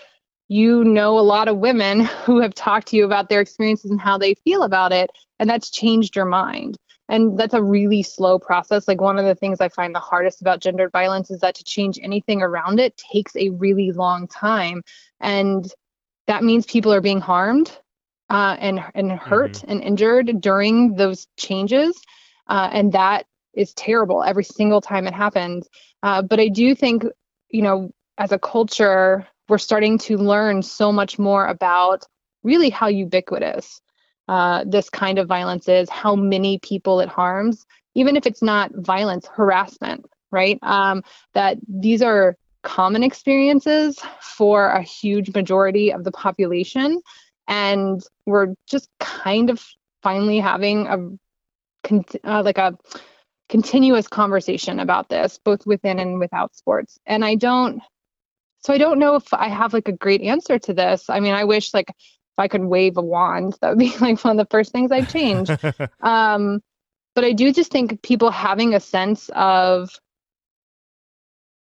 you 0.49 0.85
know 0.85 1.19
a 1.19 1.21
lot 1.21 1.49
of 1.49 1.59
women 1.59 2.01
who 2.25 2.41
have 2.41 2.55
talked 2.55 2.89
to 2.89 2.97
you 2.97 3.05
about 3.05 3.29
their 3.29 3.41
experiences 3.41 3.91
and 3.91 4.01
how 4.01 4.19
they 4.19 4.35
feel 4.35 4.63
about 4.63 4.93
it, 4.93 5.11
and 5.39 5.49
that's 5.49 5.71
changed 5.71 6.17
your 6.17 6.27
mind. 6.27 6.77
And 7.09 7.39
that's 7.39 7.55
a 7.55 7.63
really 7.63 8.03
slow 8.03 8.39
process. 8.39 8.89
Like, 8.89 9.01
one 9.01 9.19
of 9.19 9.25
the 9.25 9.35
things 9.35 9.61
I 9.61 9.69
find 9.69 9.95
the 9.95 10.01
hardest 10.01 10.41
about 10.41 10.61
gendered 10.61 10.91
violence 10.93 11.31
is 11.31 11.41
that 11.41 11.55
to 11.57 11.65
change 11.65 11.99
anything 12.03 12.43
around 12.43 12.81
it 12.81 12.97
takes 12.97 13.37
a 13.37 13.51
really 13.51 13.93
long 13.93 14.27
time. 14.27 14.83
And 15.21 15.73
that 16.27 16.43
means 16.43 16.67
people 16.67 16.93
are 16.93 17.01
being 17.01 17.21
harmed 17.21 17.79
uh, 18.31 18.57
and 18.59 18.83
and 18.95 19.13
hurt 19.13 19.53
mm-hmm. 19.53 19.71
and 19.71 19.83
injured 19.83 20.41
during 20.41 20.97
those 20.97 21.27
changes, 21.37 22.01
uh, 22.49 22.69
and 22.73 22.93
that 22.93 23.27
is 23.55 23.73
terrible 23.75 24.23
every 24.23 24.45
single 24.45 24.81
time 24.81 25.07
it 25.07 25.15
happens. 25.15 25.69
Uh, 26.03 26.23
but 26.23 26.41
I 26.41 26.49
do 26.49 26.75
think, 26.75 27.05
you 27.51 27.63
know, 27.63 27.91
as 28.19 28.33
a 28.33 28.39
culture, 28.39 29.27
we're 29.49 29.59
starting 29.59 29.99
to 29.99 30.17
learn 30.17 30.63
so 30.63 30.93
much 30.93 31.19
more 31.19 31.47
about 31.47 32.05
really 32.43 32.71
how 32.71 32.89
ubiquitous 32.89 33.81
uh, 34.29 34.65
this 34.67 34.91
kind 34.91 35.19
of 35.19 35.29
violence 35.29 35.69
is, 35.69 35.89
how 35.91 36.17
many 36.17 36.59
people 36.59 37.01
it 37.01 37.09
harms, 37.09 37.67
even 37.95 38.17
if 38.17 38.27
it's 38.27 38.43
not 38.43 38.71
violence, 38.75 39.27
harassment, 39.27 40.07
right? 40.31 40.59
Um, 40.63 41.03
that 41.35 41.59
these 41.69 42.03
are 42.03 42.37
common 42.63 43.03
experiences 43.05 44.01
for 44.21 44.71
a 44.71 44.83
huge 44.83 45.33
majority 45.35 45.93
of 45.93 46.03
the 46.03 46.11
population. 46.11 47.01
And 47.47 48.03
we're 48.27 48.55
just 48.69 48.89
kind 48.99 49.51
of 49.51 49.65
finally 50.03 50.41
having 50.41 50.87
a 50.87 50.97
uh, 52.25 52.43
like 52.43 52.59
a 52.59 52.77
continuous 53.49 54.09
conversation 54.09 54.81
about 54.81 55.09
this 55.09 55.39
both 55.39 55.65
within 55.67 56.01
and 56.01 56.19
without 56.19 56.57
sports. 56.57 56.99
And 57.07 57.25
i 57.25 57.37
don't 57.37 57.81
so 58.59 58.73
i 58.73 58.79
don't 58.79 58.99
know 58.99 59.15
if 59.15 59.33
i 59.33 59.49
have 59.49 59.73
like 59.73 59.87
a 59.87 59.93
great 59.93 60.23
answer 60.23 60.59
to 60.59 60.75
this. 60.75 61.09
I 61.09 61.21
mean 61.21 61.35
i 61.35 61.45
wish 61.45 61.73
like 61.73 61.93
if 62.37 62.43
i 62.43 62.49
could 62.49 62.65
wave 62.65 62.97
a 62.97 63.03
wand 63.03 63.57
that 63.61 63.71
would 63.71 63.79
be 63.79 63.97
like 64.01 64.23
one 64.25 64.39
of 64.39 64.45
the 64.45 64.51
first 64.51 64.73
things 64.73 64.93
i'd 64.93 65.09
change. 65.09 65.51
Um 66.01 66.61
but 67.15 67.25
i 67.25 67.33
do 67.33 67.53
just 67.53 67.73
think 67.73 68.03
people 68.03 68.31
having 68.31 68.75
a 68.75 68.81
sense 68.81 69.31
of 69.35 69.91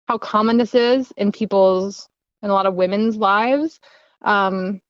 how 0.07 0.17
common 0.17 0.57
this 0.57 0.73
is 0.73 1.11
in 1.17 1.31
people's 1.31 2.09
in 2.41 2.49
a 2.49 2.53
lot 2.53 2.65
of 2.65 2.73
women's 2.73 3.15
lives 3.17 3.79
um 4.23 4.81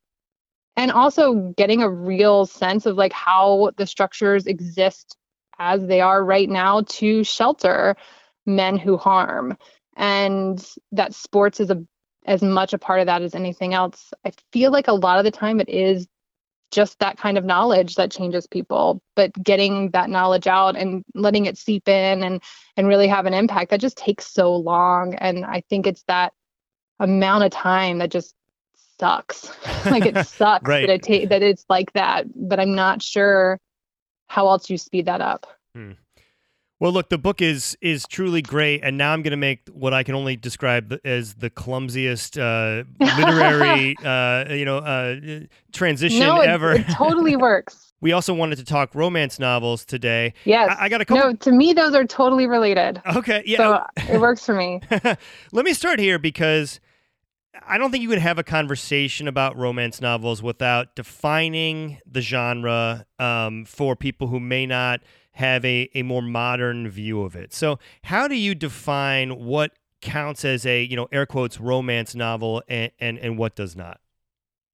and 0.78 0.92
also 0.92 1.54
getting 1.58 1.82
a 1.82 1.90
real 1.90 2.46
sense 2.46 2.86
of 2.86 2.96
like 2.96 3.12
how 3.12 3.72
the 3.78 3.88
structures 3.88 4.46
exist 4.46 5.18
as 5.60 5.86
they 5.86 6.02
are 6.02 6.24
right 6.24 6.50
now 6.50 6.82
to 6.82 7.24
shelter 7.24 7.96
men 8.46 8.78
who 8.78 8.96
harm. 8.96 9.58
And 9.96 10.64
that 10.92 11.16
sports 11.16 11.60
is 11.60 11.72
a 11.72 11.84
as 12.28 12.42
much 12.42 12.74
a 12.74 12.78
part 12.78 13.00
of 13.00 13.06
that 13.06 13.22
as 13.22 13.36
anything 13.36 13.74
else 13.74 14.14
i 14.26 14.32
feel 14.52 14.72
like 14.72 14.88
a 14.88 14.94
lot 14.94 15.18
of 15.18 15.26
the 15.26 15.32
time 15.32 15.60
it 15.60 15.70
is 15.70 16.08
just 16.70 17.00
that 17.00 17.18
kind 17.18 17.38
of 17.38 17.46
knowledge 17.46 17.96
that 17.96 18.12
changes 18.12 18.46
people 18.46 19.02
but 19.16 19.32
getting 19.42 19.90
that 19.92 20.10
knowledge 20.10 20.48
out 20.48 20.76
and 20.76 21.04
letting 21.16 21.46
it 21.46 21.58
seep 21.58 21.88
in 21.88 22.24
and 22.24 22.44
and 22.76 22.88
really 22.88 23.08
have 23.08 23.26
an 23.26 23.34
impact 23.34 23.72
that 23.72 23.80
just 23.80 23.98
takes 23.98 24.28
so 24.28 24.56
long 24.56 25.16
and 25.16 25.46
i 25.46 25.62
think 25.70 25.88
it's 25.88 26.04
that 26.08 26.34
amount 27.00 27.44
of 27.44 27.52
time 27.52 28.00
that 28.00 28.12
just 28.12 28.36
sucks. 29.00 29.52
like 29.86 30.06
it 30.06 30.18
sucks 30.28 30.68
right. 30.68 30.88
that 30.88 31.08
it 31.10 31.22
ta- 31.24 31.30
that 31.30 31.44
it's 31.44 31.66
like 31.70 31.92
that, 31.94 32.26
but 32.36 32.60
I'm 32.60 32.76
not 32.76 33.02
sure 33.02 33.60
how 34.28 34.48
else 34.50 34.70
you 34.70 34.78
speed 34.78 35.06
that 35.06 35.22
up. 35.22 35.48
Hmm. 35.76 35.92
Well, 36.80 36.92
look, 36.92 37.10
the 37.10 37.18
book 37.18 37.42
is 37.42 37.76
is 37.82 38.06
truly 38.08 38.44
great, 38.44 38.82
and 38.84 38.98
now 38.98 39.12
I'm 39.12 39.24
going 39.24 39.32
to 39.32 39.38
make 39.38 39.68
what 39.70 39.94
I 39.94 40.04
can 40.04 40.14
only 40.14 40.36
describe 40.36 41.00
as 41.04 41.34
the 41.36 41.50
clumsiest 41.50 42.38
uh, 42.38 42.84
literary, 43.00 43.96
uh, 44.04 44.54
you 44.54 44.64
know, 44.64 44.78
uh, 44.78 45.16
transition 45.72 46.20
no, 46.20 46.40
ever. 46.40 46.74
it 46.74 46.88
totally 46.90 47.36
works. 47.36 47.94
We 48.00 48.12
also 48.12 48.32
wanted 48.32 48.58
to 48.58 48.64
talk 48.64 48.94
romance 48.94 49.40
novels 49.40 49.86
today. 49.86 50.36
Yes. 50.46 50.76
I, 50.80 50.86
I 50.86 50.90
got 50.90 51.02
a 51.02 51.06
couple. 51.06 51.24
No, 51.24 51.34
to 51.34 51.52
me, 51.52 51.74
those 51.74 51.96
are 51.96 52.06
totally 52.06 52.46
related. 52.46 53.02
Okay. 53.08 53.42
Yeah. 53.44 53.58
So 53.58 53.84
it 54.14 54.22
works 54.22 54.46
for 54.46 54.54
me. 54.54 54.82
Let 55.52 55.66
me 55.66 55.74
start 55.74 56.00
here 56.00 56.20
because 56.20 56.80
I 57.68 57.80
don't 57.80 57.90
think 57.90 58.04
you 58.04 58.10
could 58.10 58.20
have 58.20 58.38
a 58.38 58.44
conversation 58.44 59.28
about 59.28 59.58
romance 59.58 60.00
novels 60.00 60.44
without 60.44 60.96
defining 60.96 62.00
the 62.06 62.22
genre 62.22 63.08
um, 63.18 63.66
for 63.66 63.96
people 63.96 64.28
who 64.28 64.40
may 64.40 64.68
not 64.68 65.02
have 65.38 65.64
a, 65.64 65.88
a 65.94 66.02
more 66.02 66.24
modern 66.24 66.90
view 66.90 67.22
of 67.22 67.36
it. 67.36 67.54
So, 67.54 67.78
how 68.04 68.28
do 68.28 68.36
you 68.36 68.56
define 68.56 69.46
what 69.46 69.72
counts 70.02 70.44
as 70.44 70.66
a, 70.66 70.84
you 70.84 70.96
know, 70.96 71.08
air 71.12 71.28
quotes 71.28 71.60
romance 71.60 72.16
novel 72.16 72.64
and, 72.68 72.92
and, 73.00 73.20
and 73.20 73.38
what 73.38 73.56
does 73.56 73.76
not? 73.76 74.00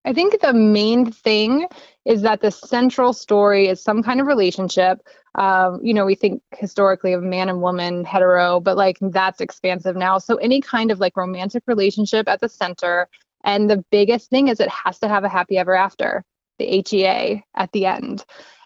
I 0.06 0.14
think 0.14 0.40
the 0.40 0.54
main 0.54 1.12
thing 1.12 1.68
is 2.06 2.22
that 2.22 2.42
the 2.42 2.52
central 2.52 3.12
story 3.12 3.68
is 3.68 3.82
some 3.82 4.04
kind 4.04 4.22
of 4.22 4.28
relationship. 4.28 5.00
Um, 5.36 5.80
you 5.84 5.94
know, 5.94 6.06
we 6.06 6.16
think 6.16 6.42
historically 6.58 7.12
of 7.12 7.24
man 7.24 7.50
and 7.50 7.62
woman, 7.62 8.06
hetero, 8.06 8.62
but 8.62 8.78
like 8.78 8.98
that's 9.02 9.42
expansive 9.42 9.98
now. 9.98 10.18
So 10.18 10.36
any 10.38 10.62
kind 10.62 10.92
of 10.92 11.00
like 11.00 11.18
romantic 11.18 11.64
relationship 11.68 12.30
at 12.30 12.40
the 12.40 12.50
center. 12.50 13.10
And 13.44 13.70
the 13.70 13.84
biggest 13.92 14.30
thing 14.30 14.48
is 14.48 14.62
it 14.62 14.70
has 14.70 15.00
to 15.00 15.10
have 15.10 15.26
a 15.26 15.30
happy 15.30 15.58
ever 15.58 15.76
after, 15.76 16.24
the 16.58 16.84
HEA 16.88 17.44
at 17.56 17.72
the 17.74 17.86
end. 17.86 18.24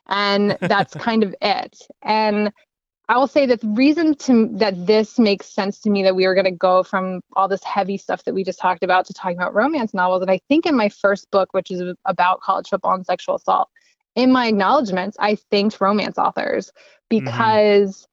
And 0.08 0.58
that's 0.62 0.94
kind 0.96 1.24
of 1.24 1.36
it. 1.42 1.78
And 2.02 2.52
I 3.10 3.18
will 3.18 3.28
say 3.28 3.46
that 3.46 3.62
the 3.62 3.68
reason 3.70 4.16
to 4.16 4.50
that 4.58 4.86
this 4.86 5.18
makes 5.18 5.48
sense 5.48 5.80
to 5.82 5.90
me 5.90 6.04
that 6.04 6.16
we 6.16 6.26
are 6.26 6.34
going 6.34 6.46
to 6.46 6.52
go 6.52 6.84
from 6.84 7.22
all 7.36 7.48
this 7.48 7.64
heavy 7.64 7.98
stuff 7.98 8.26
that 8.26 8.34
we 8.34 8.44
just 8.44 8.60
talked 8.60 8.84
about 8.84 9.06
to 9.06 9.14
talking 9.14 9.38
about 9.38 9.54
romance 9.54 9.94
novels, 9.94 10.22
and 10.22 10.30
I 10.30 10.42
think 10.50 10.66
in 10.66 10.76
my 10.76 10.90
first 10.90 11.32
book, 11.32 11.54
which 11.54 11.72
is 11.72 11.82
about 12.04 12.42
college 12.42 12.68
football 12.68 12.96
and 12.96 13.06
sexual 13.06 13.36
assault, 13.36 13.70
in 14.16 14.32
my 14.32 14.48
acknowledgments, 14.48 15.16
I 15.20 15.36
thanked 15.36 15.80
romance 15.80 16.18
authors 16.18 16.72
mm-hmm. 17.12 17.26
because 17.26 18.08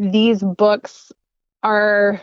mm-hmm. 0.00 0.12
these 0.12 0.42
books 0.42 1.10
are 1.64 2.20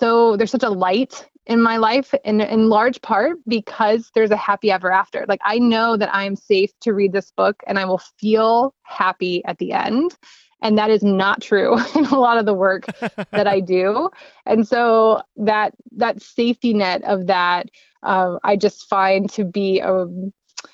so 0.00 0.36
there's 0.36 0.50
such 0.50 0.62
a 0.62 0.70
light 0.70 1.26
in 1.46 1.62
my 1.62 1.76
life 1.76 2.12
in 2.24 2.40
in 2.40 2.68
large 2.68 3.00
part 3.02 3.36
because 3.46 4.10
there's 4.14 4.30
a 4.30 4.36
happy 4.36 4.70
ever 4.70 4.90
after. 4.92 5.24
Like 5.28 5.40
i 5.44 5.58
know 5.58 5.96
that 5.96 6.14
i 6.14 6.24
am 6.24 6.36
safe 6.36 6.70
to 6.80 6.92
read 6.92 7.12
this 7.12 7.30
book 7.30 7.62
and 7.66 7.78
i 7.78 7.84
will 7.84 8.02
feel 8.18 8.74
happy 8.82 9.44
at 9.44 9.58
the 9.58 9.72
end. 9.72 10.16
And 10.62 10.78
that 10.78 10.90
is 10.90 11.02
not 11.02 11.42
true 11.42 11.78
in 11.94 12.06
a 12.06 12.18
lot 12.18 12.38
of 12.38 12.46
the 12.46 12.54
work 12.54 12.86
that 13.30 13.46
i 13.46 13.60
do. 13.60 14.10
And 14.44 14.66
so 14.66 15.22
that 15.36 15.74
that 15.92 16.22
safety 16.22 16.74
net 16.74 17.04
of 17.04 17.26
that 17.28 17.68
uh, 18.02 18.38
i 18.42 18.56
just 18.56 18.88
find 18.88 19.30
to 19.30 19.44
be 19.44 19.80
um, 19.82 20.32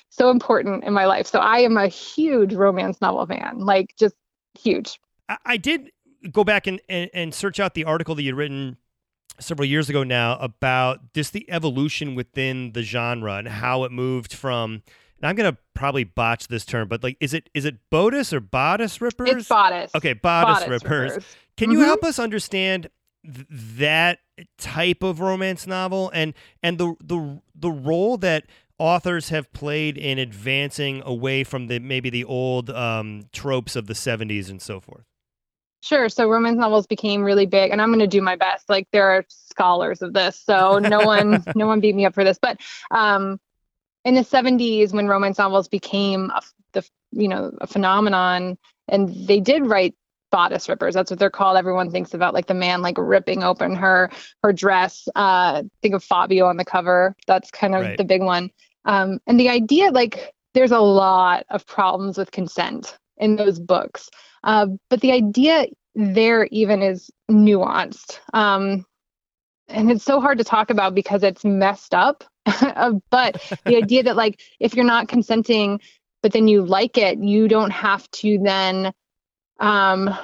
so 0.09 0.29
important 0.29 0.83
in 0.83 0.93
my 0.93 1.05
life. 1.05 1.27
So 1.27 1.39
i 1.39 1.59
am 1.59 1.77
a 1.77 1.87
huge 1.87 2.53
romance 2.53 2.99
novel 3.01 3.25
fan 3.25 3.59
like 3.59 3.93
just 3.97 4.15
huge. 4.57 4.99
I, 5.29 5.37
I 5.45 5.57
did 5.57 5.91
go 6.31 6.43
back 6.43 6.67
and, 6.67 6.79
and, 6.87 7.09
and 7.13 7.33
search 7.33 7.59
out 7.59 7.73
the 7.73 7.83
article 7.83 8.15
that 8.15 8.23
you'd 8.23 8.35
written 8.35 8.77
several 9.43 9.67
years 9.67 9.89
ago 9.89 10.03
now 10.03 10.37
about 10.37 11.13
just 11.13 11.33
the 11.33 11.49
evolution 11.49 12.15
within 12.15 12.71
the 12.73 12.81
genre 12.81 13.35
and 13.35 13.47
how 13.47 13.83
it 13.83 13.91
moved 13.91 14.33
from 14.33 14.83
now 15.21 15.29
I'm 15.29 15.35
gonna 15.35 15.57
probably 15.73 16.03
botch 16.03 16.49
this 16.49 16.65
term, 16.65 16.89
but 16.89 17.01
like, 17.01 17.15
is 17.21 17.33
it 17.33 17.49
is 17.53 17.63
it 17.63 17.77
bodice 17.89 18.33
or 18.33 18.41
bodice 18.41 18.99
rippers? 18.99 19.29
It's 19.29 19.47
bodice. 19.47 19.91
Okay, 19.95 20.13
bodice, 20.13 20.65
bodice 20.65 20.69
rippers. 20.69 21.11
rippers. 21.11 21.37
Can 21.55 21.69
mm-hmm. 21.69 21.79
you 21.79 21.85
help 21.85 22.03
us 22.03 22.19
understand 22.19 22.89
th- 23.23 23.47
that 23.77 24.19
type 24.57 25.01
of 25.01 25.21
romance 25.21 25.65
novel 25.65 26.11
and 26.13 26.33
and 26.61 26.77
the 26.77 26.95
the 27.01 27.41
the 27.55 27.71
role 27.71 28.17
that 28.17 28.47
authors 28.77 29.29
have 29.29 29.51
played 29.53 29.97
in 29.97 30.19
advancing 30.19 31.01
away 31.05 31.45
from 31.45 31.67
the 31.67 31.79
maybe 31.79 32.09
the 32.09 32.25
old 32.25 32.69
um, 32.69 33.23
tropes 33.31 33.77
of 33.77 33.87
the 33.87 33.93
70s 33.93 34.49
and 34.49 34.61
so 34.61 34.81
forth? 34.81 35.05
Sure. 35.83 36.07
So 36.07 36.29
romance 36.29 36.57
novels 36.57 36.87
became 36.87 37.23
really 37.23 37.45
big, 37.45 37.71
and 37.71 37.81
I'm 37.81 37.89
going 37.89 37.99
to 37.99 38.07
do 38.07 38.21
my 38.21 38.35
best. 38.37 38.69
Like 38.69 38.87
there 38.91 39.09
are 39.09 39.25
scholars 39.27 40.01
of 40.01 40.13
this, 40.13 40.39
so 40.39 40.79
no 40.79 41.01
one, 41.01 41.43
no 41.55 41.67
one 41.67 41.81
beat 41.81 41.95
me 41.95 42.05
up 42.05 42.13
for 42.13 42.23
this. 42.23 42.39
But 42.41 42.61
um, 42.89 43.39
in 44.05 44.15
the 44.15 44.21
70s 44.21 44.93
when 44.93 45.07
romance 45.07 45.37
novels 45.37 45.67
became 45.67 46.29
a, 46.31 46.41
the 46.73 46.87
you 47.11 47.27
know 47.27 47.51
a 47.61 47.67
phenomenon 47.67 48.57
and 48.87 49.09
they 49.27 49.39
did 49.39 49.65
write 49.65 49.95
bodice 50.31 50.67
rippers 50.67 50.95
that's 50.95 51.11
what 51.11 51.19
they're 51.19 51.29
called 51.29 51.57
everyone 51.57 51.91
thinks 51.91 52.13
about 52.13 52.33
like 52.33 52.47
the 52.47 52.53
man 52.53 52.81
like 52.81 52.97
ripping 52.97 53.43
open 53.43 53.75
her 53.75 54.09
her 54.41 54.51
dress 54.51 55.07
uh 55.15 55.61
think 55.81 55.93
of 55.93 56.03
fabio 56.03 56.45
on 56.45 56.57
the 56.57 56.65
cover 56.65 57.15
that's 57.27 57.51
kind 57.51 57.75
of 57.75 57.81
right. 57.81 57.97
the 57.97 58.03
big 58.03 58.21
one 58.21 58.49
um 58.85 59.19
and 59.27 59.39
the 59.39 59.49
idea 59.49 59.91
like 59.91 60.33
there's 60.53 60.71
a 60.71 60.79
lot 60.79 61.45
of 61.49 61.65
problems 61.67 62.17
with 62.17 62.31
consent 62.31 62.97
in 63.17 63.35
those 63.35 63.59
books 63.59 64.09
uh, 64.43 64.67
but 64.89 65.01
the 65.01 65.11
idea 65.11 65.67
there 65.95 66.45
even 66.45 66.81
is 66.81 67.11
nuanced. 67.29 68.19
Um 68.33 68.85
and 69.69 69.89
it's 69.89 70.03
so 70.03 70.19
hard 70.19 70.39
to 70.39 70.43
talk 70.43 70.69
about 70.69 70.93
because 70.93 71.23
it's 71.23 71.45
messed 71.45 71.93
up. 71.93 72.23
But 73.09 73.41
the 73.65 73.77
idea 73.77 74.03
that 74.03 74.15
like 74.15 74.41
if 74.59 74.75
you're 74.75 74.85
not 74.85 75.07
consenting 75.07 75.79
but 76.21 76.31
then 76.31 76.47
you 76.47 76.63
like 76.63 76.97
it 76.97 77.19
you 77.19 77.47
don't 77.47 77.71
have 77.71 78.09
to 78.11 78.39
then 78.39 78.93
um 79.59 80.15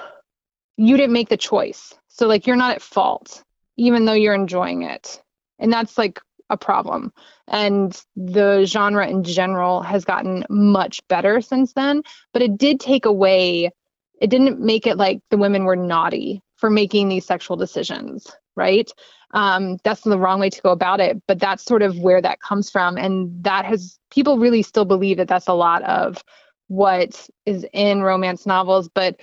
you 0.77 0.97
didn't 0.97 1.13
make 1.13 1.29
the 1.29 1.37
choice. 1.37 1.93
So 2.07 2.27
like 2.27 2.47
you're 2.47 2.55
not 2.55 2.75
at 2.75 2.81
fault 2.81 3.43
even 3.77 4.05
though 4.05 4.13
you're 4.13 4.33
enjoying 4.33 4.83
it. 4.83 5.21
And 5.57 5.71
that's 5.71 5.97
like 5.97 6.19
a 6.49 6.57
problem. 6.57 7.13
And 7.47 7.99
the 8.15 8.65
genre 8.65 9.07
in 9.07 9.23
general 9.23 9.81
has 9.81 10.03
gotten 10.03 10.45
much 10.49 11.01
better 11.07 11.41
since 11.41 11.73
then. 11.73 12.03
But 12.33 12.41
it 12.41 12.57
did 12.57 12.79
take 12.79 13.05
away 13.05 13.71
it 14.19 14.29
didn't 14.29 14.59
make 14.59 14.85
it 14.87 14.97
like 14.97 15.21
the 15.29 15.37
women 15.37 15.65
were 15.65 15.75
naughty 15.75 16.41
for 16.57 16.69
making 16.69 17.09
these 17.09 17.25
sexual 17.25 17.57
decisions 17.57 18.27
right? 18.55 18.91
Um, 19.31 19.77
that's 19.85 20.01
the 20.01 20.19
wrong 20.19 20.39
way 20.39 20.49
to 20.49 20.61
go 20.61 20.71
about 20.71 20.99
it 20.99 21.21
but 21.27 21.39
that's 21.39 21.63
sort 21.63 21.81
of 21.81 21.97
where 21.99 22.21
that 22.21 22.41
comes 22.41 22.69
from. 22.69 22.97
And 22.97 23.43
that 23.43 23.65
has 23.65 23.97
people 24.11 24.37
really 24.39 24.63
still 24.63 24.85
believe 24.85 25.17
that 25.17 25.27
that's 25.27 25.47
a 25.47 25.53
lot 25.53 25.83
of 25.83 26.23
what 26.67 27.29
is 27.45 27.65
in 27.73 28.03
romance 28.03 28.45
novels 28.45 28.89
but 28.89 29.19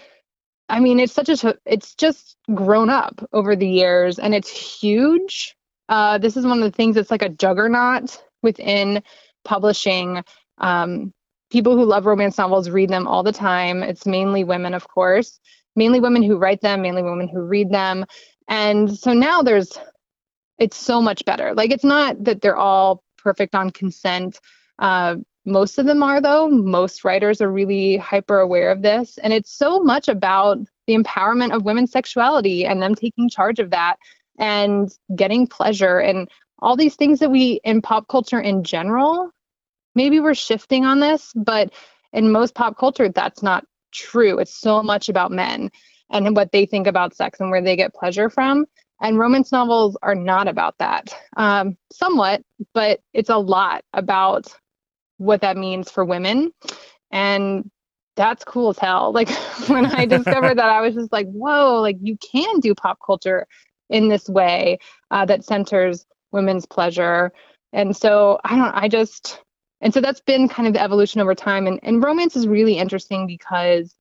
i 0.69 0.81
mean 0.81 0.99
it's 0.99 1.13
such 1.13 1.29
a 1.29 1.57
it's 1.65 1.95
just 1.95 2.37
grown 2.55 2.91
up 2.91 3.25
over 3.33 3.57
the 3.57 3.69
years 3.69 4.19
and 4.19 4.35
it's 4.35 4.51
huge. 4.51 5.57
Uh, 5.89 6.19
this 6.19 6.37
is 6.37 6.45
one 6.45 6.59
of 6.59 6.65
the 6.65 6.77
things 6.77 6.97
that's 6.97 7.11
like 7.11 7.23
a 7.23 7.29
juggernaut 7.29 8.21
within 8.43 9.03
publishing. 9.45 10.25
Um, 10.59 11.13
people 11.51 11.77
who 11.77 11.85
love 11.85 12.07
romance 12.07 12.39
novels 12.39 12.71
read 12.71 12.91
them 12.91 13.07
all 13.07 13.23
the 13.23 13.33
time 13.33 13.83
it's 13.83 14.07
mainly 14.07 14.45
women 14.45 14.75
of 14.75 14.89
course 14.89 15.41
mainly 15.75 16.01
women 16.01 16.23
who 16.23 16.37
write 16.37 16.61
them 16.61 16.83
mainly 16.83 17.03
women 17.03 17.29
who 17.29 17.41
read 17.41 17.71
them 17.71 18.05
and 18.49 18.97
so 18.97 19.13
now 19.13 19.43
there's 19.43 19.79
it's 20.59 20.77
so 20.77 21.01
much 21.01 21.25
better. 21.25 21.55
Like 21.55 21.71
it's 21.71 21.85
not 21.85 22.23
that 22.25 22.41
they're 22.41 22.57
all 22.57 23.03
perfect 23.19 23.55
on 23.55 23.71
consent. 23.71 24.41
Uh, 24.79 25.17
most 25.45 25.79
of 25.79 25.87
them 25.87 26.03
are 26.03 26.21
though. 26.21 26.49
Most 26.49 27.05
writers 27.05 27.41
are 27.41 27.51
really 27.51 27.97
hyper 27.97 28.39
aware 28.39 28.71
of 28.71 28.83
this, 28.83 29.19
and 29.19 29.33
it's 29.33 29.51
so 29.51 29.81
much 29.81 30.09
about 30.09 30.59
the 30.87 30.97
empowerment 30.97 31.55
of 31.55 31.65
women's 31.65 31.93
sexuality 31.93 32.65
and 32.65 32.83
them 32.83 32.95
taking 32.95 33.29
charge 33.29 33.59
of 33.59 33.71
that 33.71 33.97
and 34.39 34.93
getting 35.15 35.47
pleasure 35.47 35.99
and 35.99 36.29
all 36.61 36.77
these 36.77 36.97
things 36.97 37.21
that 37.21 37.31
we 37.31 37.61
in 37.65 37.83
pop 37.83 38.09
culture 38.09 38.41
in 38.41 38.65
general 38.65 39.31
maybe 39.97 40.21
we're 40.21 40.35
shifting 40.35 40.85
on 40.85 41.01
this 41.01 41.33
but 41.35 41.73
in 42.13 42.31
most 42.31 42.55
pop 42.55 42.79
culture 42.79 43.09
that's 43.09 43.43
not 43.43 43.65
true 43.93 44.39
it's 44.39 44.57
so 44.57 44.83
much 44.83 45.09
about 45.09 45.33
men 45.33 45.71
and 46.11 46.37
what 46.37 46.53
they 46.53 46.65
think 46.67 46.87
about 46.87 47.17
sex 47.17 47.41
and 47.41 47.51
where 47.51 47.63
they 47.63 47.75
get 47.75 47.93
pleasure 47.95 48.31
from 48.31 48.65
and 49.01 49.19
romance 49.19 49.53
novels 49.53 49.97
are 50.03 50.15
not 50.15 50.49
about 50.49 50.79
that, 50.79 51.15
um, 51.37 51.77
somewhat, 51.93 52.43
but 52.73 53.01
it's 53.13 53.31
a 53.31 53.37
lot 53.37 53.85
about 53.93 54.47
what 55.19 55.43
that 55.43 55.57
means 55.57 55.91
for 55.91 56.05
women. 56.05 56.53
And 57.11 57.71
that's 58.17 58.45
cool 58.45 58.71
as 58.71 58.79
hell. 58.79 59.13
Like 59.13 59.29
when 59.69 59.87
I 59.87 60.07
discovered 60.07 60.59
that, 60.59 60.71
I 60.71 60.81
was 60.81 60.95
just 60.95 61.13
like, 61.13 61.27
whoa, 61.27 61.81
like 61.81 61.97
you 62.01 62.17
can 62.19 62.61
do 62.61 62.75
pop 62.75 62.99
culture 63.05 63.47
in 63.91 64.09
this 64.09 64.29
way 64.29 64.79
uh, 65.11 65.27
that 65.27 65.45
centers 65.45 66.07
women's 66.33 66.67
pleasure. 66.67 67.33
And 67.73 67.95
so 67.95 68.39
I 68.45 68.57
don't, 68.57 68.75
I 68.75 68.89
just, 68.89 69.41
and 69.81 69.93
so 69.93 70.01
that's 70.01 70.21
been 70.21 70.49
kind 70.49 70.67
of 70.67 70.75
the 70.75 70.83
evolution 70.83 71.21
over 71.21 71.35
time. 71.35 71.67
And, 71.67 71.81
and 71.83 72.03
romance 72.03 72.37
is 72.37 72.49
really 72.49 72.79
interesting 72.79 73.27
because 73.27 73.95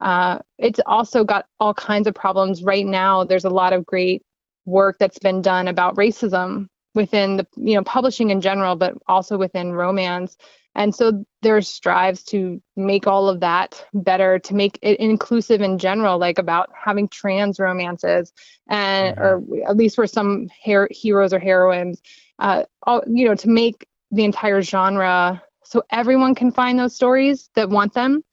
uh, 0.00 0.38
it's 0.58 0.80
also 0.86 1.24
got 1.24 1.46
all 1.60 1.74
kinds 1.74 2.06
of 2.06 2.14
problems. 2.14 2.62
Right 2.62 2.86
now, 2.86 3.24
there's 3.24 3.44
a 3.44 3.50
lot 3.50 3.72
of 3.72 3.86
great 3.86 4.22
work 4.64 4.96
that's 4.98 5.18
been 5.18 5.42
done 5.42 5.68
about 5.68 5.96
racism 5.96 6.68
within 6.94 7.36
the 7.36 7.46
you 7.56 7.74
know 7.74 7.84
publishing 7.84 8.30
in 8.30 8.40
general 8.40 8.76
but 8.76 8.94
also 9.06 9.38
within 9.38 9.72
romance 9.72 10.36
and 10.74 10.94
so 10.94 11.24
there's 11.42 11.68
strives 11.68 12.22
to 12.22 12.62
make 12.76 13.06
all 13.06 13.28
of 13.28 13.40
that 13.40 13.84
better 13.94 14.38
to 14.38 14.54
make 14.54 14.78
it 14.82 14.98
inclusive 14.98 15.60
in 15.60 15.78
general 15.78 16.18
like 16.18 16.38
about 16.38 16.68
having 16.74 17.08
trans 17.08 17.58
romances 17.58 18.32
and 18.68 19.16
mm-hmm. 19.16 19.52
or 19.52 19.68
at 19.68 19.76
least 19.76 19.94
for 19.94 20.06
some 20.06 20.48
her- 20.64 20.88
heroes 20.90 21.32
or 21.32 21.38
heroines 21.38 22.02
uh 22.40 22.64
all, 22.82 23.02
you 23.06 23.24
know 23.26 23.34
to 23.34 23.48
make 23.48 23.86
the 24.10 24.24
entire 24.24 24.62
genre 24.62 25.42
so 25.64 25.82
everyone 25.90 26.34
can 26.34 26.50
find 26.50 26.78
those 26.78 26.94
stories 26.94 27.48
that 27.54 27.70
want 27.70 27.94
them. 27.94 28.24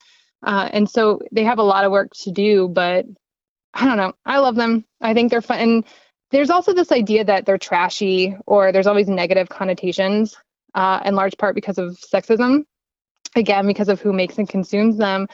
Uh, 0.43 0.69
and 0.73 0.89
so 0.89 1.21
they 1.31 1.43
have 1.43 1.59
a 1.59 1.63
lot 1.63 1.85
of 1.85 1.91
work 1.91 2.11
to 2.13 2.31
do, 2.31 2.67
but 2.67 3.05
I 3.73 3.85
don't 3.85 3.97
know. 3.97 4.13
I 4.25 4.39
love 4.39 4.55
them. 4.55 4.85
I 5.01 5.13
think 5.13 5.29
they're 5.29 5.41
fun. 5.41 5.59
And 5.59 5.85
there's 6.31 6.49
also 6.49 6.73
this 6.73 6.91
idea 6.91 7.23
that 7.25 7.45
they're 7.45 7.57
trashy 7.57 8.35
or 8.45 8.71
there's 8.71 8.87
always 8.87 9.07
negative 9.07 9.49
connotations, 9.49 10.35
uh, 10.73 11.01
in 11.05 11.15
large 11.15 11.37
part 11.37 11.53
because 11.53 11.77
of 11.77 11.97
sexism. 11.97 12.65
Again, 13.35 13.67
because 13.67 13.89
of 13.89 14.01
who 14.01 14.13
makes 14.13 14.37
and 14.39 14.49
consumes 14.49 14.97
them. 14.97 15.27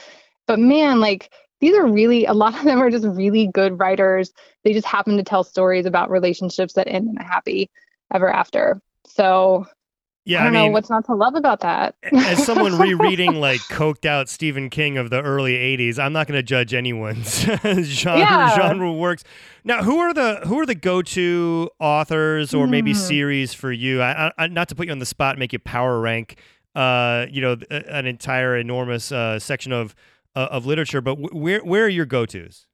But 0.46 0.60
man, 0.60 1.00
like 1.00 1.30
these 1.62 1.76
are 1.76 1.88
really 1.88 2.26
a 2.26 2.34
lot 2.34 2.58
of 2.58 2.66
them 2.66 2.82
are 2.82 2.90
just 2.90 3.06
really 3.06 3.48
good 3.48 3.80
writers. 3.80 4.34
They 4.64 4.74
just 4.74 4.88
happen 4.88 5.16
to 5.16 5.24
tell 5.24 5.46
stories 5.46 5.86
about 5.86 6.10
relationships 6.10 6.74
that 6.74 6.90
end 6.90 7.08
in 7.08 7.18
a 7.18 7.24
happy 7.24 7.70
ever 8.14 8.30
after. 8.30 8.82
So 9.06 9.68
yeah, 10.26 10.40
I 10.40 10.44
don't 10.46 10.56
I 10.56 10.60
mean, 10.60 10.68
know 10.68 10.72
what's 10.72 10.90
not 10.90 11.06
to 11.06 11.16
love 11.16 11.36
about 11.36 11.60
that. 11.62 11.96
as 12.14 12.46
someone 12.46 12.78
rereading 12.78 13.36
like 13.36 13.60
coked 13.62 14.06
out 14.06 14.30
Stephen 14.30 14.70
King 14.70 14.98
of 14.98 15.10
the 15.10 15.22
early 15.22 15.56
'80s, 15.56 16.00
I'm 16.00 16.14
not 16.14 16.28
going 16.28 16.38
to 16.38 16.44
judge 16.44 16.74
anyone's 16.74 17.42
genre, 17.42 18.20
yeah. 18.20 18.56
genre 18.56 18.94
works. 18.94 19.26
Now, 19.66 19.84
who 19.84 19.98
are 20.00 20.14
the 20.14 20.42
who 20.46 20.60
are 20.60 20.66
the 20.66 20.76
go-to 20.76 21.70
authors 21.80 22.54
or 22.54 22.68
maybe 22.68 22.94
mm. 22.94 22.96
series 22.96 23.54
for 23.54 23.72
you? 23.72 24.02
I, 24.02 24.32
I, 24.38 24.48
not 24.48 24.70
to 24.70 24.76
put 24.76 24.86
you 24.86 24.94
on 24.94 25.00
the 25.00 25.06
spot, 25.06 25.38
make 25.38 25.52
you 25.52 25.60
power 25.60 26.00
rank, 26.00 26.38
uh, 26.74 27.26
you 27.30 27.42
know, 27.42 27.58
an 27.70 28.06
entire 28.06 28.56
enormous 28.56 29.12
uh, 29.12 29.40
section 29.40 29.74
of 29.74 29.94
uh, 30.38 30.48
of 30.52 30.66
literature, 30.66 31.02
but 31.02 31.16
where 31.34 31.60
where 31.66 31.84
are 31.84 31.90
your 31.90 32.06
go-tos? 32.06 32.68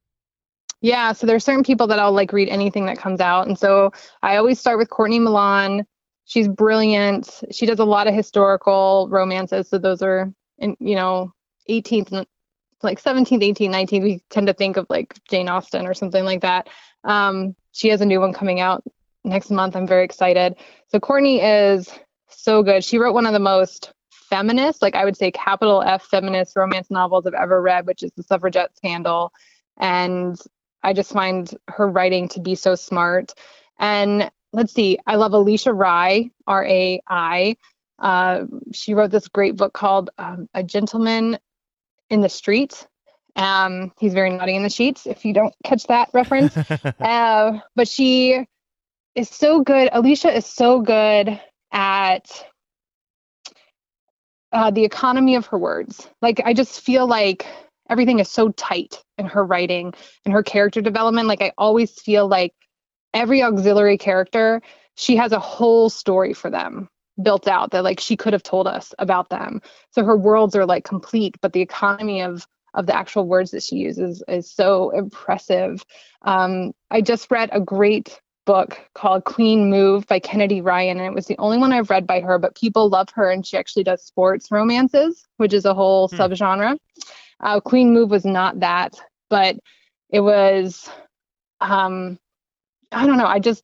Yeah, 0.82 1.14
so 1.14 1.26
there's 1.26 1.44
certain 1.44 1.64
people 1.64 1.88
that 1.88 1.98
I'll 1.98 2.14
like 2.14 2.32
read 2.32 2.48
anything 2.48 2.86
that 2.86 3.00
comes 3.00 3.20
out, 3.20 3.48
and 3.48 3.58
so 3.58 3.92
I 4.22 4.38
always 4.38 4.60
start 4.60 4.78
with 4.78 4.92
Courtney 4.92 5.18
Milan 5.18 5.86
she's 6.30 6.48
brilliant. 6.48 7.42
She 7.52 7.65
does 7.65 7.80
a 7.80 7.86
lot 7.86 8.08
of 8.08 8.13
historical 8.13 9.08
romances. 9.10 9.68
So 9.68 9.80
those 9.80 10.04
are, 10.04 10.32
in, 10.60 10.78
you 10.80 10.96
know, 10.96 11.34
18th, 11.68 12.24
like 12.84 13.02
17th, 13.02 13.42
18th, 13.42 13.70
19th. 13.70 14.04
We 14.04 14.24
tend 14.30 14.46
to 14.46 14.54
think 14.54 14.78
of 14.78 14.86
like 14.89 15.15
Jane 15.28 15.50
Austen 15.50 15.88
or 15.88 15.96
something 15.96 16.24
like 16.24 16.42
that. 16.42 16.70
Um, 17.04 17.56
she 17.72 17.89
has 17.89 18.02
a 18.02 18.06
new 18.06 18.20
one 18.20 18.32
coming 18.32 18.60
out 18.60 18.84
next 19.24 19.50
month. 19.50 19.76
I'm 19.76 19.88
very 19.88 20.06
excited. 20.06 20.56
So 20.89 21.00
Courtney 21.00 21.42
is 21.42 21.89
so 22.30 22.62
good. 22.62 22.84
She 22.84 23.00
wrote 23.00 23.15
one 23.15 23.26
of 23.26 23.34
the 23.34 23.39
most 23.39 23.92
feminist, 24.12 24.84
like 24.84 24.94
I 24.94 25.06
would 25.06 25.18
say 25.18 25.32
capital 25.32 25.82
F 25.82 26.04
feminist 26.06 26.56
romance 26.56 26.92
novels 26.92 27.26
I've 27.26 27.34
ever 27.34 27.60
read, 27.60 27.88
which 27.88 28.04
is 28.04 28.12
The 28.15 28.22
Suffragette 28.22 28.78
Scandal. 28.78 29.34
And 29.78 30.39
I 30.84 30.94
just 30.94 31.12
find 31.12 31.52
her 31.70 31.88
writing 31.88 32.30
to 32.30 32.39
be 32.39 32.54
so 32.54 32.76
smart. 32.76 33.34
And 33.80 34.30
let's 34.54 34.74
see, 34.74 34.98
I 35.06 35.16
love 35.16 35.32
Alisha 35.32 35.78
Rai, 35.78 36.32
R 36.48 36.66
A 36.66 37.02
I. 37.08 37.58
Uh, 37.98 38.46
she 38.72 38.94
wrote 38.94 39.12
this 39.12 39.28
great 39.28 39.56
book 39.58 39.74
called 39.74 40.10
um, 40.18 40.48
A 40.54 40.64
Gentleman 40.64 41.38
in 42.10 42.22
the 42.22 42.30
Street. 42.30 42.88
Um, 43.36 43.92
he's 44.00 44.14
very 44.14 44.32
naughty 44.32 44.56
in 44.56 44.64
the 44.64 44.70
sheets, 44.70 45.06
if 45.06 45.26
you 45.26 45.34
don't 45.34 45.54
catch 45.64 45.86
that 45.88 46.10
reference. 46.14 46.56
uh, 47.00 47.60
but 47.76 47.88
she 47.88 48.46
is 49.16 49.30
so 49.30 49.62
good. 49.62 49.90
Alisha 49.92 50.34
is 50.34 50.46
so 50.46 50.82
good 50.82 51.40
at 51.72 52.46
uh, 54.52 54.72
the 54.72 54.84
economy 54.84 55.36
of 55.36 55.46
her 55.48 55.58
words. 55.58 56.08
Like, 56.22 56.42
I 56.44 56.54
just 56.54 56.82
feel 56.82 57.08
like 57.08 57.46
everything 57.90 58.20
is 58.20 58.30
so 58.30 58.50
tight 58.50 59.04
in 59.18 59.26
her 59.26 59.46
writing 59.46 59.94
and 60.26 60.34
her 60.34 60.44
character 60.44 60.82
development. 60.82 61.28
Like, 61.28 61.42
I 61.42 61.52
always 61.58 61.92
feel 61.92 62.28
like 62.28 62.54
every 63.13 63.41
auxiliary 63.41 63.98
character, 63.98 64.62
she 64.95 65.15
has 65.15 65.32
a 65.32 65.39
whole 65.39 65.89
story 65.89 66.34
for 66.34 66.50
them 66.50 66.89
built 67.22 67.48
out 67.48 67.72
that 67.72 67.84
like 67.84 68.00
she 68.00 68.15
could 68.15 68.34
have 68.34 68.43
told 68.43 68.67
us 68.67 68.93
about 69.00 69.30
them. 69.30 69.62
So 69.91 70.04
her 70.04 70.17
worlds 70.17 70.56
are 70.56 70.65
like 70.65 70.84
complete, 70.84 71.36
but 71.41 71.54
the 71.54 71.62
economy 71.62 72.22
of 72.22 72.48
of 72.76 72.86
the 72.86 72.95
actual 72.95 73.28
words 73.28 73.52
that 73.52 73.63
she 73.63 73.78
uses 73.78 74.24
is 74.28 74.52
so 74.52 74.91
impressive. 74.91 75.84
Um, 76.22 76.72
I 76.91 77.02
just 77.02 77.32
read 77.32 77.50
a 77.52 77.60
great 77.60 78.22
book 78.45 78.80
called 78.93 79.26
Queen 79.26 79.69
Move 79.69 80.06
by 80.08 80.19
Kennedy 80.19 80.62
Ryan, 80.62 81.00
and 81.00 81.08
it 81.08 81.15
was 81.15 81.26
the 81.26 81.38
only 81.39 81.58
one 81.58 81.74
I've 81.74 81.89
read 81.89 82.06
by 82.06 82.19
her, 82.22 82.38
but 82.38 82.56
people 82.56 82.89
love 82.89 83.10
her, 83.15 83.30
and 83.30 83.45
she 83.45 83.58
actually 83.58 83.84
does 83.84 84.04
sports 84.06 84.52
romances, 84.52 85.28
which 85.38 85.54
is 85.54 85.65
a 85.65 85.74
whole 85.74 86.10
hmm. 86.10 86.15
subgenre. 86.15 86.78
Uh, 87.41 87.60
Queen 87.60 87.93
Move 87.93 88.12
was 88.12 88.26
not 88.26 88.60
that, 88.60 89.00
but 89.30 89.58
it 90.10 90.22
was 90.22 90.89
um, 91.60 92.19
I 92.91 93.06
don't 93.06 93.17
know. 93.17 93.28
I 93.28 93.39
just 93.39 93.63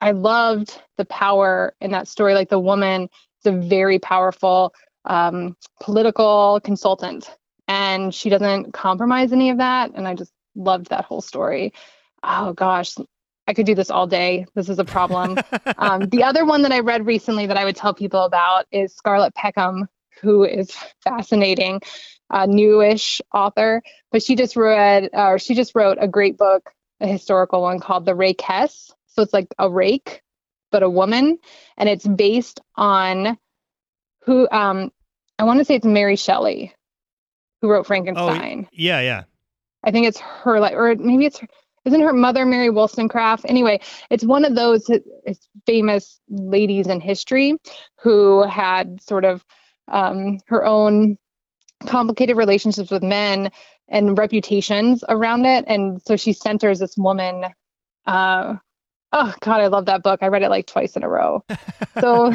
I 0.00 0.12
loved 0.12 0.80
the 0.98 1.04
power 1.04 1.74
in 1.80 1.92
that 1.92 2.08
story. 2.08 2.34
Like 2.34 2.48
the 2.48 2.58
woman 2.58 3.04
is 3.04 3.46
a 3.46 3.52
very 3.52 3.98
powerful 3.98 4.74
um, 5.04 5.56
political 5.80 6.60
consultant, 6.62 7.30
and 7.68 8.14
she 8.14 8.28
doesn't 8.28 8.72
compromise 8.72 9.32
any 9.32 9.50
of 9.50 9.58
that. 9.58 9.92
And 9.94 10.06
I 10.06 10.14
just 10.14 10.32
loved 10.54 10.90
that 10.90 11.04
whole 11.04 11.20
story. 11.20 11.72
Oh 12.22 12.52
gosh, 12.52 12.94
I 13.46 13.54
could 13.54 13.66
do 13.66 13.74
this 13.74 13.90
all 13.90 14.06
day. 14.06 14.46
This 14.54 14.68
is 14.68 14.78
a 14.78 14.84
problem. 14.84 15.38
um, 15.78 16.08
the 16.08 16.24
other 16.24 16.44
one 16.44 16.62
that 16.62 16.72
I 16.72 16.80
read 16.80 17.06
recently 17.06 17.46
that 17.46 17.56
I 17.56 17.64
would 17.64 17.76
tell 17.76 17.94
people 17.94 18.22
about 18.22 18.66
is 18.70 18.94
Scarlett 18.94 19.34
Peckham, 19.34 19.88
who 20.20 20.44
is 20.44 20.72
fascinating, 21.04 21.80
newish 22.46 23.20
author, 23.32 23.82
but 24.10 24.22
she 24.22 24.34
just 24.34 24.56
read 24.56 25.10
or 25.12 25.38
she 25.38 25.54
just 25.54 25.74
wrote 25.74 25.98
a 26.00 26.08
great 26.08 26.36
book 26.36 26.70
a 27.00 27.06
historical 27.06 27.62
one 27.62 27.80
called 27.80 28.06
The 28.06 28.14
Rakess. 28.14 28.92
So 29.06 29.22
it's 29.22 29.32
like 29.32 29.48
a 29.58 29.70
rake, 29.70 30.22
but 30.70 30.82
a 30.82 30.90
woman. 30.90 31.38
And 31.76 31.88
it's 31.88 32.06
based 32.06 32.60
on 32.76 33.38
who, 34.24 34.48
um, 34.50 34.90
I 35.38 35.44
want 35.44 35.58
to 35.58 35.64
say 35.64 35.74
it's 35.76 35.86
Mary 35.86 36.16
Shelley 36.16 36.74
who 37.60 37.70
wrote 37.70 37.86
Frankenstein. 37.86 38.66
Oh, 38.66 38.70
yeah, 38.72 39.00
yeah. 39.00 39.24
I 39.84 39.90
think 39.90 40.06
it's 40.06 40.20
her, 40.20 40.60
like, 40.60 40.74
or 40.74 40.94
maybe 40.96 41.26
it's 41.26 41.38
her, 41.38 41.48
isn't 41.84 42.00
her 42.00 42.12
mother 42.12 42.44
Mary 42.44 42.68
Wollstonecraft? 42.68 43.44
Anyway, 43.48 43.80
it's 44.10 44.24
one 44.24 44.44
of 44.44 44.56
those 44.56 44.90
famous 45.66 46.20
ladies 46.28 46.88
in 46.88 47.00
history 47.00 47.54
who 48.00 48.42
had 48.42 49.00
sort 49.00 49.24
of 49.24 49.44
um, 49.88 50.40
her 50.46 50.64
own 50.64 51.16
complicated 51.86 52.36
relationships 52.36 52.90
with 52.90 53.02
men 53.02 53.50
and 53.88 54.18
reputations 54.18 55.04
around 55.08 55.44
it. 55.44 55.64
And 55.68 56.00
so 56.02 56.16
she 56.16 56.32
centers 56.32 56.78
this 56.78 56.96
woman. 56.96 57.44
Uh, 58.06 58.56
oh 59.12 59.34
God, 59.40 59.60
I 59.60 59.68
love 59.68 59.86
that 59.86 60.02
book. 60.02 60.20
I 60.22 60.28
read 60.28 60.42
it 60.42 60.50
like 60.50 60.66
twice 60.66 60.96
in 60.96 61.02
a 61.02 61.08
row. 61.08 61.44
so 62.00 62.32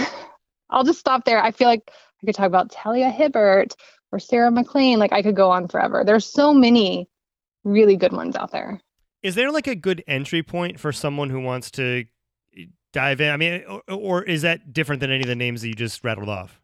I'll 0.70 0.84
just 0.84 1.00
stop 1.00 1.26
there. 1.26 1.42
I 1.42 1.52
feel 1.52 1.68
like 1.68 1.92
I 2.22 2.26
could 2.26 2.36
talk 2.36 2.48
about 2.48 2.72
Talia 2.72 3.10
Hibbert 3.10 3.76
or 4.12 4.20
Sarah 4.20 4.52
MacLean. 4.52 5.00
Like 5.00 5.14
I 5.14 5.22
could 5.22 5.36
go 5.36 5.52
on 5.52 5.68
forever. 5.68 6.04
There's 6.06 6.26
so 6.26 6.54
many 6.54 7.10
really 7.64 7.96
good 7.96 8.14
ones 8.14 8.36
out 8.36 8.52
there. 8.52 8.82
Is 9.24 9.36
there 9.36 9.52
like 9.52 9.68
a 9.68 9.76
good 9.76 10.04
entry 10.08 10.42
point 10.42 10.80
for 10.80 10.92
someone 10.92 11.30
who 11.30 11.42
wants 11.42 11.70
to 11.72 12.06
dive 12.92 13.22
in? 13.22 13.30
I 13.30 13.38
mean, 13.38 13.64
or, 13.68 13.82
or 13.90 14.24
is 14.24 14.42
that 14.42 14.74
different 14.74 15.00
than 15.00 15.12
any 15.12 15.22
of 15.22 15.28
the 15.28 15.36
names 15.36 15.62
that 15.62 15.68
you 15.68 15.76
just 15.76 16.04
rattled 16.04 16.30
off? 16.30 16.60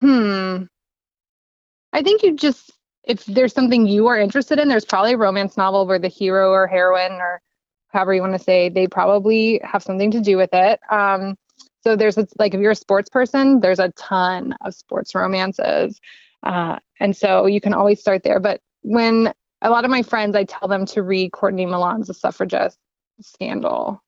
Hmm. 0.00 0.64
I 1.92 2.02
think 2.02 2.22
you 2.22 2.36
just 2.36 2.70
if 3.08 3.24
there's 3.24 3.54
something 3.54 3.86
you 3.86 4.06
are 4.06 4.18
interested 4.18 4.58
in, 4.58 4.68
there's 4.68 4.84
probably 4.84 5.14
a 5.14 5.16
romance 5.16 5.56
novel 5.56 5.86
where 5.86 5.98
the 5.98 6.08
hero 6.08 6.50
or 6.50 6.66
heroine 6.66 7.12
or 7.12 7.40
however 7.88 8.14
you 8.14 8.20
want 8.20 8.34
to 8.34 8.38
say, 8.38 8.68
they 8.68 8.86
probably 8.86 9.60
have 9.64 9.82
something 9.82 10.10
to 10.10 10.20
do 10.20 10.36
with 10.36 10.50
it. 10.52 10.78
Um, 10.90 11.36
so 11.82 11.96
there's 11.96 12.18
a, 12.18 12.28
like 12.38 12.52
if 12.52 12.60
you're 12.60 12.72
a 12.72 12.76
sports 12.76 13.08
person, 13.08 13.60
there's 13.60 13.78
a 13.78 13.88
ton 13.92 14.54
of 14.60 14.74
sports 14.74 15.14
romances, 15.14 15.98
uh, 16.42 16.76
and 17.00 17.16
so 17.16 17.46
you 17.46 17.62
can 17.62 17.72
always 17.72 17.98
start 17.98 18.22
there. 18.24 18.40
But 18.40 18.60
when 18.82 19.32
a 19.62 19.70
lot 19.70 19.84
of 19.84 19.90
my 19.90 20.02
friends, 20.02 20.36
I 20.36 20.44
tell 20.44 20.68
them 20.68 20.84
to 20.86 21.02
read 21.02 21.32
Courtney 21.32 21.64
Milan's 21.64 22.08
The 22.08 22.14
Suffragist 22.14 22.78
Scandal 23.22 24.02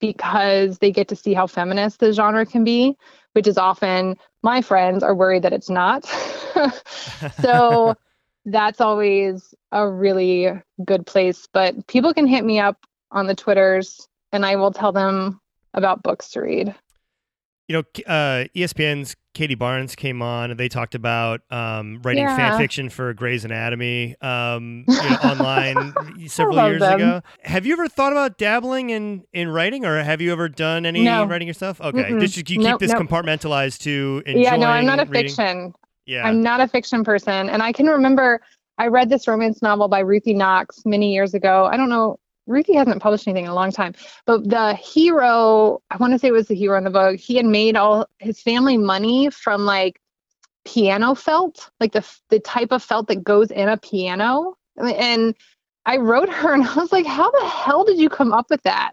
because 0.00 0.78
they 0.78 0.90
get 0.90 1.08
to 1.08 1.16
see 1.16 1.34
how 1.34 1.46
feminist 1.46 2.00
the 2.00 2.12
genre 2.12 2.44
can 2.44 2.64
be, 2.64 2.96
which 3.34 3.46
is 3.46 3.58
often 3.58 4.16
my 4.42 4.60
friends 4.60 5.02
are 5.02 5.14
worried 5.14 5.42
that 5.42 5.52
it's 5.52 5.70
not. 5.70 6.04
so 7.42 7.94
that's 8.44 8.80
always 8.80 9.54
a 9.72 9.88
really 9.88 10.48
good 10.84 11.06
place. 11.06 11.48
But 11.52 11.86
people 11.86 12.14
can 12.14 12.26
hit 12.26 12.44
me 12.44 12.58
up 12.58 12.78
on 13.10 13.26
the 13.26 13.34
Twitters 13.34 14.06
and 14.32 14.46
I 14.46 14.56
will 14.56 14.72
tell 14.72 14.92
them 14.92 15.40
about 15.74 16.02
books 16.02 16.30
to 16.30 16.40
read. 16.40 16.74
You 17.68 17.76
know, 17.76 18.02
uh, 18.12 18.46
ESPN's 18.56 19.14
Katie 19.32 19.54
Barnes 19.54 19.94
came 19.94 20.22
on 20.22 20.50
and 20.50 20.58
they 20.58 20.68
talked 20.68 20.96
about 20.96 21.42
um, 21.50 22.00
writing 22.02 22.24
yeah. 22.24 22.36
fan 22.36 22.58
fiction 22.58 22.88
for 22.88 23.14
Grey's 23.14 23.44
Anatomy 23.44 24.16
um, 24.20 24.84
you 24.88 24.96
know, 24.96 25.16
online 25.22 25.94
several 26.26 26.56
years 26.66 26.80
them. 26.80 26.94
ago. 26.94 27.22
Have 27.44 27.66
you 27.66 27.72
ever 27.74 27.86
thought 27.86 28.10
about 28.10 28.38
dabbling 28.38 28.90
in, 28.90 29.22
in 29.32 29.48
writing 29.48 29.84
or 29.84 30.02
have 30.02 30.20
you 30.20 30.32
ever 30.32 30.48
done 30.48 30.84
any 30.84 31.04
no. 31.04 31.24
writing 31.24 31.46
yourself? 31.46 31.80
Okay. 31.80 32.10
Mm-mm. 32.10 32.20
Just, 32.20 32.36
you 32.36 32.42
keep 32.42 32.60
nope, 32.60 32.80
this 32.80 32.90
nope. 32.90 33.02
compartmentalized 33.06 33.78
to 33.82 34.24
enjoying 34.26 34.42
Yeah, 34.42 34.56
no, 34.56 34.66
I'm 34.66 34.86
not 34.86 34.98
a 34.98 35.04
reading? 35.04 35.28
fiction. 35.28 35.74
Yeah. 36.06 36.26
I'm 36.26 36.42
not 36.42 36.60
a 36.60 36.68
fiction 36.68 37.04
person. 37.04 37.48
And 37.48 37.62
I 37.62 37.72
can 37.72 37.86
remember 37.86 38.40
I 38.78 38.86
read 38.86 39.10
this 39.10 39.28
romance 39.28 39.60
novel 39.60 39.88
by 39.88 39.98
Ruthie 39.98 40.32
Knox 40.32 40.86
many 40.86 41.12
years 41.12 41.34
ago. 41.34 41.68
I 41.70 41.76
don't 41.76 41.90
know. 41.90 42.18
Ruthie 42.46 42.74
hasn't 42.74 43.02
published 43.02 43.28
anything 43.28 43.44
in 43.44 43.50
a 43.50 43.54
long 43.54 43.70
time, 43.70 43.94
but 44.24 44.48
the 44.48 44.74
hero, 44.74 45.82
I 45.90 45.98
want 45.98 46.14
to 46.14 46.18
say 46.18 46.28
it 46.28 46.32
was 46.32 46.48
the 46.48 46.54
hero 46.54 46.78
in 46.78 46.84
the 46.84 46.90
book, 46.90 47.16
he 47.16 47.36
had 47.36 47.44
made 47.44 47.76
all 47.76 48.06
his 48.18 48.40
family 48.40 48.76
money 48.76 49.30
from 49.30 49.66
like 49.66 50.00
piano 50.64 51.14
felt, 51.14 51.70
like 51.78 51.92
the 51.92 52.04
the 52.30 52.40
type 52.40 52.72
of 52.72 52.82
felt 52.82 53.06
that 53.08 53.22
goes 53.22 53.50
in 53.50 53.68
a 53.68 53.76
piano. 53.76 54.56
And 54.76 55.36
I 55.86 55.96
wrote 55.96 56.28
her 56.28 56.52
and 56.52 56.64
I 56.64 56.74
was 56.74 56.92
like, 56.92 57.06
how 57.06 57.30
the 57.30 57.46
hell 57.46 57.84
did 57.84 57.98
you 57.98 58.08
come 58.08 58.32
up 58.32 58.46
with 58.50 58.62
that? 58.62 58.92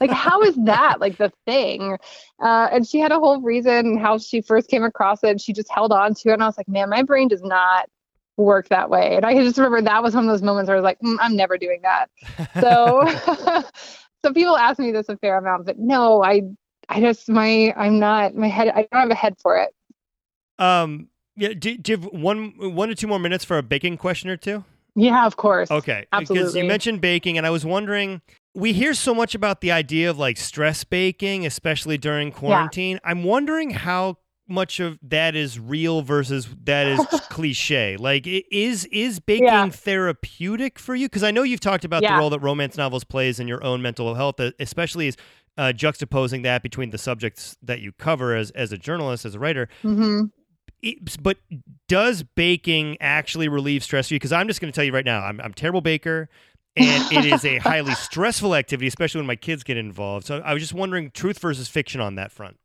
like, 0.00 0.10
how 0.10 0.42
is 0.42 0.54
that 0.64 1.00
like 1.00 1.18
the 1.18 1.32
thing? 1.46 1.98
Uh, 2.40 2.68
and 2.72 2.86
she 2.86 2.98
had 2.98 3.12
a 3.12 3.18
whole 3.18 3.40
reason 3.40 3.98
how 3.98 4.18
she 4.18 4.40
first 4.40 4.68
came 4.68 4.84
across 4.84 5.22
it. 5.24 5.40
She 5.40 5.52
just 5.52 5.70
held 5.70 5.92
on 5.92 6.14
to 6.14 6.30
it. 6.30 6.34
And 6.34 6.42
I 6.42 6.46
was 6.46 6.56
like, 6.56 6.68
man, 6.68 6.88
my 6.88 7.02
brain 7.02 7.28
does 7.28 7.42
not 7.42 7.88
work 8.36 8.68
that 8.68 8.88
way. 8.88 9.16
And 9.16 9.26
I 9.26 9.34
just 9.34 9.58
remember 9.58 9.82
that 9.82 10.02
was 10.02 10.14
one 10.14 10.24
of 10.24 10.30
those 10.30 10.42
moments 10.42 10.68
where 10.68 10.76
I 10.76 10.80
was 10.80 10.84
like, 10.84 11.00
mm, 11.00 11.16
I'm 11.20 11.36
never 11.36 11.58
doing 11.58 11.80
that. 11.82 12.10
So, 12.60 13.04
so 14.24 14.32
people 14.32 14.56
ask 14.56 14.78
me 14.78 14.90
this 14.90 15.08
a 15.08 15.16
fair 15.16 15.38
amount, 15.38 15.66
but 15.66 15.78
no, 15.78 16.22
I, 16.22 16.42
I 16.88 17.00
just, 17.00 17.28
my, 17.28 17.74
I'm 17.76 17.98
not, 17.98 18.34
my 18.34 18.48
head, 18.48 18.68
I 18.68 18.88
don't 18.90 19.00
have 19.00 19.10
a 19.10 19.14
head 19.14 19.36
for 19.40 19.58
it. 19.58 19.70
Um, 20.58 21.08
yeah. 21.36 21.50
Do, 21.50 21.76
do 21.76 21.92
you 21.92 21.98
have 21.98 22.12
one, 22.12 22.54
one 22.56 22.90
or 22.90 22.94
two 22.94 23.06
more 23.06 23.18
minutes 23.18 23.44
for 23.44 23.58
a 23.58 23.62
baking 23.62 23.96
question 23.96 24.30
or 24.30 24.36
two? 24.36 24.64
Yeah, 24.98 25.26
of 25.26 25.36
course. 25.36 25.70
Okay. 25.70 26.06
Absolutely. 26.12 26.42
Because 26.42 26.56
you 26.56 26.64
mentioned 26.64 27.00
baking, 27.00 27.38
and 27.38 27.46
I 27.46 27.50
was 27.50 27.64
wondering, 27.64 28.20
we 28.54 28.72
hear 28.72 28.94
so 28.94 29.14
much 29.14 29.34
about 29.34 29.60
the 29.60 29.70
idea 29.70 30.10
of 30.10 30.18
like 30.18 30.36
stress 30.36 30.82
baking, 30.82 31.46
especially 31.46 31.98
during 31.98 32.32
quarantine. 32.32 32.98
Yeah. 33.02 33.10
I'm 33.10 33.22
wondering 33.22 33.70
how 33.70 34.18
much 34.48 34.80
of 34.80 34.98
that 35.02 35.36
is 35.36 35.60
real 35.60 36.02
versus 36.02 36.48
that 36.64 36.88
is 36.88 36.98
cliche. 37.30 37.96
Like, 37.96 38.26
is 38.26 38.86
is 38.86 39.20
baking 39.20 39.44
yeah. 39.44 39.68
therapeutic 39.68 40.80
for 40.80 40.96
you? 40.96 41.06
Because 41.06 41.22
I 41.22 41.30
know 41.30 41.44
you've 41.44 41.60
talked 41.60 41.84
about 41.84 42.02
yeah. 42.02 42.14
the 42.14 42.20
role 42.20 42.30
that 42.30 42.40
romance 42.40 42.76
novels 42.76 43.04
plays 43.04 43.38
in 43.38 43.46
your 43.46 43.62
own 43.62 43.80
mental 43.80 44.14
health, 44.16 44.40
especially 44.58 45.08
as 45.08 45.16
uh, 45.56 45.72
juxtaposing 45.72 46.42
that 46.42 46.62
between 46.62 46.90
the 46.90 46.98
subjects 46.98 47.56
that 47.62 47.80
you 47.80 47.92
cover 47.92 48.34
as 48.34 48.50
as 48.52 48.72
a 48.72 48.78
journalist, 48.78 49.24
as 49.24 49.36
a 49.36 49.38
writer. 49.38 49.68
Mm-hmm 49.84 50.24
but 51.20 51.38
does 51.88 52.22
baking 52.22 52.96
actually 53.00 53.48
relieve 53.48 53.82
stress 53.82 54.08
for 54.08 54.14
you? 54.14 54.20
Because 54.20 54.32
I'm 54.32 54.46
just 54.46 54.60
going 54.60 54.72
to 54.72 54.74
tell 54.76 54.84
you 54.84 54.92
right 54.92 55.04
now, 55.04 55.20
I'm 55.20 55.40
I'm 55.40 55.52
terrible 55.52 55.80
baker, 55.80 56.28
and 56.76 57.12
it 57.12 57.24
is 57.24 57.44
a 57.44 57.58
highly 57.58 57.94
stressful 57.94 58.54
activity, 58.54 58.86
especially 58.86 59.20
when 59.20 59.26
my 59.26 59.36
kids 59.36 59.62
get 59.62 59.76
involved. 59.76 60.26
So 60.26 60.40
I 60.44 60.52
was 60.52 60.62
just 60.62 60.74
wondering, 60.74 61.10
truth 61.10 61.38
versus 61.38 61.68
fiction 61.68 62.00
on 62.00 62.14
that 62.16 62.32
front. 62.32 62.58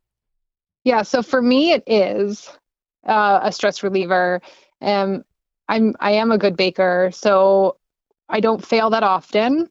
Yeah, 0.84 1.04
so 1.04 1.24
for 1.24 1.42
me, 1.42 1.72
it 1.72 1.84
is 1.88 2.50
uh, 3.08 3.40
a 3.42 3.52
stress 3.52 3.84
reliever. 3.84 4.42
Um, 4.82 5.24
I'm 5.70 5.96
I 6.00 6.12
am 6.12 6.32
a 6.32 6.38
good 6.38 6.58
baker, 6.58 7.10
so 7.14 7.78
I 8.30 8.40
don't 8.40 8.66
fail 8.66 8.90
that 8.92 9.04
often, 9.04 9.70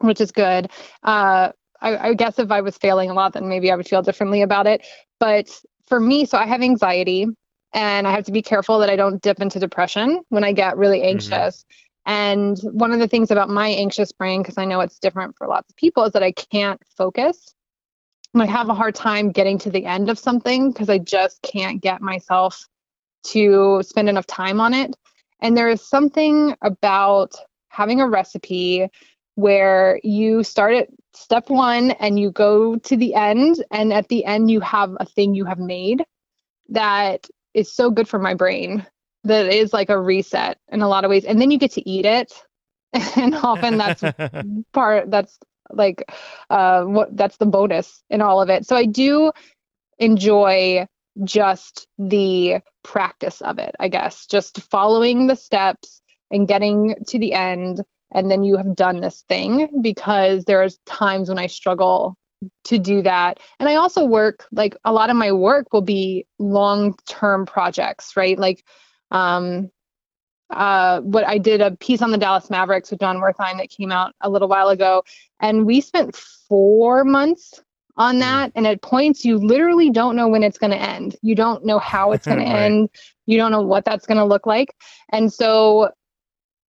which 0.00 0.20
is 0.20 0.30
good. 0.30 0.70
Uh, 1.02 1.50
I, 1.80 2.08
I 2.08 2.14
guess 2.14 2.38
if 2.38 2.50
I 2.50 2.60
was 2.60 2.76
failing 2.76 3.10
a 3.10 3.14
lot, 3.14 3.32
then 3.32 3.48
maybe 3.48 3.70
I 3.70 3.76
would 3.76 3.88
feel 3.88 4.02
differently 4.02 4.42
about 4.42 4.66
it. 4.66 4.86
But 5.18 5.48
for 5.86 5.98
me, 6.00 6.24
so 6.24 6.38
I 6.38 6.46
have 6.46 6.62
anxiety 6.62 7.26
and 7.74 8.06
I 8.08 8.12
have 8.12 8.24
to 8.24 8.32
be 8.32 8.42
careful 8.42 8.78
that 8.78 8.88
I 8.88 8.96
don't 8.96 9.20
dip 9.20 9.40
into 9.40 9.58
depression 9.58 10.22
when 10.30 10.44
I 10.44 10.52
get 10.52 10.78
really 10.78 11.00
mm-hmm. 11.00 11.08
anxious. 11.08 11.64
Mm-hmm. 11.64 11.80
And 12.06 12.58
one 12.72 12.92
of 12.92 13.00
the 13.00 13.08
things 13.08 13.30
about 13.30 13.48
my 13.48 13.68
anxious 13.68 14.12
brain, 14.12 14.42
because 14.42 14.58
I 14.58 14.64
know 14.64 14.80
it's 14.80 14.98
different 14.98 15.36
for 15.36 15.46
lots 15.46 15.70
of 15.70 15.76
people, 15.76 16.04
is 16.04 16.12
that 16.12 16.22
I 16.22 16.32
can't 16.32 16.80
focus. 16.96 17.54
I 18.36 18.46
have 18.46 18.68
a 18.68 18.74
hard 18.74 18.94
time 18.94 19.30
getting 19.30 19.58
to 19.58 19.70
the 19.70 19.86
end 19.86 20.10
of 20.10 20.18
something 20.18 20.72
because 20.72 20.90
I 20.90 20.98
just 20.98 21.40
can't 21.42 21.80
get 21.80 22.00
myself 22.02 22.66
to 23.28 23.82
spend 23.82 24.08
enough 24.08 24.26
time 24.26 24.60
on 24.60 24.74
it. 24.74 24.94
And 25.40 25.56
there 25.56 25.68
is 25.68 25.80
something 25.80 26.56
about 26.62 27.34
having 27.68 28.00
a 28.00 28.08
recipe 28.08 28.88
where 29.36 30.00
you 30.02 30.42
start 30.42 30.74
at 30.74 30.88
step 31.14 31.48
one 31.48 31.92
and 31.92 32.18
you 32.20 32.30
go 32.30 32.76
to 32.76 32.96
the 32.96 33.14
end, 33.14 33.64
and 33.70 33.92
at 33.92 34.08
the 34.08 34.24
end, 34.24 34.50
you 34.50 34.60
have 34.60 34.96
a 35.00 35.06
thing 35.06 35.34
you 35.34 35.44
have 35.44 35.58
made 35.58 36.04
that 36.68 37.26
is 37.54 37.72
so 37.72 37.90
good 37.90 38.08
for 38.08 38.18
my 38.18 38.34
brain 38.34 38.86
that 39.24 39.46
is 39.46 39.72
like 39.72 39.88
a 39.88 39.98
reset 39.98 40.58
in 40.70 40.82
a 40.82 40.88
lot 40.88 41.04
of 41.04 41.10
ways 41.10 41.24
and 41.24 41.40
then 41.40 41.50
you 41.50 41.58
get 41.58 41.72
to 41.72 41.88
eat 41.88 42.04
it 42.04 42.32
and 43.16 43.34
often 43.34 43.78
that's 43.78 44.02
part 44.72 45.10
that's 45.10 45.38
like 45.70 46.04
uh 46.50 46.84
what 46.84 47.16
that's 47.16 47.38
the 47.38 47.46
bonus 47.46 48.02
in 48.10 48.20
all 48.20 48.40
of 48.40 48.50
it. 48.50 48.66
So 48.66 48.76
i 48.76 48.84
do 48.84 49.32
enjoy 49.98 50.86
just 51.22 51.86
the 51.98 52.56
practice 52.82 53.40
of 53.40 53.58
it 53.58 53.74
i 53.78 53.88
guess 53.88 54.26
just 54.26 54.60
following 54.62 55.26
the 55.26 55.36
steps 55.36 56.02
and 56.30 56.48
getting 56.48 56.96
to 57.06 57.18
the 57.18 57.32
end 57.32 57.80
and 58.12 58.30
then 58.30 58.42
you 58.42 58.56
have 58.56 58.74
done 58.74 59.00
this 59.00 59.24
thing 59.28 59.80
because 59.80 60.44
there's 60.44 60.78
times 60.86 61.28
when 61.28 61.38
i 61.38 61.46
struggle 61.46 62.16
to 62.64 62.78
do 62.78 63.02
that. 63.02 63.40
And 63.58 63.68
I 63.68 63.76
also 63.76 64.04
work 64.04 64.46
like 64.52 64.76
a 64.84 64.92
lot 64.92 65.10
of 65.10 65.16
my 65.16 65.32
work 65.32 65.72
will 65.72 65.82
be 65.82 66.26
long-term 66.38 67.46
projects, 67.46 68.16
right? 68.16 68.38
Like 68.38 68.64
um 69.10 69.70
uh 70.50 71.00
what 71.00 71.26
I 71.26 71.38
did 71.38 71.60
a 71.60 71.72
piece 71.76 72.02
on 72.02 72.10
the 72.10 72.18
Dallas 72.18 72.50
Mavericks 72.50 72.90
with 72.90 73.00
Jon 73.00 73.18
Wertheim 73.18 73.58
that 73.58 73.70
came 73.70 73.92
out 73.92 74.14
a 74.20 74.30
little 74.30 74.48
while 74.48 74.68
ago 74.68 75.02
and 75.40 75.66
we 75.66 75.80
spent 75.80 76.16
4 76.16 77.04
months 77.04 77.62
on 77.96 78.16
mm. 78.16 78.20
that 78.20 78.52
and 78.54 78.66
at 78.66 78.82
points 78.82 79.24
you 79.24 79.38
literally 79.38 79.90
don't 79.90 80.16
know 80.16 80.28
when 80.28 80.42
it's 80.42 80.58
going 80.58 80.72
to 80.72 80.80
end. 80.80 81.16
You 81.22 81.34
don't 81.34 81.64
know 81.64 81.78
how 81.78 82.12
it's 82.12 82.26
going 82.26 82.38
right. 82.40 82.44
to 82.46 82.50
end. 82.50 82.90
You 83.26 83.38
don't 83.38 83.52
know 83.52 83.62
what 83.62 83.84
that's 83.84 84.06
going 84.06 84.18
to 84.18 84.24
look 84.24 84.46
like. 84.46 84.74
And 85.10 85.32
so 85.32 85.90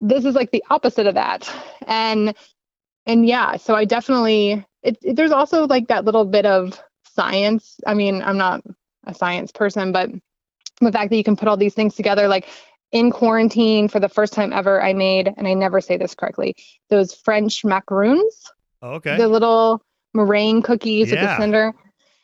this 0.02 0.26
is 0.26 0.36
like 0.36 0.52
the 0.52 0.64
opposite 0.70 1.08
of 1.08 1.16
that. 1.16 1.52
And 1.88 2.34
and 3.06 3.26
yeah, 3.26 3.58
so 3.58 3.76
I 3.76 3.86
definitely 3.86 4.66
it, 4.84 4.98
it, 5.02 5.16
there's 5.16 5.32
also 5.32 5.68
like 5.68 5.88
that 5.88 6.06
little 6.06 6.26
bit 6.26 6.46
of 6.46 6.80
science. 7.04 7.80
I 7.86 7.94
mean, 7.94 8.22
I'm 8.22 8.38
not 8.38 8.62
a 9.06 9.14
science 9.14 9.52
person, 9.52 9.92
but 9.92 10.10
the 10.82 10.92
fact 10.92 11.10
that 11.10 11.18
you 11.18 11.24
can 11.24 11.36
put 11.36 11.48
all 11.48 11.58
these 11.58 11.74
things 11.74 11.96
together, 11.96 12.28
like 12.28 12.48
in 12.92 13.12
quarantine 13.12 13.88
for 13.88 14.00
the 14.00 14.10
first 14.10 14.34
time 14.34 14.54
ever, 14.54 14.82
I 14.82 14.94
made, 14.94 15.32
and 15.38 15.48
I 15.48 15.54
never 15.54 15.82
say 15.82 15.98
this 15.98 16.16
correctly, 16.16 16.56
those 16.90 17.14
French 17.14 17.64
macaroons. 17.64 18.52
Oh, 18.82 18.94
okay. 18.94 19.18
The 19.18 19.28
little 19.28 19.84
meringue 20.14 20.62
cookies 20.62 21.12
yeah. 21.12 21.22
with 21.22 21.30
the 21.30 21.38
cinder. 21.38 21.74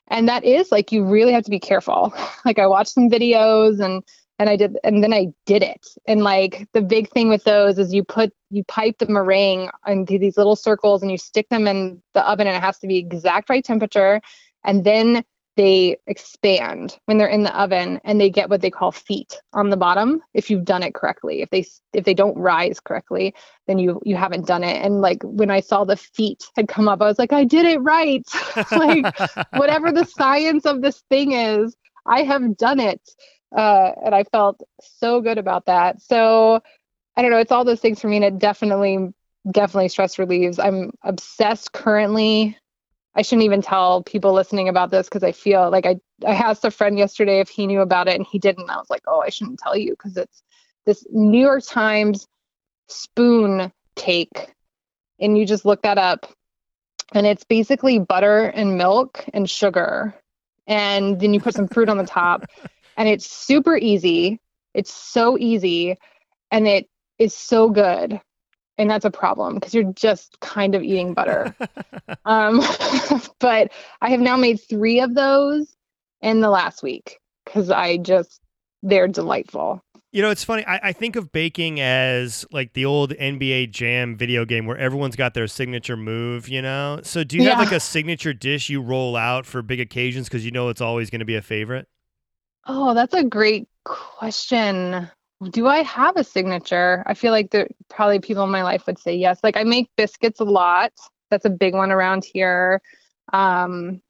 And 0.08 0.30
that 0.30 0.44
is 0.44 0.72
like, 0.72 0.91
you 0.91 1.04
really 1.04 1.34
have 1.34 1.44
to 1.44 1.52
be 1.52 1.60
careful. 1.60 2.13
like, 2.46 2.60
I 2.60 2.68
watched 2.68 2.91
some 2.91 3.10
videos 3.10 3.84
and 3.84 4.04
and 4.39 4.50
I 4.50 4.56
did 4.56 4.78
and 4.84 5.04
then 5.04 5.13
I 5.13 5.28
did 5.45 5.63
it. 5.63 5.86
And 6.08 6.24
like 6.24 6.67
the 6.74 6.82
big 6.82 7.10
thing 7.10 7.30
with 7.30 7.43
those 7.43 7.80
is 7.80 7.93
you 7.93 8.04
put 8.04 8.34
you 8.50 8.63
pipe 8.65 8.98
the 9.00 9.08
meringue 9.08 9.69
into 9.88 10.17
these 10.19 10.38
little 10.38 10.56
circles 10.56 11.02
and 11.02 11.12
you 11.12 11.17
stick 11.17 11.48
them 11.50 11.67
in 11.67 12.02
the 12.13 12.28
oven 12.28 12.48
and 12.48 12.56
it 12.56 12.62
has 12.62 12.80
to 12.80 12.88
be 12.88 12.98
exact 12.98 13.50
right 13.50 13.63
temperature. 13.63 14.21
And 14.63 14.84
then 14.84 15.24
they 15.58 15.95
expand 16.08 16.98
when 17.06 17.17
they're 17.17 17.28
in 17.28 17.43
the 17.43 17.58
oven 17.58 18.02
and 18.04 18.19
they 18.19 18.30
get 18.30 18.50
what 18.50 18.60
they 18.60 18.69
call 18.69 18.91
feet 18.91 19.39
on 19.54 19.69
the 19.69 19.78
bottom 19.78 20.21
if 20.34 20.50
you've 20.50 20.65
done 20.65 20.84
it 20.84 20.93
correctly. 20.93 21.41
If 21.41 21.50
they 21.50 21.65
if 21.93 22.04
they 22.04 22.13
don't 22.13 22.38
rise 22.38 22.82
correctly 22.82 23.34
then 23.67 23.80
you 23.80 24.02
you 24.04 24.17
haven't 24.17 24.48
done 24.48 24.65
it. 24.65 24.86
And 24.86 25.00
like 25.00 25.21
when 25.24 25.50
i 25.50 25.62
saw 25.62 25.86
the 25.86 25.95
feet 25.95 26.43
had 26.58 26.67
come 26.67 26.89
up 26.89 27.02
i 27.02 27.06
was 27.06 27.19
like 27.19 27.32
i 27.32 27.45
did 27.45 27.65
it 27.65 27.80
right. 27.80 28.28
Like 28.71 29.17
whatever 29.54 29.93
the 29.93 30.06
science 30.17 30.65
of 30.65 30.82
this 30.82 31.04
thing 31.10 31.32
is 31.32 31.76
i 32.06 32.21
have 32.24 32.58
done 32.58 32.82
it 32.82 33.02
uh, 33.56 33.91
and 34.06 34.13
I 34.13 34.24
felt 34.26 34.62
so 34.82 35.22
good 35.22 35.38
about 35.38 35.65
that. 35.68 36.02
So 36.02 36.62
I 37.15 37.22
don't 37.22 37.32
know, 37.32 37.38
it's 37.38 37.52
all 37.52 37.63
those 37.63 37.80
things 37.80 38.02
for 38.02 38.08
me, 38.08 38.18
and 38.18 38.26
it 38.26 38.39
definitely, 38.39 39.13
definitely 39.50 39.89
stress 39.89 40.20
relieves. 40.20 40.60
I'm 40.60 40.91
obsessed 41.04 41.72
currently. 41.72 42.58
I 43.15 43.22
shouldn't 43.22 43.46
even 43.46 43.62
tell 43.62 44.04
people 44.04 44.34
listening 44.34 44.68
about 44.68 44.91
this 44.91 45.08
because 45.08 45.24
I 45.24 45.32
feel 45.32 45.70
like 45.72 45.86
I 45.86 45.96
I 46.26 46.34
asked 46.34 46.65
a 46.65 46.72
friend 46.72 46.98
yesterday 46.98 47.39
if 47.39 47.48
he 47.48 47.65
knew 47.65 47.80
about 47.80 48.10
it 48.10 48.15
and 48.15 48.28
he 48.30 48.39
didn't. 48.39 48.70
I 48.70 48.76
was 48.76 48.89
like, 48.89 49.04
oh, 49.08 49.22
I 49.22 49.30
shouldn't 49.30 49.60
tell 49.60 49.78
you 49.78 49.91
because 49.91 50.18
it's 50.18 50.44
this 50.86 51.06
New 51.12 51.39
York 51.39 51.63
Times 51.65 52.28
spoon 52.89 53.72
cake, 53.96 54.54
and 55.20 55.38
you 55.38 55.46
just 55.46 55.65
look 55.65 55.84
that 55.84 55.98
up, 55.98 56.30
and 57.13 57.26
it's 57.26 57.46
basically 57.46 58.00
butter 58.00 58.44
and 58.48 58.78
milk 58.78 59.24
and 59.34 59.50
sugar, 59.50 60.13
and 60.68 61.20
then 61.20 61.34
you 61.34 61.39
put 61.39 61.56
some 61.56 61.70
fruit 61.70 61.88
on 61.88 61.98
the 61.98 62.06
top, 62.06 62.46
and 62.97 63.08
it's 63.10 63.29
super 63.29 63.77
easy. 63.77 64.39
It's 64.73 64.93
so 64.93 65.37
easy 65.37 65.98
and 66.52 66.67
it 66.67 66.89
is 67.19 67.33
so 67.33 67.69
good. 67.69 68.19
And 68.77 68.89
that's 68.89 69.06
a 69.06 69.12
problem 69.12 69.56
because 69.56 69.73
you're 69.73 69.93
just 69.93 70.39
kind 70.41 70.75
of 70.75 70.83
eating 70.83 71.13
butter. 71.13 71.56
um, 72.25 72.62
but 73.39 73.71
I 74.02 74.10
have 74.10 74.19
now 74.19 74.35
made 74.35 74.58
three 74.58 75.00
of 75.00 75.15
those 75.15 75.75
in 76.21 76.41
the 76.41 76.50
last 76.50 76.83
week 76.83 77.19
because 77.46 77.69
I 77.71 77.98
just, 77.98 78.41
they're 78.83 79.08
delightful. 79.08 79.81
You 80.12 80.21
know, 80.21 80.29
it's 80.29 80.43
funny. 80.43 80.65
I, 80.65 80.79
I, 80.89 80.93
think 80.93 81.17
of 81.17 81.33
baking 81.33 81.81
as 81.81 82.46
like 82.50 82.71
the 82.71 82.85
old 82.85 83.12
NBA 83.12 83.71
Jam 83.71 84.15
video 84.15 84.46
game 84.46 84.65
where 84.65 84.77
everyone's 84.77 85.17
got 85.17 85.33
their 85.33 85.48
signature 85.48 85.98
move, 85.98 86.48
you 86.48 86.62
know? 86.62 87.02
So 87.04 87.25
do 87.25 87.35
you 87.35 87.43
yeah. 87.43 87.50
have 87.50 87.60
like 87.60 87.73
a 87.73 87.81
signature 87.81 88.33
dish 88.33 88.69
you 88.69 88.81
roll 88.81 89.17
out 89.17 89.46
for 89.46 89.62
big 89.62 89.81
occasions 89.81 90.29
because 90.29 90.46
you 90.46 90.52
know 90.52 90.69
it's 90.69 90.79
always 90.79 91.10
going 91.10 91.19
to 91.19 91.25
be 91.25 91.35
a 91.35 91.41
favorite? 91.41 91.89
Oh, 92.66 92.94
that's 92.94 93.13
a 93.13 93.24
great 93.24 93.68
question. 93.84 95.10
Do 95.52 95.68
I 95.68 95.84
have 95.84 96.18
a 96.18 96.24
signature? 96.24 97.04
I 97.06 97.13
feel 97.13 97.32
like 97.32 97.52
there 97.52 97.68
probably 97.90 98.20
people 98.20 98.44
in 98.44 98.50
my 98.50 98.63
life 98.63 98.88
would 98.88 98.98
say 98.98 99.16
yes. 99.16 99.40
Like 99.44 99.58
I 99.58 99.63
make 99.63 99.90
biscuits 99.98 100.40
a 100.40 100.46
lot. 100.46 100.94
That's 101.30 101.46
a 101.46 101.50
big 101.50 101.74
one 101.74 101.92
around 101.92 102.26
here. 102.26 102.82
Um, 103.34 104.02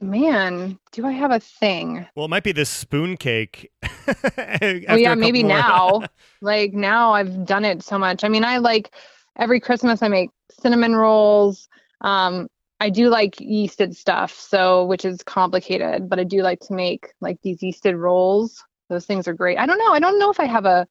man, 0.00 0.78
do 0.92 1.06
I 1.06 1.12
have 1.12 1.30
a 1.30 1.40
thing? 1.40 2.06
Well, 2.14 2.26
it 2.26 2.30
might 2.30 2.44
be 2.44 2.52
this 2.52 2.70
spoon 2.70 3.16
cake. 3.16 3.70
oh 4.08 4.94
yeah, 4.96 5.14
maybe 5.14 5.42
now. 5.42 6.02
like 6.42 6.72
now 6.72 7.12
I've 7.12 7.46
done 7.46 7.64
it 7.64 7.82
so 7.82 7.98
much. 7.98 8.24
I 8.24 8.28
mean, 8.28 8.44
I 8.44 8.58
like 8.58 8.94
every 9.36 9.60
Christmas 9.60 10.02
I 10.02 10.08
make 10.08 10.30
cinnamon 10.60 10.94
rolls. 10.94 11.68
Um, 12.00 12.48
I 12.84 12.90
do 12.90 13.08
like 13.08 13.36
yeasted 13.36 13.96
stuff, 13.96 14.38
so 14.38 14.84
which 14.84 15.06
is 15.06 15.22
complicated, 15.22 16.06
but 16.06 16.20
I 16.20 16.24
do 16.24 16.42
like 16.42 16.60
to 16.60 16.74
make 16.74 17.14
like 17.22 17.40
these 17.40 17.60
yeasted 17.60 17.98
rolls. 17.98 18.62
Those 18.90 19.06
things 19.06 19.26
are 19.26 19.32
great. 19.32 19.56
I 19.56 19.64
don't 19.64 19.78
know. 19.78 19.92
I 19.92 19.98
don't 19.98 20.18
know 20.18 20.30
if 20.30 20.38
I 20.38 20.44
have 20.44 20.66
a 20.66 20.86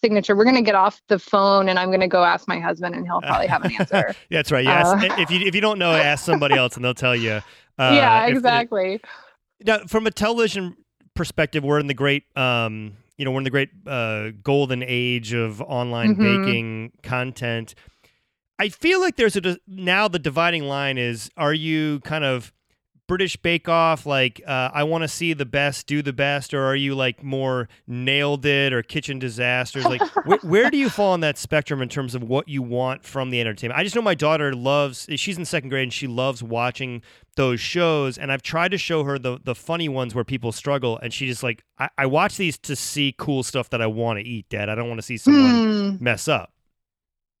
signature. 0.00 0.36
We're 0.36 0.44
gonna 0.44 0.62
get 0.62 0.76
off 0.76 1.02
the 1.08 1.18
phone, 1.18 1.68
and 1.68 1.80
I'm 1.80 1.90
gonna 1.90 2.06
go 2.06 2.22
ask 2.22 2.46
my 2.46 2.60
husband, 2.60 2.94
and 2.94 3.04
he'll 3.04 3.20
probably 3.22 3.48
have 3.48 3.64
an 3.64 3.72
answer. 3.80 4.14
that's 4.30 4.52
right. 4.52 4.64
Yes. 4.64 4.86
Uh, 4.86 5.16
if 5.18 5.32
you 5.32 5.40
if 5.40 5.52
you 5.52 5.60
don't 5.60 5.80
know, 5.80 5.90
ask 5.90 6.24
somebody 6.24 6.54
else, 6.54 6.76
and 6.76 6.84
they'll 6.84 6.94
tell 6.94 7.16
you. 7.16 7.40
Uh, 7.78 7.92
yeah, 7.94 8.26
exactly. 8.26 9.00
now, 9.64 9.78
from 9.86 10.06
a 10.06 10.10
television 10.10 10.76
perspective, 11.14 11.64
we're 11.64 11.80
in 11.80 11.86
the 11.86 11.94
great, 11.94 12.24
um, 12.36 12.98
you 13.16 13.24
know, 13.24 13.30
we're 13.30 13.38
in 13.38 13.44
the 13.44 13.50
great 13.50 13.70
uh, 13.86 14.28
golden 14.42 14.84
age 14.86 15.32
of 15.32 15.62
online 15.62 16.14
mm-hmm. 16.14 16.44
baking 16.44 16.92
content. 17.02 17.74
I 18.62 18.68
feel 18.68 19.00
like 19.00 19.16
there's 19.16 19.34
a 19.34 19.58
now 19.66 20.06
the 20.06 20.20
dividing 20.20 20.68
line 20.68 20.96
is: 20.96 21.28
are 21.36 21.52
you 21.52 21.98
kind 22.04 22.22
of 22.22 22.52
British 23.08 23.36
Bake 23.36 23.68
Off, 23.68 24.06
like 24.06 24.40
uh, 24.46 24.70
I 24.72 24.84
want 24.84 25.02
to 25.02 25.08
see 25.08 25.32
the 25.32 25.44
best, 25.44 25.88
do 25.88 26.00
the 26.00 26.12
best, 26.12 26.54
or 26.54 26.64
are 26.64 26.76
you 26.76 26.94
like 26.94 27.24
more 27.24 27.68
nailed 27.88 28.46
it 28.46 28.72
or 28.72 28.84
kitchen 28.84 29.18
disasters? 29.18 29.84
Like, 29.84 30.00
wh- 30.26 30.44
where 30.44 30.70
do 30.70 30.76
you 30.76 30.88
fall 30.88 31.12
on 31.12 31.18
that 31.22 31.38
spectrum 31.38 31.82
in 31.82 31.88
terms 31.88 32.14
of 32.14 32.22
what 32.22 32.48
you 32.48 32.62
want 32.62 33.04
from 33.04 33.30
the 33.30 33.40
entertainment? 33.40 33.80
I 33.80 33.82
just 33.82 33.96
know 33.96 34.02
my 34.02 34.14
daughter 34.14 34.54
loves. 34.54 35.08
She's 35.16 35.36
in 35.36 35.44
second 35.44 35.70
grade 35.70 35.82
and 35.82 35.92
she 35.92 36.06
loves 36.06 36.40
watching 36.40 37.02
those 37.34 37.58
shows, 37.58 38.16
and 38.16 38.30
I've 38.30 38.42
tried 38.42 38.70
to 38.70 38.78
show 38.78 39.02
her 39.02 39.18
the 39.18 39.40
the 39.42 39.56
funny 39.56 39.88
ones 39.88 40.14
where 40.14 40.22
people 40.22 40.52
struggle, 40.52 41.00
and 41.02 41.12
she 41.12 41.26
just 41.26 41.42
like 41.42 41.64
I, 41.80 41.88
I 41.98 42.06
watch 42.06 42.36
these 42.36 42.58
to 42.58 42.76
see 42.76 43.12
cool 43.18 43.42
stuff 43.42 43.70
that 43.70 43.82
I 43.82 43.86
want 43.86 44.20
to 44.20 44.24
eat, 44.24 44.48
Dad. 44.50 44.68
I 44.68 44.76
don't 44.76 44.86
want 44.86 44.98
to 44.98 45.06
see 45.06 45.16
someone 45.16 45.96
hmm. 45.96 46.04
mess 46.04 46.28
up. 46.28 46.52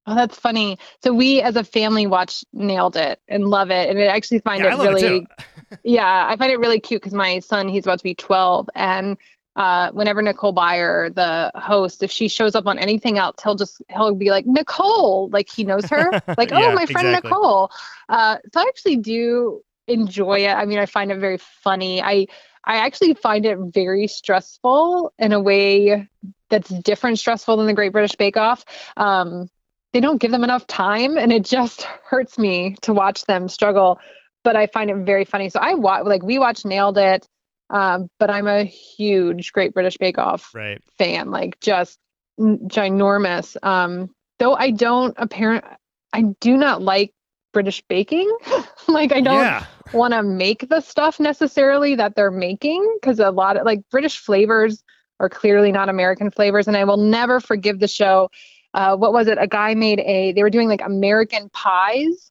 Oh, 0.06 0.14
that's 0.14 0.36
funny. 0.36 0.78
So 1.02 1.12
we 1.12 1.40
as 1.40 1.56
a 1.56 1.64
family 1.64 2.06
watch 2.06 2.44
Nailed 2.52 2.96
It 2.96 3.20
and 3.28 3.46
love 3.46 3.70
it. 3.70 3.88
And 3.88 3.98
I 3.98 4.06
actually 4.06 4.40
find 4.40 4.64
yeah, 4.64 4.74
it 4.74 4.78
really 4.78 5.18
it 5.18 5.28
Yeah, 5.84 6.26
I 6.28 6.36
find 6.36 6.50
it 6.50 6.58
really 6.58 6.80
cute 6.80 7.02
because 7.02 7.14
my 7.14 7.38
son, 7.38 7.68
he's 7.68 7.86
about 7.86 7.98
to 7.98 8.04
be 8.04 8.14
12 8.14 8.68
and 8.74 9.16
uh, 9.54 9.90
whenever 9.90 10.22
Nicole 10.22 10.54
Byer, 10.54 11.14
the 11.14 11.52
host, 11.54 12.02
if 12.02 12.10
she 12.10 12.28
shows 12.28 12.54
up 12.54 12.66
on 12.66 12.78
anything 12.78 13.18
else, 13.18 13.36
he'll 13.42 13.54
just 13.54 13.82
he'll 13.90 14.14
be 14.14 14.30
like 14.30 14.46
Nicole, 14.46 15.28
like 15.28 15.50
he 15.50 15.64
knows 15.64 15.84
her, 15.90 16.10
like 16.38 16.50
yeah, 16.50 16.70
oh 16.70 16.74
my 16.74 16.86
friend 16.86 17.08
exactly. 17.08 17.28
Nicole. 17.28 17.70
Uh, 18.08 18.38
so 18.52 18.60
I 18.60 18.64
actually 18.68 18.96
do 18.96 19.62
enjoy 19.86 20.46
it. 20.46 20.52
I 20.52 20.64
mean, 20.64 20.78
I 20.78 20.86
find 20.86 21.12
it 21.12 21.18
very 21.18 21.38
funny. 21.38 22.02
I 22.02 22.28
I 22.64 22.76
actually 22.76 23.14
find 23.14 23.44
it 23.44 23.58
very 23.58 24.06
stressful 24.06 25.12
in 25.18 25.32
a 25.32 25.40
way 25.40 26.08
that's 26.48 26.70
different 26.70 27.18
stressful 27.18 27.56
than 27.56 27.66
the 27.66 27.74
Great 27.74 27.92
British 27.92 28.16
Bake 28.16 28.38
Off. 28.38 28.64
Um, 28.96 29.50
they 29.92 30.00
don't 30.00 30.20
give 30.20 30.30
them 30.30 30.44
enough 30.44 30.66
time 30.66 31.16
and 31.16 31.32
it 31.32 31.44
just 31.44 31.82
hurts 32.04 32.38
me 32.38 32.76
to 32.82 32.92
watch 32.92 33.24
them 33.24 33.48
struggle 33.48 33.98
but 34.44 34.56
i 34.56 34.66
find 34.66 34.90
it 34.90 34.96
very 34.96 35.24
funny 35.24 35.48
so 35.48 35.58
i 35.60 35.74
watch 35.74 36.04
like 36.04 36.22
we 36.22 36.38
watch 36.38 36.64
nailed 36.64 36.98
it 36.98 37.26
um, 37.70 38.08
but 38.18 38.30
i'm 38.30 38.46
a 38.46 38.64
huge 38.64 39.52
great 39.52 39.72
british 39.72 39.96
bake 39.96 40.18
off 40.18 40.50
right. 40.54 40.82
fan 40.98 41.30
like 41.30 41.58
just 41.60 41.98
ginormous 42.40 43.56
um, 43.64 44.10
though 44.38 44.54
i 44.54 44.70
don't 44.70 45.14
apparent 45.18 45.64
i 46.12 46.22
do 46.40 46.56
not 46.56 46.82
like 46.82 47.12
british 47.52 47.82
baking 47.88 48.30
like 48.88 49.12
i 49.12 49.20
don't 49.20 49.34
yeah. 49.34 49.66
want 49.92 50.14
to 50.14 50.22
make 50.22 50.68
the 50.70 50.80
stuff 50.80 51.20
necessarily 51.20 51.94
that 51.94 52.16
they're 52.16 52.30
making 52.30 52.96
because 53.00 53.20
a 53.20 53.30
lot 53.30 53.58
of 53.58 53.66
like 53.66 53.82
british 53.90 54.18
flavors 54.18 54.82
are 55.20 55.28
clearly 55.28 55.70
not 55.70 55.90
american 55.90 56.30
flavors 56.30 56.66
and 56.66 56.78
i 56.78 56.84
will 56.84 56.96
never 56.96 57.40
forgive 57.40 57.78
the 57.78 57.88
show 57.88 58.30
uh, 58.74 58.96
what 58.96 59.12
was 59.12 59.28
it? 59.28 59.38
A 59.40 59.46
guy 59.46 59.74
made 59.74 60.00
a, 60.00 60.32
they 60.32 60.42
were 60.42 60.50
doing 60.50 60.68
like 60.68 60.82
American 60.82 61.48
pies, 61.50 62.30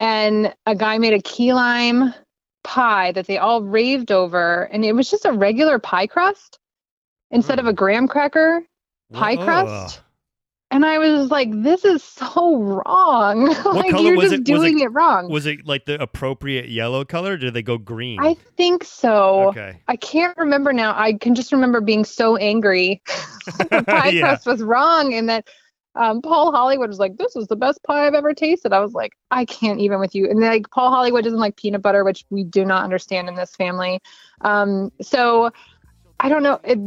and 0.00 0.54
a 0.66 0.74
guy 0.74 0.98
made 0.98 1.14
a 1.14 1.20
key 1.20 1.52
lime 1.52 2.14
pie 2.64 3.12
that 3.12 3.26
they 3.26 3.38
all 3.38 3.62
raved 3.62 4.10
over. 4.10 4.64
And 4.64 4.84
it 4.84 4.92
was 4.92 5.10
just 5.10 5.24
a 5.24 5.32
regular 5.32 5.78
pie 5.78 6.06
crust 6.06 6.58
instead 7.30 7.58
of 7.58 7.66
a 7.66 7.72
graham 7.72 8.08
cracker 8.08 8.62
pie 9.12 9.36
Whoa. 9.36 9.44
crust. 9.44 10.00
And 10.72 10.84
I 10.84 10.98
was 10.98 11.30
like, 11.30 11.48
this 11.52 11.84
is 11.84 12.02
so 12.02 12.56
wrong. 12.56 13.46
like 13.64 13.92
you're 14.00 14.20
just 14.20 14.34
it? 14.34 14.44
doing 14.44 14.80
it, 14.80 14.86
it, 14.86 14.88
wrong. 14.88 15.30
Was 15.30 15.46
it 15.46 15.64
like 15.64 15.86
the 15.86 16.00
appropriate 16.02 16.68
yellow 16.68 17.04
color? 17.04 17.36
did 17.36 17.54
they 17.54 17.62
go 17.62 17.78
green? 17.78 18.18
I 18.20 18.34
think 18.56 18.82
so. 18.82 19.50
Okay. 19.50 19.80
I 19.86 19.94
can't 19.94 20.36
remember 20.36 20.72
now. 20.72 20.92
I 20.98 21.12
can 21.12 21.36
just 21.36 21.52
remember 21.52 21.80
being 21.80 22.04
so 22.04 22.36
angry. 22.36 23.00
the 23.58 23.84
pie 23.86 24.08
yeah. 24.08 24.22
crust 24.22 24.46
was 24.46 24.60
wrong 24.60 25.14
and 25.14 25.28
that 25.28 25.48
um, 25.96 26.20
Paul 26.22 26.52
Hollywood 26.52 26.88
was 26.88 26.98
like, 26.98 27.16
"This 27.16 27.36
is 27.36 27.48
the 27.48 27.56
best 27.56 27.82
pie 27.82 28.06
I've 28.06 28.14
ever 28.14 28.34
tasted." 28.34 28.72
I 28.72 28.80
was 28.80 28.92
like, 28.92 29.16
"I 29.30 29.44
can't 29.44 29.80
even 29.80 29.98
with 29.98 30.14
you." 30.14 30.28
And 30.28 30.40
like 30.40 30.70
Paul 30.70 30.90
Hollywood 30.90 31.24
doesn't 31.24 31.38
like 31.38 31.56
peanut 31.56 31.82
butter, 31.82 32.04
which 32.04 32.24
we 32.30 32.44
do 32.44 32.64
not 32.64 32.84
understand 32.84 33.28
in 33.28 33.34
this 33.34 33.56
family. 33.56 34.00
Um, 34.42 34.92
so 35.00 35.50
I 36.20 36.28
don't 36.28 36.42
know. 36.42 36.60
It, 36.64 36.78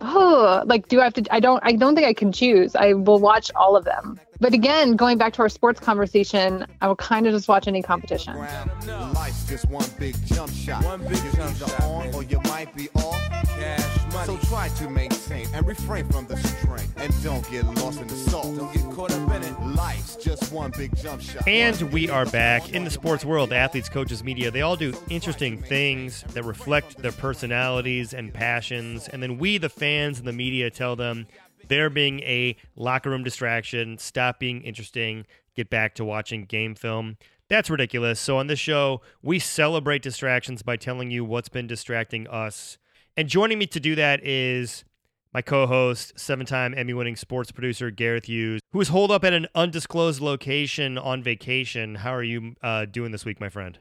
oh, 0.00 0.62
like, 0.66 0.88
do 0.88 1.00
I 1.00 1.04
have 1.04 1.14
to? 1.14 1.24
I 1.30 1.40
don't. 1.40 1.60
I 1.64 1.72
don't 1.72 1.94
think 1.94 2.06
I 2.06 2.14
can 2.14 2.32
choose. 2.32 2.74
I 2.74 2.94
will 2.94 3.20
watch 3.20 3.50
all 3.54 3.76
of 3.76 3.84
them. 3.84 4.20
But 4.40 4.52
again, 4.52 4.96
going 4.96 5.16
back 5.16 5.32
to 5.34 5.42
our 5.42 5.48
sports 5.48 5.80
conversation, 5.80 6.66
I 6.80 6.88
will 6.88 6.96
kind 6.96 7.26
of 7.26 7.32
just 7.32 7.48
watch 7.48 7.68
any 7.68 7.82
competition. 7.82 8.36
Life's 8.36 9.46
just 9.48 9.68
one 9.70 9.88
big 9.98 10.14
jump 10.26 10.52
shot. 10.52 10.84
One 10.84 11.06
big 11.06 11.22
jump 11.34 11.56
shot. 11.56 11.80
On, 11.82 12.14
or 12.14 12.22
you 12.22 12.40
might 12.44 12.74
be 12.76 12.88
off. 12.96 13.16
Cash 13.30 14.05
money. 14.16 14.38
So 14.40 14.48
try 14.48 14.68
to 14.68 14.90
maintain 14.90 15.48
and 15.52 15.66
refrain 15.66 16.08
from 16.08 16.26
the 16.26 16.36
strain. 16.36 16.88
And 16.96 17.12
don't 17.22 17.48
get 17.50 17.64
lost 17.76 18.00
in 18.00 18.08
the 18.08 18.16
salt. 18.16 18.56
Don't 18.56 18.72
get 18.72 18.84
caught 18.94 19.12
up 19.12 19.34
in 19.34 19.42
it. 19.42 19.60
Life's 19.74 20.16
just 20.16 20.52
one 20.52 20.72
big 20.76 20.96
jump 20.96 21.20
shot. 21.20 21.46
And 21.46 21.80
we 21.92 22.08
are 22.08 22.26
back 22.26 22.72
in 22.72 22.84
the 22.84 22.90
sports 22.90 23.24
world. 23.24 23.52
Athletes, 23.52 23.88
coaches, 23.88 24.24
media, 24.24 24.50
they 24.50 24.62
all 24.62 24.76
do 24.76 24.94
interesting 25.10 25.60
things 25.62 26.24
that 26.32 26.44
reflect 26.44 26.98
their 26.98 27.12
personalities 27.12 28.14
and 28.14 28.32
passions. 28.32 29.08
And 29.08 29.22
then 29.22 29.38
we, 29.38 29.58
the 29.58 29.68
fans 29.68 30.18
and 30.18 30.26
the 30.26 30.32
media, 30.32 30.70
tell 30.70 30.96
them 30.96 31.26
there 31.68 31.90
being 31.90 32.20
a 32.20 32.56
locker 32.76 33.10
room 33.10 33.24
distraction, 33.24 33.98
stop 33.98 34.38
being 34.38 34.62
interesting, 34.62 35.26
get 35.54 35.68
back 35.68 35.94
to 35.96 36.04
watching 36.04 36.44
game 36.44 36.74
film. 36.74 37.16
That's 37.48 37.70
ridiculous. 37.70 38.18
So 38.18 38.38
on 38.38 38.48
this 38.48 38.58
show, 38.58 39.02
we 39.22 39.38
celebrate 39.38 40.02
distractions 40.02 40.62
by 40.62 40.76
telling 40.76 41.10
you 41.10 41.24
what's 41.24 41.48
been 41.48 41.66
distracting 41.66 42.26
us. 42.26 42.78
And 43.16 43.28
joining 43.28 43.58
me 43.58 43.66
to 43.68 43.80
do 43.80 43.94
that 43.94 44.24
is 44.26 44.84
my 45.32 45.40
co-host, 45.40 46.18
seven-time 46.18 46.74
Emmy-winning 46.76 47.16
sports 47.16 47.50
producer 47.50 47.90
Gareth 47.90 48.26
Hughes, 48.26 48.60
who 48.72 48.80
is 48.80 48.88
holed 48.88 49.10
up 49.10 49.24
at 49.24 49.32
an 49.32 49.46
undisclosed 49.54 50.20
location 50.20 50.98
on 50.98 51.22
vacation. 51.22 51.96
How 51.96 52.14
are 52.14 52.22
you 52.22 52.56
uh, 52.62 52.84
doing 52.84 53.12
this 53.12 53.24
week, 53.24 53.40
my 53.40 53.48
friend? 53.48 53.78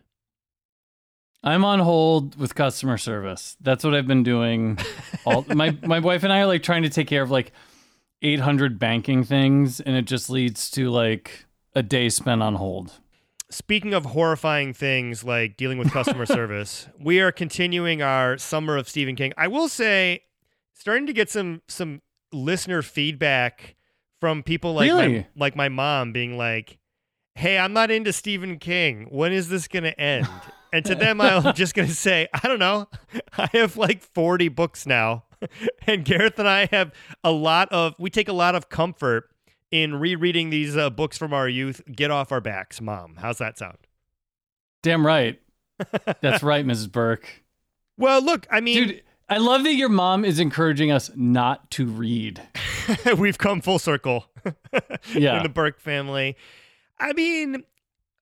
I'm 1.43 1.65
on 1.65 1.79
hold 1.79 2.37
with 2.37 2.55
customer 2.55 2.97
service. 2.97 3.57
That's 3.61 3.83
what 3.83 3.93
I've 3.93 4.07
been 4.07 4.23
doing. 4.23 4.79
All 5.25 5.45
my 5.49 5.77
my 5.83 5.99
wife 5.99 6.23
and 6.23 6.33
I 6.33 6.39
are 6.39 6.47
like 6.47 6.63
trying 6.63 6.83
to 6.83 6.89
take 6.89 7.07
care 7.07 7.21
of 7.21 7.29
like 7.29 7.51
800 8.23 8.79
banking 8.79 9.23
things 9.23 9.79
and 9.79 9.95
it 9.95 10.05
just 10.05 10.29
leads 10.29 10.71
to 10.71 10.89
like 10.89 11.45
a 11.75 11.83
day 11.83 12.09
spent 12.09 12.41
on 12.41 12.55
hold. 12.55 12.93
Speaking 13.49 13.93
of 13.93 14.05
horrifying 14.05 14.73
things 14.73 15.23
like 15.23 15.55
dealing 15.55 15.77
with 15.77 15.91
customer 15.91 16.25
service, 16.25 16.87
we 16.99 17.19
are 17.19 17.31
continuing 17.31 18.01
our 18.01 18.37
summer 18.37 18.75
of 18.77 18.89
Stephen 18.89 19.15
King. 19.15 19.33
I 19.37 19.47
will 19.47 19.67
say 19.67 20.23
starting 20.73 21.05
to 21.07 21.13
get 21.13 21.29
some 21.29 21.61
some 21.67 22.01
listener 22.31 22.81
feedback 22.81 23.75
from 24.19 24.43
people 24.43 24.73
like 24.73 24.91
really? 24.91 25.19
my, 25.19 25.27
like 25.35 25.55
my 25.55 25.69
mom 25.69 26.11
being 26.11 26.37
like, 26.37 26.79
"Hey, 27.35 27.57
I'm 27.57 27.73
not 27.73 27.91
into 27.91 28.11
Stephen 28.11 28.57
King. 28.57 29.07
When 29.09 29.31
is 29.31 29.49
this 29.49 29.67
going 29.67 29.83
to 29.83 29.99
end?" 29.99 30.27
And 30.75 30.83
to 30.85 30.95
them, 30.95 31.21
I'm 31.21 31.53
just 31.55 31.73
going 31.73 31.87
to 31.87 31.95
say, 31.95 32.27
I 32.33 32.47
don't 32.47 32.59
know. 32.59 32.89
I 33.37 33.49
have 33.53 33.77
like 33.77 34.03
40 34.03 34.49
books 34.49 34.85
now. 34.85 35.23
and 35.87 36.03
Gareth 36.03 36.37
and 36.37 36.49
I 36.49 36.67
have 36.71 36.91
a 37.23 37.31
lot 37.31 37.71
of, 37.71 37.95
we 37.97 38.09
take 38.09 38.27
a 38.27 38.33
lot 38.33 38.55
of 38.55 38.67
comfort 38.67 39.29
in 39.71 39.95
rereading 39.95 40.49
these 40.49 40.75
uh, 40.77 40.89
books 40.89 41.17
from 41.17 41.33
our 41.33 41.49
youth. 41.49 41.81
Get 41.93 42.11
off 42.11 42.31
our 42.31 42.41
backs, 42.41 42.81
mom. 42.81 43.17
How's 43.19 43.37
that 43.39 43.57
sound? 43.57 43.77
Damn 44.83 45.05
right. 45.05 45.39
That's 46.21 46.43
right, 46.43 46.65
Mrs. 46.65 46.91
Burke. 46.91 47.43
Well, 47.97 48.21
look, 48.21 48.45
I 48.51 48.61
mean, 48.61 48.87
dude, 48.87 49.03
I 49.27 49.37
love 49.37 49.63
that 49.63 49.73
your 49.73 49.89
mom 49.89 50.23
is 50.23 50.39
encouraging 50.39 50.91
us 50.91 51.09
not 51.15 51.71
to 51.71 51.85
read. 51.85 52.41
We've 53.17 53.37
come 53.37 53.61
full 53.61 53.79
circle. 53.79 54.25
yeah. 55.13 55.37
In 55.37 55.43
the 55.43 55.49
Burke 55.49 55.79
family. 55.79 56.35
I 56.99 57.13
mean, 57.13 57.63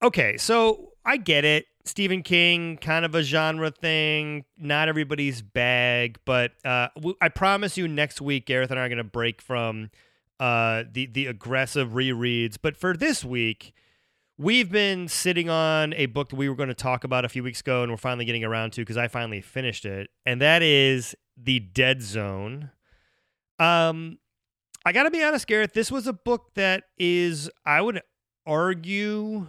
okay, 0.02 0.38
so 0.38 0.94
I 1.06 1.18
get 1.18 1.44
it. 1.44 1.66
Stephen 1.86 2.24
King, 2.24 2.78
kind 2.78 3.04
of 3.04 3.14
a 3.14 3.22
genre 3.24 3.70
thing, 3.70 4.46
not 4.58 4.88
everybody's 4.88 5.42
bag, 5.42 6.18
but 6.24 6.54
uh, 6.64 6.88
I 7.20 7.28
promise 7.28 7.78
you 7.78 7.90
next 7.90 8.22
week, 8.22 8.46
Gareth 8.46 8.72
and 8.72 8.80
I 8.80 8.86
are 8.86 8.90
going 8.90 8.98
to 9.00 9.04
break 9.04 9.42
from 9.42 9.90
uh, 10.40 10.84
the 10.92 11.06
the 11.08 11.28
aggressive 11.28 11.90
rereads. 11.90 12.58
But 12.62 12.78
for 12.78 12.96
this 12.96 13.24
week, 13.24 13.74
we've 14.38 14.72
been 14.72 15.08
sitting 15.08 15.50
on 15.50 15.94
a 15.94 16.08
book 16.08 16.30
that 16.30 16.36
we 16.36 16.50
were 16.50 16.56
going 16.56 16.70
to 16.70 16.76
talk 16.76 17.04
about 17.04 17.26
a 17.26 17.30
few 17.30 17.44
weeks 17.44 17.62
ago, 17.62 17.84
and 17.84 17.92
we're 17.92 17.98
finally 17.98 18.26
getting 18.26 18.44
around 18.44 18.74
to 18.74 18.82
because 18.82 18.98
I 18.98 19.08
finally 19.08 19.42
finished 19.42 19.86
it, 19.86 20.10
and 20.26 20.42
that 20.42 20.62
is 20.62 21.16
The 21.38 21.60
Dead 21.60 22.02
Zone. 22.02 22.72
Um, 23.60 24.18
I 24.86 24.92
got 24.92 25.04
to 25.04 25.12
be 25.12 25.24
honest, 25.24 25.48
Gareth, 25.48 25.74
this 25.74 25.92
was 25.92 26.08
a 26.08 26.14
book 26.14 26.56
that 26.56 26.84
is, 26.98 27.50
I 27.66 27.82
would 27.82 28.02
argue, 28.46 29.48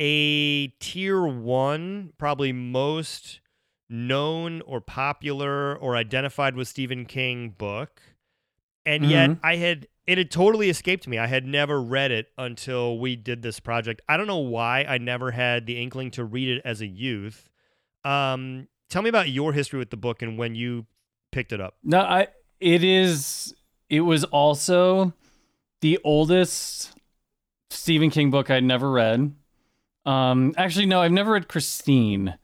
a 0.00 0.68
tier 0.80 1.24
one, 1.24 2.12
probably 2.18 2.52
most 2.52 3.40
known 3.88 4.60
or 4.62 4.80
popular 4.80 5.76
or 5.76 5.94
identified 5.94 6.56
with 6.56 6.66
Stephen 6.66 7.04
King 7.04 7.50
book. 7.50 8.02
And 8.86 9.06
yet 9.10 9.30
Mhm. 9.30 9.40
I 9.42 9.56
had 9.56 9.88
it 10.06 10.18
had 10.18 10.30
totally 10.30 10.68
escaped 10.68 11.08
me. 11.08 11.16
I 11.16 11.26
had 11.26 11.46
never 11.46 11.80
read 11.80 12.10
it 12.10 12.28
until 12.36 12.98
we 12.98 13.16
did 13.16 13.40
this 13.40 13.58
project. 13.58 14.02
I 14.06 14.18
don't 14.18 14.26
know 14.26 14.36
why 14.38 14.84
I 14.86 14.98
never 14.98 15.30
had 15.30 15.64
the 15.64 15.80
inkling 15.80 16.10
to 16.12 16.24
read 16.24 16.48
it 16.58 16.62
as 16.62 16.82
a 16.82 16.86
youth. 16.86 17.48
Um, 18.04 18.68
tell 18.90 19.00
me 19.00 19.08
about 19.08 19.30
your 19.30 19.54
history 19.54 19.78
with 19.78 19.88
the 19.88 19.96
book 19.96 20.20
and 20.20 20.36
when 20.36 20.54
you 20.54 20.84
picked 21.32 21.52
it 21.52 21.60
up. 21.60 21.76
No, 21.82 22.00
I 22.00 22.28
it 22.60 22.84
is 22.84 23.54
it 23.88 24.02
was 24.02 24.24
also 24.24 25.14
the 25.80 25.98
oldest 26.04 26.94
Stephen 27.70 28.10
King 28.10 28.30
book 28.30 28.50
I'd 28.50 28.62
never 28.64 28.90
read. 28.90 29.34
Um 30.04 30.52
actually 30.58 30.86
no, 30.86 31.00
I've 31.00 31.12
never 31.12 31.32
read 31.32 31.48
Christine. 31.48 32.34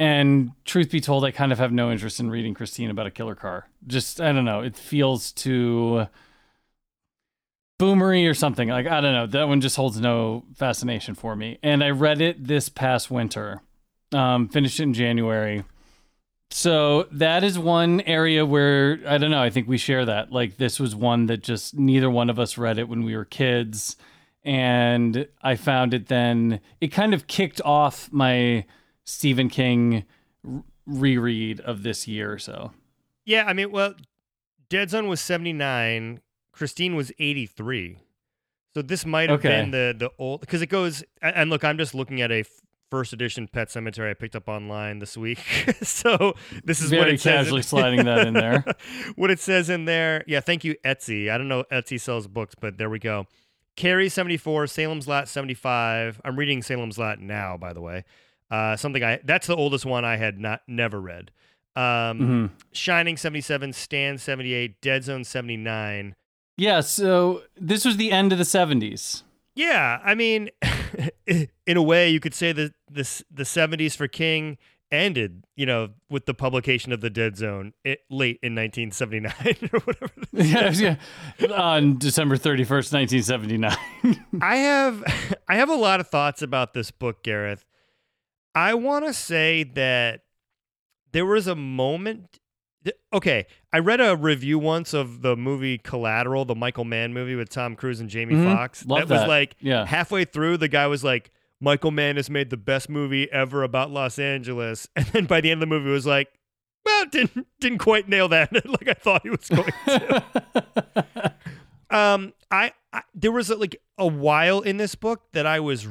And 0.00 0.52
truth 0.64 0.90
be 0.90 0.98
told, 0.98 1.26
I 1.26 1.30
kind 1.30 1.52
of 1.52 1.58
have 1.58 1.72
no 1.72 1.92
interest 1.92 2.20
in 2.20 2.30
reading 2.30 2.54
Christine 2.54 2.88
about 2.88 3.06
a 3.06 3.10
killer 3.10 3.34
car. 3.34 3.68
Just 3.86 4.18
I 4.18 4.32
don't 4.32 4.46
know, 4.46 4.62
it 4.62 4.74
feels 4.74 5.30
too 5.30 6.06
boomery 7.78 8.26
or 8.26 8.32
something. 8.32 8.70
Like 8.70 8.86
I 8.86 9.02
don't 9.02 9.12
know, 9.12 9.26
that 9.26 9.46
one 9.46 9.60
just 9.60 9.76
holds 9.76 10.00
no 10.00 10.44
fascination 10.56 11.14
for 11.14 11.36
me. 11.36 11.58
And 11.62 11.84
I 11.84 11.90
read 11.90 12.22
it 12.22 12.46
this 12.46 12.70
past 12.70 13.10
winter. 13.10 13.60
Um 14.10 14.48
finished 14.48 14.80
it 14.80 14.84
in 14.84 14.94
January. 14.94 15.64
So 16.50 17.06
that 17.12 17.44
is 17.44 17.58
one 17.58 18.00
area 18.00 18.46
where 18.46 19.00
I 19.06 19.18
don't 19.18 19.30
know. 19.30 19.42
I 19.42 19.50
think 19.50 19.68
we 19.68 19.76
share 19.76 20.06
that. 20.06 20.32
Like 20.32 20.56
this 20.56 20.80
was 20.80 20.96
one 20.96 21.26
that 21.26 21.42
just 21.42 21.78
neither 21.78 22.08
one 22.08 22.30
of 22.30 22.38
us 22.38 22.56
read 22.56 22.78
it 22.78 22.88
when 22.88 23.04
we 23.04 23.14
were 23.14 23.26
kids, 23.26 23.96
and 24.44 25.28
I 25.42 25.56
found 25.56 25.92
it 25.92 26.06
then. 26.08 26.60
It 26.80 26.88
kind 26.88 27.12
of 27.12 27.26
kicked 27.26 27.60
off 27.66 28.08
my 28.10 28.64
Stephen 29.12 29.48
King 29.48 30.04
reread 30.86 31.60
of 31.60 31.82
this 31.82 32.08
year 32.08 32.32
or 32.32 32.38
so. 32.38 32.72
Yeah, 33.24 33.44
I 33.46 33.52
mean, 33.52 33.70
well, 33.70 33.94
Dead 34.68 34.90
Zone 34.90 35.08
was 35.08 35.20
79, 35.20 36.20
Christine 36.52 36.96
was 36.96 37.12
83. 37.18 37.98
So 38.74 38.82
this 38.82 39.04
might 39.04 39.30
have 39.30 39.40
Okay. 39.40 39.48
been 39.48 39.70
the 39.72 39.94
the 39.98 40.10
old 40.18 40.40
because 40.40 40.62
it 40.62 40.68
goes 40.68 41.02
and 41.20 41.50
look, 41.50 41.64
I'm 41.64 41.76
just 41.76 41.94
looking 41.94 42.20
at 42.20 42.30
a 42.30 42.44
first 42.88 43.12
edition 43.12 43.48
Pet 43.48 43.68
Sematary 43.68 44.10
I 44.10 44.14
picked 44.14 44.36
up 44.36 44.48
online 44.48 45.00
this 45.00 45.16
week. 45.16 45.38
so 45.82 46.34
this 46.64 46.80
is 46.80 46.92
what 46.92 47.00
Very 47.00 47.14
it 47.14 47.20
says 47.20 47.46
casually 47.46 47.62
sliding 47.62 48.04
that 48.04 48.26
in 48.28 48.34
there. 48.34 48.64
what 49.16 49.30
it 49.30 49.40
says 49.40 49.70
in 49.70 49.86
there. 49.86 50.22
Yeah, 50.28 50.38
thank 50.40 50.62
you 50.64 50.76
Etsy. 50.84 51.30
I 51.30 51.36
don't 51.38 51.48
know 51.48 51.64
Etsy 51.72 52.00
sells 52.00 52.28
books, 52.28 52.54
but 52.60 52.78
there 52.78 52.88
we 52.90 53.00
go. 53.00 53.26
Carrie 53.76 54.08
74, 54.08 54.66
Salem's 54.68 55.08
Lot 55.08 55.28
75. 55.28 56.20
I'm 56.24 56.36
reading 56.36 56.62
Salem's 56.62 56.98
Lot 56.98 57.18
now, 57.18 57.56
by 57.56 57.72
the 57.72 57.80
way. 57.80 58.04
Uh, 58.50 58.76
something 58.76 59.02
I 59.02 59.20
that's 59.24 59.46
the 59.46 59.56
oldest 59.56 59.84
one 59.86 60.04
I 60.04 60.16
had 60.16 60.38
not 60.38 60.62
never 60.66 61.00
read. 61.00 61.30
Um, 61.76 62.18
hmm 62.18 62.46
Shining 62.72 63.16
77, 63.16 63.72
Stand 63.72 64.20
78, 64.20 64.80
Dead 64.80 65.04
Zone 65.04 65.24
79. 65.24 66.14
Yeah. 66.56 66.80
So 66.80 67.42
this 67.56 67.84
was 67.84 67.96
the 67.96 68.10
end 68.10 68.32
of 68.32 68.38
the 68.38 68.44
seventies. 68.44 69.22
Yeah, 69.54 70.00
I 70.04 70.14
mean, 70.14 70.50
in 71.26 71.76
a 71.76 71.82
way, 71.82 72.08
you 72.08 72.20
could 72.20 72.34
say 72.34 72.52
that 72.52 72.72
this 72.90 73.22
the 73.30 73.42
70s 73.42 73.96
for 73.96 74.08
King 74.08 74.58
ended, 74.92 75.44
you 75.56 75.66
know, 75.66 75.90
with 76.08 76.26
the 76.26 76.34
publication 76.34 76.92
of 76.92 77.00
the 77.00 77.10
Dead 77.10 77.36
Zone 77.36 77.72
it, 77.84 78.00
late 78.10 78.38
in 78.42 78.54
1979 78.54 79.32
or 79.72 79.80
whatever. 79.80 80.12
yeah, 80.32 80.96
yeah. 81.38 81.52
On 81.52 81.98
December 81.98 82.36
thirty 82.36 82.64
first, 82.64 82.92
nineteen 82.92 83.22
seventy 83.22 83.58
nine. 83.58 83.76
I 84.40 84.56
have 84.56 85.04
I 85.48 85.56
have 85.56 85.68
a 85.68 85.74
lot 85.74 86.00
of 86.00 86.08
thoughts 86.08 86.42
about 86.42 86.74
this 86.74 86.90
book, 86.90 87.22
Gareth. 87.22 87.64
I 88.54 88.74
want 88.74 89.06
to 89.06 89.12
say 89.12 89.62
that 89.62 90.22
there 91.12 91.26
was 91.26 91.46
a 91.46 91.54
moment. 91.54 92.38
th- 92.84 92.96
Okay, 93.12 93.46
I 93.72 93.78
read 93.78 94.00
a 94.00 94.16
review 94.16 94.58
once 94.58 94.94
of 94.94 95.22
the 95.22 95.36
movie 95.36 95.78
Collateral, 95.78 96.44
the 96.44 96.54
Michael 96.54 96.84
Mann 96.84 97.12
movie 97.12 97.34
with 97.34 97.48
Tom 97.50 97.76
Cruise 97.76 98.00
and 98.00 98.08
Jamie 98.08 98.34
Mhm. 98.34 98.44
Foxx. 98.54 98.86
Love 98.86 99.10
was 99.10 99.26
like 99.26 99.54
Yeah. 99.60 99.84
halfway 99.86 100.24
through, 100.24 100.56
the 100.56 100.68
guy 100.68 100.86
was 100.86 101.04
like, 101.04 101.30
"Michael 101.60 101.90
Mann 101.90 102.16
has 102.16 102.30
made 102.30 102.48
the 102.50 102.56
best 102.56 102.88
movie 102.88 103.30
ever 103.30 103.62
about 103.62 103.90
Los 103.90 104.18
Angeles," 104.18 104.88
and 104.96 105.06
then 105.06 105.26
by 105.26 105.40
the 105.40 105.50
end 105.50 105.62
of 105.62 105.68
the 105.68 105.74
movie, 105.74 105.90
it 105.90 105.92
was 105.92 106.06
like, 106.06 106.28
"Well, 106.86 107.04
didn't 107.06 107.46
didn't 107.60 107.78
quite 107.78 108.08
nail 108.08 108.28
that 108.28 108.50
like 108.66 108.88
I 108.88 108.94
thought 108.94 109.22
he 109.22 109.30
was 109.30 109.48
going 109.48 109.70
to." 109.86 111.34
um, 111.90 112.32
I, 112.50 112.72
I 112.92 113.02
there 113.14 113.32
was 113.32 113.50
like 113.50 113.76
a 113.98 114.06
while 114.06 114.60
in 114.60 114.76
this 114.78 114.94
book 114.94 115.22
that 115.32 115.46
I 115.46 115.60
was 115.60 115.86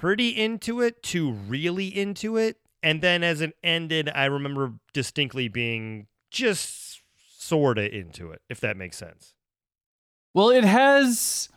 pretty 0.00 0.30
into 0.30 0.80
it 0.80 1.02
to 1.02 1.30
really 1.30 1.86
into 1.86 2.38
it, 2.38 2.56
and 2.82 3.02
then 3.02 3.22
as 3.22 3.42
it 3.42 3.54
ended, 3.62 4.10
I 4.14 4.24
remember 4.24 4.72
distinctly 4.94 5.46
being 5.46 6.06
just 6.30 7.02
sorta 7.36 7.94
into 7.94 8.30
it, 8.30 8.40
if 8.48 8.60
that 8.60 8.78
makes 8.78 8.96
sense. 8.96 9.34
Well, 10.32 10.48
it 10.48 10.64
has 10.64 11.50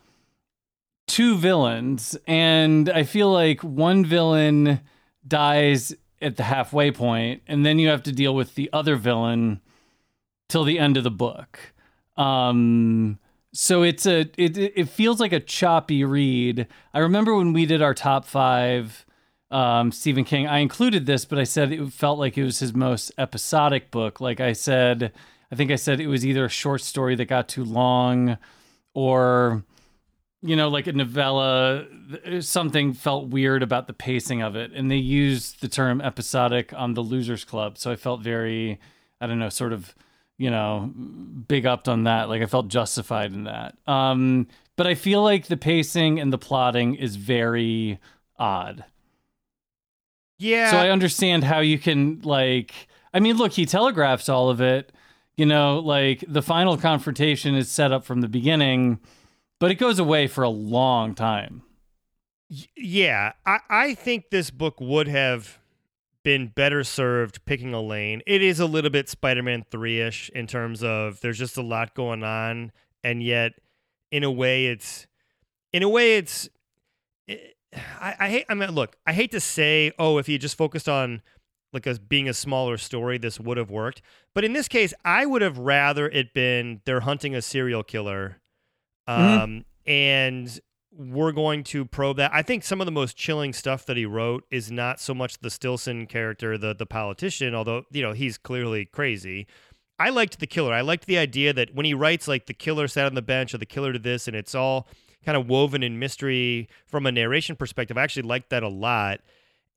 two 1.06 1.38
villains, 1.38 2.18
and 2.26 2.90
I 2.90 3.04
feel 3.04 3.32
like 3.32 3.62
one 3.62 4.04
villain 4.04 4.80
dies 5.26 5.94
at 6.20 6.36
the 6.36 6.42
halfway 6.42 6.90
point, 6.90 7.40
and 7.46 7.64
then 7.64 7.78
you 7.78 7.88
have 7.88 8.02
to 8.02 8.12
deal 8.12 8.34
with 8.34 8.56
the 8.56 8.68
other 8.74 8.96
villain 8.96 9.62
till 10.50 10.64
the 10.64 10.78
end 10.78 10.98
of 10.98 11.04
the 11.04 11.10
book. 11.10 11.72
Um, 12.18 13.18
so 13.54 13.82
it's 13.82 14.04
a 14.04 14.28
it 14.36 14.58
it 14.58 14.88
feels 14.88 15.20
like 15.20 15.32
a 15.32 15.40
choppy 15.40 16.04
read. 16.04 16.66
I 16.92 16.98
remember 16.98 17.34
when 17.34 17.52
we 17.52 17.64
did 17.64 17.80
our 17.80 17.94
top 17.94 18.24
five 18.26 19.06
um, 19.50 19.92
Stephen 19.92 20.24
King. 20.24 20.48
I 20.48 20.58
included 20.58 21.06
this, 21.06 21.24
but 21.24 21.38
I 21.38 21.44
said 21.44 21.70
it 21.70 21.92
felt 21.92 22.18
like 22.18 22.36
it 22.36 22.42
was 22.42 22.58
his 22.58 22.74
most 22.74 23.12
episodic 23.16 23.92
book. 23.92 24.20
Like 24.20 24.40
I 24.40 24.52
said, 24.52 25.12
I 25.52 25.54
think 25.54 25.70
I 25.70 25.76
said 25.76 26.00
it 26.00 26.08
was 26.08 26.26
either 26.26 26.44
a 26.44 26.50
short 26.50 26.80
story 26.80 27.14
that 27.14 27.26
got 27.26 27.48
too 27.48 27.64
long, 27.64 28.36
or 28.94 29.62
you 30.42 30.56
know, 30.56 30.68
like 30.68 30.88
a 30.88 30.92
novella. 30.92 31.86
Something 32.40 32.92
felt 32.92 33.28
weird 33.28 33.62
about 33.62 33.86
the 33.86 33.92
pacing 33.92 34.42
of 34.42 34.56
it, 34.56 34.72
and 34.72 34.90
they 34.90 34.96
used 34.96 35.60
the 35.60 35.68
term 35.68 36.00
episodic 36.00 36.72
on 36.74 36.94
the 36.94 37.02
Losers 37.02 37.44
Club. 37.44 37.78
So 37.78 37.92
I 37.92 37.96
felt 37.96 38.20
very, 38.20 38.80
I 39.20 39.28
don't 39.28 39.38
know, 39.38 39.48
sort 39.48 39.72
of, 39.72 39.94
you 40.38 40.50
know, 40.50 40.92
big 41.48 41.66
upped 41.66 41.88
on 41.88 42.04
that. 42.04 42.28
Like 42.28 42.42
I 42.42 42.46
felt 42.46 42.68
justified 42.68 43.32
in 43.32 43.44
that. 43.44 43.76
Um, 43.86 44.48
but 44.76 44.86
I 44.86 44.94
feel 44.94 45.22
like 45.22 45.46
the 45.46 45.56
pacing 45.56 46.18
and 46.18 46.32
the 46.32 46.38
plotting 46.38 46.94
is 46.96 47.16
very 47.16 47.98
odd. 48.38 48.84
Yeah. 50.38 50.70
So 50.70 50.78
I 50.78 50.90
understand 50.90 51.44
how 51.44 51.60
you 51.60 51.78
can 51.78 52.20
like 52.22 52.72
I 53.12 53.20
mean 53.20 53.36
look 53.36 53.52
he 53.52 53.66
telegraphs 53.66 54.28
all 54.28 54.50
of 54.50 54.60
it 54.60 54.90
you 55.36 55.46
know 55.46 55.78
like 55.78 56.24
the 56.26 56.42
final 56.42 56.76
confrontation 56.76 57.54
is 57.54 57.70
set 57.70 57.92
up 57.92 58.04
from 58.04 58.20
the 58.20 58.28
beginning 58.28 58.98
but 59.64 59.70
it 59.70 59.76
goes 59.76 59.98
away 59.98 60.26
for 60.26 60.44
a 60.44 60.50
long 60.50 61.14
time. 61.14 61.62
Yeah, 62.76 63.32
I, 63.46 63.60
I 63.70 63.94
think 63.94 64.30
this 64.30 64.50
book 64.50 64.80
would 64.80 65.08
have 65.08 65.58
been 66.24 66.48
better 66.48 66.82
served 66.82 67.44
picking 67.44 67.72
a 67.74 67.80
lane. 67.80 68.22
It 68.26 68.42
is 68.42 68.58
a 68.58 68.66
little 68.66 68.90
bit 68.90 69.08
Spider-Man 69.08 69.66
3-ish 69.70 70.30
in 70.30 70.46
terms 70.46 70.82
of 70.82 71.20
there's 71.20 71.38
just 71.38 71.56
a 71.56 71.62
lot 71.62 71.94
going 71.94 72.24
on 72.24 72.72
and 73.04 73.22
yet 73.22 73.52
in 74.10 74.24
a 74.24 74.30
way 74.30 74.66
it's 74.66 75.06
in 75.72 75.82
a 75.82 75.88
way 75.88 76.16
it's 76.16 76.48
it, 77.28 77.56
I, 78.00 78.14
I 78.18 78.28
hate 78.30 78.46
I 78.48 78.54
mean 78.54 78.70
look, 78.70 78.96
I 79.06 79.12
hate 79.12 79.30
to 79.32 79.40
say, 79.40 79.92
oh, 79.98 80.18
if 80.18 80.28
you 80.28 80.38
just 80.38 80.56
focused 80.56 80.88
on 80.88 81.22
like 81.72 81.86
a 81.86 81.98
being 81.98 82.28
a 82.28 82.34
smaller 82.34 82.76
story, 82.78 83.18
this 83.18 83.38
would 83.40 83.56
have 83.56 83.70
worked. 83.70 84.00
But 84.34 84.44
in 84.44 84.52
this 84.52 84.68
case, 84.68 84.94
I 85.04 85.26
would 85.26 85.42
have 85.42 85.58
rather 85.58 86.08
it 86.08 86.32
been 86.32 86.80
they're 86.84 87.00
hunting 87.00 87.34
a 87.34 87.42
serial 87.42 87.82
killer. 87.82 88.40
Um 89.06 89.16
Mhm. 89.16 89.64
and 89.86 90.60
we're 90.96 91.32
going 91.32 91.64
to 91.64 91.84
probe 91.84 92.16
that. 92.18 92.30
I 92.32 92.42
think 92.42 92.62
some 92.64 92.80
of 92.80 92.84
the 92.86 92.92
most 92.92 93.16
chilling 93.16 93.52
stuff 93.52 93.84
that 93.86 93.96
he 93.96 94.06
wrote 94.06 94.44
is 94.50 94.70
not 94.70 95.00
so 95.00 95.14
much 95.14 95.38
the 95.38 95.50
Stillson 95.50 96.06
character, 96.06 96.56
the 96.56 96.74
the 96.74 96.86
politician, 96.86 97.54
although 97.54 97.84
you 97.90 98.02
know 98.02 98.12
he's 98.12 98.38
clearly 98.38 98.84
crazy. 98.84 99.46
I 99.98 100.10
liked 100.10 100.40
the 100.40 100.46
killer. 100.46 100.72
I 100.72 100.80
liked 100.80 101.06
the 101.06 101.18
idea 101.18 101.52
that 101.52 101.74
when 101.74 101.86
he 101.86 101.94
writes 101.94 102.26
like 102.26 102.46
the 102.46 102.54
killer 102.54 102.88
sat 102.88 103.06
on 103.06 103.14
the 103.14 103.22
bench 103.22 103.54
or 103.54 103.58
the 103.58 103.66
killer 103.66 103.92
did 103.92 104.02
this, 104.02 104.26
and 104.26 104.36
it's 104.36 104.54
all 104.54 104.88
kind 105.24 105.36
of 105.36 105.48
woven 105.48 105.82
in 105.82 105.98
mystery 105.98 106.68
from 106.86 107.06
a 107.06 107.12
narration 107.12 107.56
perspective. 107.56 107.96
I 107.96 108.02
actually 108.02 108.22
liked 108.24 108.50
that 108.50 108.62
a 108.62 108.68
lot, 108.68 109.20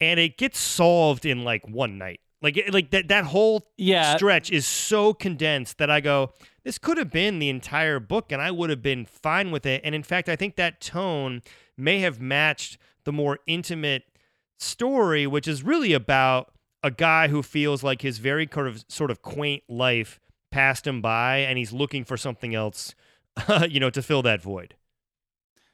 and 0.01 0.19
it 0.19 0.37
gets 0.37 0.59
solved 0.59 1.25
in 1.25 1.43
like 1.43 1.67
one 1.67 1.97
night. 1.97 2.19
Like 2.41 2.69
like 2.71 2.91
that 2.91 3.07
that 3.07 3.25
whole 3.25 3.67
Yeah. 3.77 4.15
stretch 4.15 4.51
is 4.51 4.67
so 4.67 5.13
condensed 5.13 5.79
that 5.79 5.89
I 5.89 6.01
go, 6.01 6.33
this 6.67 6.77
could 6.77 6.97
have 6.97 7.09
been 7.09 7.39
the 7.39 7.47
entire 7.47 7.97
book 7.97 8.29
and 8.29 8.41
I 8.41 8.51
would 8.51 8.69
have 8.69 8.81
been 8.81 9.05
fine 9.05 9.51
with 9.51 9.65
it. 9.65 9.79
And 9.85 9.95
in 9.95 10.03
fact, 10.03 10.27
I 10.27 10.35
think 10.35 10.57
that 10.57 10.81
tone 10.81 11.41
may 11.77 11.99
have 11.99 12.19
matched 12.19 12.77
the 13.05 13.13
more 13.13 13.39
intimate 13.47 14.03
story, 14.59 15.25
which 15.25 15.47
is 15.47 15.63
really 15.63 15.93
about 15.93 16.51
a 16.83 16.91
guy 16.91 17.29
who 17.29 17.41
feels 17.41 17.83
like 17.83 18.01
his 18.01 18.17
very 18.17 18.45
kind 18.45 18.67
of 18.67 18.83
sort 18.89 19.11
of 19.11 19.21
quaint 19.21 19.63
life 19.69 20.19
passed 20.51 20.85
him 20.85 21.01
by, 21.01 21.37
and 21.37 21.57
he's 21.57 21.71
looking 21.71 22.03
for 22.03 22.17
something 22.17 22.53
else, 22.53 22.93
you 23.69 23.79
know, 23.79 23.89
to 23.89 24.01
fill 24.01 24.21
that 24.23 24.41
void. 24.41 24.75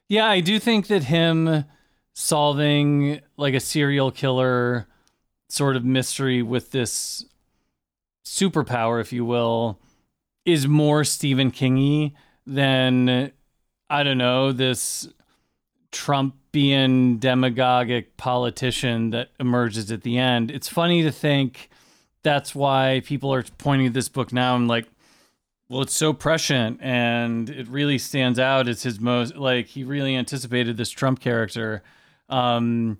Yeah, 0.07 0.27
I 0.27 0.41
do 0.41 0.59
think 0.59 0.85
that 0.89 1.05
him 1.05 1.65
solving 2.13 3.19
like 3.35 3.55
a 3.55 3.59
serial 3.59 4.11
killer 4.11 4.85
sort 5.49 5.75
of 5.75 5.83
mystery 5.83 6.43
with 6.43 6.69
this 6.69 7.25
superpower, 8.23 9.01
if 9.01 9.11
you 9.11 9.25
will, 9.25 9.79
is 10.45 10.67
more 10.67 11.03
Stephen 11.03 11.51
Kingy 11.51 12.13
than 12.45 13.31
I 13.89 14.03
don't 14.03 14.17
know 14.17 14.51
this 14.51 15.07
Trumpian 15.91 17.19
demagogic 17.19 18.17
politician 18.17 19.11
that 19.11 19.29
emerges 19.39 19.91
at 19.91 20.01
the 20.01 20.17
end. 20.17 20.51
It's 20.51 20.67
funny 20.67 21.03
to 21.03 21.11
think 21.11 21.69
that's 22.23 22.55
why 22.55 23.01
people 23.05 23.33
are 23.33 23.43
pointing 23.57 23.87
at 23.87 23.93
this 23.93 24.09
book 24.09 24.33
now 24.33 24.55
and 24.55 24.67
like, 24.67 24.87
well, 25.69 25.81
it's 25.81 25.95
so 25.95 26.13
prescient 26.13 26.79
and 26.81 27.49
it 27.49 27.67
really 27.67 27.97
stands 27.97 28.39
out 28.39 28.67
as 28.67 28.83
his 28.83 28.99
most 28.99 29.35
like 29.35 29.67
he 29.67 29.83
really 29.83 30.15
anticipated 30.15 30.77
this 30.77 30.89
Trump 30.89 31.19
character. 31.19 31.83
Um, 32.29 32.97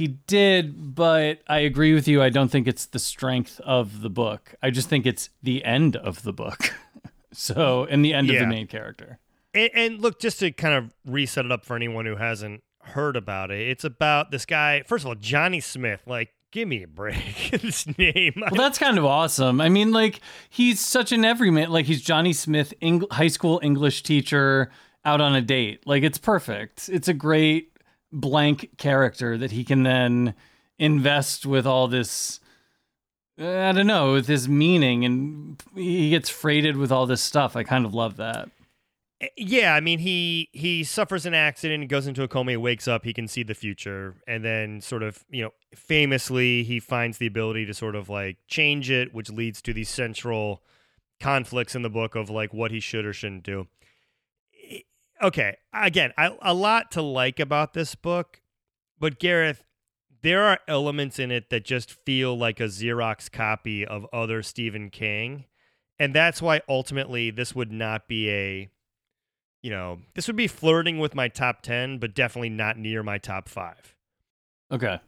he 0.00 0.06
did, 0.26 0.94
but 0.94 1.40
I 1.46 1.58
agree 1.58 1.92
with 1.92 2.08
you. 2.08 2.22
I 2.22 2.30
don't 2.30 2.48
think 2.50 2.66
it's 2.66 2.86
the 2.86 2.98
strength 2.98 3.60
of 3.60 4.00
the 4.00 4.08
book. 4.08 4.54
I 4.62 4.70
just 4.70 4.88
think 4.88 5.04
it's 5.04 5.28
the 5.42 5.62
end 5.62 5.94
of 5.94 6.22
the 6.22 6.32
book. 6.32 6.72
so, 7.34 7.84
and 7.84 8.02
the 8.02 8.14
end 8.14 8.28
Yeah. 8.28 8.36
of 8.36 8.40
the 8.40 8.46
main 8.46 8.66
character. 8.66 9.18
And, 9.52 9.70
and 9.74 10.00
look, 10.00 10.18
just 10.18 10.38
to 10.40 10.52
kind 10.52 10.72
of 10.74 10.90
reset 11.04 11.44
it 11.44 11.52
up 11.52 11.66
for 11.66 11.76
anyone 11.76 12.06
who 12.06 12.16
hasn't 12.16 12.62
heard 12.82 13.14
about 13.14 13.50
it, 13.50 13.68
it's 13.68 13.84
about 13.84 14.30
this 14.30 14.46
guy. 14.46 14.82
First 14.86 15.04
of 15.04 15.08
all, 15.08 15.14
Johnny 15.16 15.60
Smith. 15.60 16.00
Like, 16.06 16.30
give 16.50 16.66
me 16.66 16.82
a 16.82 16.88
break. 16.88 17.50
this 17.60 17.86
name. 17.98 18.32
Well, 18.36 18.52
that's 18.56 18.78
kind 18.78 18.96
of 18.96 19.04
awesome. 19.04 19.60
I 19.60 19.68
mean, 19.68 19.92
like 19.92 20.20
he's 20.48 20.80
such 20.80 21.12
an 21.12 21.26
everyman. 21.26 21.70
Like 21.70 21.84
he's 21.84 22.00
Johnny 22.00 22.32
Smith, 22.32 22.72
Eng- 22.80 23.04
high 23.10 23.28
school 23.28 23.60
English 23.62 24.02
teacher, 24.02 24.70
out 25.04 25.20
on 25.20 25.34
a 25.34 25.42
date. 25.42 25.86
Like 25.86 26.02
it's 26.04 26.18
perfect. 26.18 26.88
It's 26.90 27.06
a 27.08 27.14
great 27.14 27.69
blank 28.12 28.70
character 28.76 29.36
that 29.38 29.52
he 29.52 29.64
can 29.64 29.82
then 29.82 30.34
invest 30.78 31.46
with 31.46 31.66
all 31.66 31.88
this. 31.88 32.40
Uh, 33.40 33.68
I 33.68 33.72
don't 33.72 33.86
know, 33.86 34.12
with 34.12 34.26
his 34.26 34.48
meaning, 34.48 35.04
and 35.04 35.62
he 35.74 36.10
gets 36.10 36.28
freighted 36.28 36.76
with 36.76 36.92
all 36.92 37.06
this 37.06 37.22
stuff. 37.22 37.56
I 37.56 37.62
kind 37.62 37.86
of 37.86 37.94
love 37.94 38.16
that. 38.16 38.50
Eh, 39.20 39.28
yeah, 39.36 39.74
I 39.74 39.80
mean 39.80 40.00
he 40.00 40.48
he 40.52 40.84
suffers 40.84 41.26
an 41.26 41.34
accident, 41.34 41.88
goes 41.88 42.06
into 42.06 42.22
a 42.22 42.28
coma, 42.28 42.52
he 42.52 42.56
wakes 42.56 42.88
up, 42.88 43.04
he 43.04 43.12
can 43.12 43.28
see 43.28 43.42
the 43.42 43.54
future, 43.54 44.16
and 44.26 44.44
then 44.44 44.80
sort 44.80 45.02
of 45.02 45.24
you 45.30 45.42
know 45.44 45.50
famously 45.74 46.64
he 46.64 46.80
finds 46.80 47.18
the 47.18 47.26
ability 47.26 47.66
to 47.66 47.74
sort 47.74 47.94
of 47.94 48.08
like 48.08 48.38
change 48.48 48.90
it, 48.90 49.14
which 49.14 49.30
leads 49.30 49.62
to 49.62 49.72
these 49.72 49.88
central 49.88 50.62
conflicts 51.20 51.74
in 51.74 51.82
the 51.82 51.90
book 51.90 52.14
of 52.14 52.30
like 52.30 52.52
what 52.52 52.70
he 52.70 52.80
should 52.80 53.04
or 53.04 53.12
shouldn't 53.12 53.42
do. 53.42 53.68
Okay, 55.22 55.56
again, 55.74 56.12
I, 56.16 56.36
a 56.40 56.54
lot 56.54 56.90
to 56.92 57.02
like 57.02 57.40
about 57.40 57.74
this 57.74 57.94
book, 57.94 58.40
but 58.98 59.18
Gareth, 59.18 59.64
there 60.22 60.44
are 60.44 60.58
elements 60.66 61.18
in 61.18 61.30
it 61.30 61.50
that 61.50 61.64
just 61.64 61.92
feel 62.04 62.36
like 62.36 62.58
a 62.60 62.64
Xerox 62.64 63.30
copy 63.30 63.84
of 63.84 64.06
other 64.12 64.42
Stephen 64.42 64.88
King, 64.88 65.44
and 65.98 66.14
that's 66.14 66.40
why 66.40 66.62
ultimately 66.68 67.30
this 67.30 67.54
would 67.54 67.70
not 67.70 68.08
be 68.08 68.30
a 68.30 68.70
you 69.62 69.70
know, 69.70 69.98
this 70.14 70.26
would 70.26 70.36
be 70.36 70.46
flirting 70.46 70.98
with 70.98 71.14
my 71.14 71.28
top 71.28 71.62
10, 71.62 71.98
but 71.98 72.14
definitely 72.14 72.48
not 72.48 72.78
near 72.78 73.02
my 73.02 73.18
top 73.18 73.48
five. 73.48 73.94
Okay. 74.72 75.00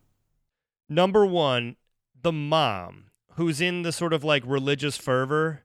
Number 0.88 1.24
one, 1.24 1.76
the 2.20 2.32
mom, 2.32 3.04
who's 3.36 3.60
in 3.60 3.82
the 3.82 3.92
sort 3.92 4.12
of 4.12 4.24
like 4.24 4.42
religious 4.46 4.96
fervor, 4.96 5.64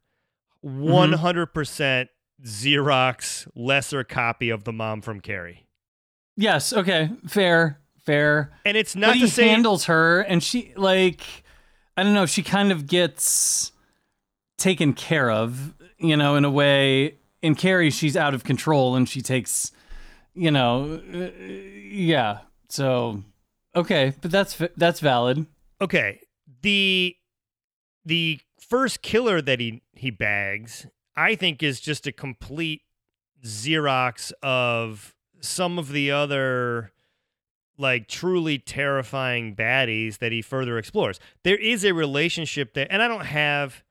mm-hmm. 0.65 0.89
100% 0.89 2.07
Xerox 2.43 3.47
lesser 3.55 4.03
copy 4.03 4.49
of 4.49 4.63
the 4.63 4.73
mom 4.73 5.01
from 5.01 5.19
Carrie. 5.19 5.65
Yes. 6.35 6.71
Okay. 6.71 7.09
Fair. 7.27 7.79
Fair. 8.05 8.51
And 8.65 8.77
it's 8.77 8.95
not 8.95 9.09
but 9.09 9.17
he 9.17 9.27
say 9.27 9.47
handles 9.49 9.85
her 9.85 10.21
and 10.21 10.41
she 10.41 10.73
like 10.77 11.21
i 11.97 12.03
don't 12.03 12.13
know 12.13 12.25
she 12.25 12.41
kind 12.43 12.71
of 12.71 12.87
gets 12.87 13.71
taken 14.57 14.93
care 14.93 15.29
of 15.29 15.73
you 15.97 16.15
know 16.15 16.35
in 16.35 16.45
a 16.45 16.49
way 16.49 17.15
in 17.41 17.53
carrie 17.53 17.89
she's 17.89 18.15
out 18.15 18.33
of 18.33 18.43
control 18.43 18.95
and 18.95 19.09
she 19.09 19.21
takes 19.21 19.71
you 20.33 20.51
know 20.51 21.01
uh, 21.13 21.29
yeah 21.43 22.39
so 22.69 23.23
okay 23.75 24.13
but 24.21 24.31
that's 24.31 24.61
that's 24.77 24.99
valid 24.99 25.47
okay, 25.81 26.19
the 26.61 27.15
the 28.05 28.39
first 28.59 29.01
killer 29.01 29.41
that 29.41 29.59
he 29.59 29.81
he 29.93 30.09
bags, 30.11 30.87
I 31.17 31.35
think 31.35 31.63
is 31.63 31.81
just 31.81 32.05
a 32.07 32.11
complete 32.11 32.83
Xerox 33.43 34.31
of 34.41 35.15
some 35.41 35.79
of 35.79 35.91
the 35.91 36.11
other 36.11 36.91
like 37.77 38.07
truly 38.07 38.57
terrifying 38.57 39.55
baddies 39.55 40.19
that 40.19 40.31
he 40.31 40.41
further 40.41 40.77
explores. 40.77 41.19
There 41.43 41.57
is 41.57 41.83
a 41.83 41.93
relationship 41.93 42.73
there, 42.73 42.87
and 42.89 43.01
I 43.01 43.07
don't 43.07 43.25
have 43.25 43.83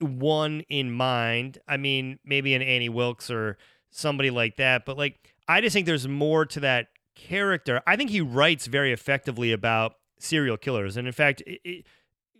one 0.00 0.62
in 0.68 0.90
mind. 0.90 1.58
I 1.68 1.76
mean, 1.76 2.18
maybe 2.24 2.54
an 2.54 2.62
Annie 2.62 2.88
Wilkes 2.88 3.30
or 3.30 3.58
somebody 3.90 4.30
like 4.30 4.56
that, 4.56 4.84
but 4.84 4.96
like 4.96 5.34
I 5.48 5.60
just 5.60 5.74
think 5.74 5.86
there's 5.86 6.08
more 6.08 6.46
to 6.46 6.60
that 6.60 6.88
character. 7.14 7.82
I 7.86 7.96
think 7.96 8.10
he 8.10 8.20
writes 8.20 8.66
very 8.66 8.92
effectively 8.92 9.52
about 9.52 9.94
serial 10.18 10.56
killers, 10.56 10.96
and 10.96 11.06
in 11.06 11.12
fact, 11.12 11.42
it, 11.46 11.60
it, 11.64 11.86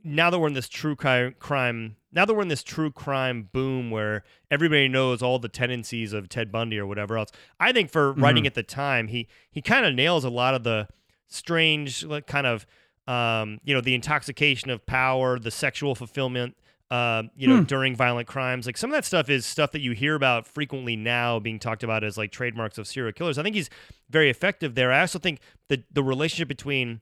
now 0.05 0.31
that 0.31 0.39
we're 0.39 0.49
in 0.49 0.55
this 0.55 0.69
true 0.69 0.97
crime, 0.97 1.97
now 2.13 2.25
that 2.25 2.35
we're 2.35 2.43
in 2.43 2.49
this 2.49 2.63
true 2.63 2.91
crime 2.91 3.49
boom 3.53 3.91
where 3.91 4.25
everybody 4.51 4.89
knows 4.89 5.23
all 5.23 5.39
the 5.39 5.49
tendencies 5.49 6.13
of 6.13 6.29
Ted 6.29 6.51
Bundy 6.51 6.79
or 6.79 6.87
whatever 6.87 7.17
else, 7.19 7.31
I 7.61 7.73
think 7.73 7.91
for 7.91 8.13
writing 8.13 8.47
at 8.47 8.55
the 8.55 8.63
time, 8.63 9.09
he 9.09 9.29
he 9.51 9.63
kind 9.63 9.87
of 9.87 9.95
nails 9.95 10.25
a 10.25 10.31
lot 10.31 10.55
of 10.55 10.65
the 10.65 10.89
strange, 11.29 12.05
like 12.05 12.27
kind 12.27 12.47
of, 12.47 12.67
um, 13.07 13.59
you 13.65 13.75
know, 13.75 13.81
the 13.81 13.95
intoxication 13.95 14.71
of 14.71 14.85
power, 14.87 15.39
the 15.39 15.51
sexual 15.51 15.95
fulfillment. 15.95 16.57
Uh, 16.91 17.23
you 17.37 17.49
know, 17.49 17.65
during 17.65 17.97
violent 17.97 18.29
crimes, 18.29 18.67
like 18.67 18.77
some 18.77 18.91
of 18.91 18.95
that 18.95 19.03
stuff 19.03 19.31
is 19.31 19.47
stuff 19.47 19.73
that 19.73 19.81
you 19.81 19.93
hear 19.93 20.15
about 20.15 20.47
frequently 20.47 20.95
now, 20.95 21.41
being 21.41 21.59
talked 21.59 21.83
about 21.83 22.05
as 22.05 22.19
like 22.19 22.31
trademarks 22.31 22.77
of 22.77 22.87
serial 22.87 23.15
killers. 23.15 23.39
I 23.39 23.43
think 23.43 23.57
he's 23.57 23.71
very 24.11 24.29
effective 24.29 24.75
there. 24.75 24.93
I 24.93 25.01
also 25.01 25.19
think 25.19 25.41
the 25.69 25.83
the 25.91 26.03
relationship 26.03 26.49
between 26.49 27.01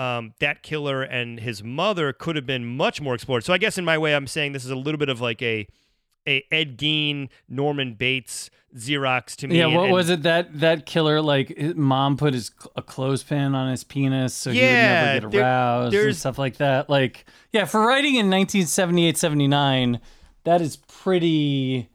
um, 0.00 0.32
that 0.40 0.62
killer 0.62 1.02
and 1.02 1.40
his 1.40 1.62
mother 1.62 2.12
could 2.12 2.34
have 2.36 2.46
been 2.46 2.64
much 2.64 3.00
more 3.00 3.14
explored. 3.14 3.44
So 3.44 3.52
I 3.52 3.58
guess 3.58 3.76
in 3.76 3.84
my 3.84 3.98
way, 3.98 4.14
I'm 4.14 4.26
saying 4.26 4.52
this 4.52 4.64
is 4.64 4.70
a 4.70 4.76
little 4.76 4.98
bit 4.98 5.08
of 5.10 5.20
like 5.20 5.42
a 5.42 5.66
a 6.28 6.44
Ed 6.50 6.78
Gein, 6.78 7.28
Norman 7.48 7.94
Bates 7.94 8.50
Xerox 8.76 9.34
to 9.36 9.48
me. 9.48 9.58
yeah 9.58 9.66
what 9.66 9.84
and- 9.84 9.92
was 9.92 10.10
it 10.10 10.22
that 10.22 10.60
that 10.60 10.86
killer 10.86 11.20
like 11.20 11.48
his 11.56 11.74
mom 11.74 12.16
put 12.16 12.34
his 12.34 12.52
a 12.76 12.82
clothespin 12.82 13.54
on 13.54 13.68
his 13.70 13.82
penis 13.82 14.32
so 14.32 14.52
he 14.52 14.60
would 14.60 14.66
never 14.66 15.28
get 15.28 15.40
aroused 15.40 15.94
and 15.94 16.16
stuff 16.16 16.38
like 16.38 16.58
that 16.58 16.88
like 16.88 17.24
yeah 17.52 17.64
for 17.64 17.80
writing 17.84 18.14
in 18.14 18.30
1978 18.30 19.16
79 19.16 20.00
that 20.44 20.60
is 20.60 20.76
pretty 20.76 21.88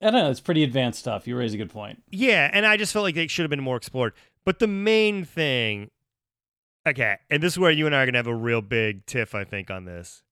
i 0.00 0.04
don't 0.04 0.14
know 0.14 0.30
it's 0.30 0.38
pretty 0.38 0.62
advanced 0.62 1.00
stuff 1.00 1.26
you 1.26 1.36
raise 1.36 1.52
a 1.52 1.56
good 1.56 1.70
point 1.70 2.00
Yeah, 2.10 2.48
and 2.52 2.64
I 2.64 2.76
just 2.76 2.92
felt 2.92 3.02
like 3.02 3.16
they 3.16 3.26
should 3.26 3.42
have 3.42 3.50
been 3.50 3.60
more 3.62 3.76
explored. 3.76 4.12
But 4.44 4.60
the 4.60 4.68
main 4.68 5.24
thing, 5.24 5.90
okay, 6.86 7.16
and 7.30 7.42
this 7.42 7.54
is 7.54 7.58
where 7.58 7.70
you 7.70 7.86
and 7.86 7.94
I 7.94 8.02
are 8.02 8.06
gonna 8.06 8.18
have 8.18 8.26
a 8.26 8.34
real 8.34 8.62
big 8.62 9.04
tiff, 9.06 9.34
I 9.34 9.44
think, 9.44 9.70
on 9.70 9.84
this. 9.84 10.22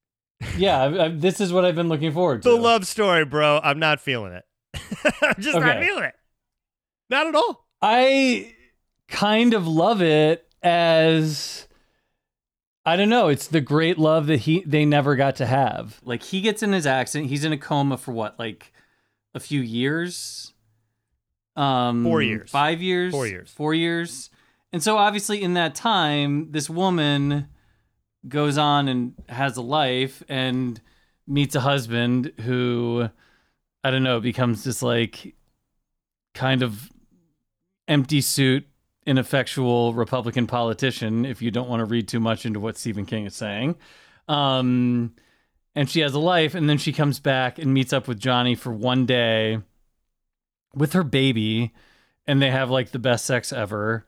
yeah 0.59 0.83
I, 0.83 1.05
I, 1.05 1.09
this 1.09 1.41
is 1.41 1.53
what 1.53 1.65
i've 1.65 1.77
been 1.77 1.89
looking 1.89 2.13
forward 2.13 2.43
to 2.43 2.49
The 2.51 2.57
love 2.57 2.87
story, 2.87 3.25
bro. 3.25 3.61
I'm 3.63 3.79
not 3.79 4.01
feeling 4.01 4.33
it. 4.33 4.45
I'm 5.23 5.35
just 5.39 5.59
not 5.59 5.79
feeling 5.81 6.05
it. 6.05 6.15
Not 7.09 7.29
at 7.29 7.35
all. 7.35 7.67
I 7.81 8.53
kind 9.09 9.55
of 9.55 9.67
love 9.67 10.03
it 10.03 10.47
as 10.63 11.69
I 12.85 12.97
don't 12.97 13.09
know, 13.09 13.29
it's 13.29 13.47
the 13.47 13.61
great 13.61 13.97
love 13.99 14.27
that 14.27 14.41
he 14.41 14.63
they 14.67 14.85
never 14.85 15.17
got 15.17 15.37
to 15.37 15.47
have. 15.47 16.01
Like 16.05 16.23
he 16.23 16.41
gets 16.41 16.63
in 16.63 16.73
his 16.73 16.87
accident, 16.87 17.31
he's 17.31 17.45
in 17.45 17.53
a 17.53 17.59
coma 17.59 17.97
for 17.97 18.13
what, 18.13 18.39
like 18.39 18.73
a 19.35 19.41
few 19.41 19.61
years? 19.61 20.53
Um 21.57 22.03
Four 22.05 22.21
years. 22.23 22.51
5 22.51 22.83
years? 22.83 23.13
Four 23.13 23.27
years. 23.29 23.51
4 23.53 23.75
years. 23.75 24.31
And 24.75 24.83
so 24.83 24.99
obviously 24.99 25.41
in 25.41 25.55
that 25.55 25.77
time, 25.77 26.51
this 26.51 26.69
woman 26.69 27.47
goes 28.27 28.59
on 28.59 28.89
and 28.89 29.15
has 29.29 29.57
a 29.57 29.63
life 29.63 30.21
and 30.29 30.81
meets 31.29 31.55
a 31.55 31.61
husband 31.61 32.33
who 32.41 33.09
I 33.85 33.93
don't 33.93 34.03
know, 34.03 34.19
becomes 34.19 34.65
this 34.65 34.83
like 34.83 35.37
kind 36.35 36.65
of 36.65 36.91
empty 37.87 38.21
suit, 38.21 38.67
ineffectual 39.07 39.95
Republican 39.95 40.49
politician, 40.49 41.25
if 41.25 41.41
you 41.41 41.53
don't 41.53 41.69
want 41.69 41.79
to 41.79 41.85
read 41.85 42.09
too 42.09 42.19
much 42.19 42.45
into 42.45 42.59
what 42.59 42.77
Stephen 42.77 43.07
King 43.07 43.27
is 43.27 43.37
saying. 43.37 43.77
Um, 44.27 45.15
and 45.77 45.89
she 45.89 46.01
has 46.01 46.15
a 46.15 46.19
life, 46.19 46.57
and 46.57 46.69
then 46.69 46.79
she 46.79 46.93
comes 46.93 47.21
back 47.21 47.61
and 47.61 47.73
meets 47.73 47.93
up 47.93 48.09
with 48.09 48.19
Johnny 48.19 48.57
for 48.57 48.73
one 48.73 49.07
day 49.07 49.61
with 50.75 50.95
her 50.95 51.05
baby. 51.05 51.73
and 52.27 52.43
they 52.43 52.51
have 52.51 52.71
like 52.71 52.91
the 52.91 52.99
best 52.99 53.25
sex 53.25 53.53
ever 53.53 54.05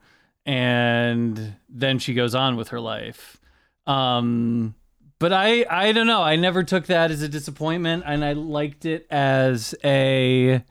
and 0.47 1.55
then 1.69 1.99
she 1.99 2.13
goes 2.13 2.33
on 2.33 2.55
with 2.55 2.69
her 2.69 2.79
life. 2.79 3.37
Um 3.85 4.73
but 5.19 5.33
I 5.33 5.65
I 5.69 5.91
don't 5.91 6.07
know. 6.07 6.23
I 6.23 6.37
never 6.37 6.63
took 6.63 6.87
that 6.87 7.11
as 7.11 7.21
a 7.21 7.29
disappointment 7.29 8.03
and 8.05 8.23
I 8.23 8.33
liked 8.33 8.85
it 8.85 9.05
as 9.11 9.75
a 9.83 10.63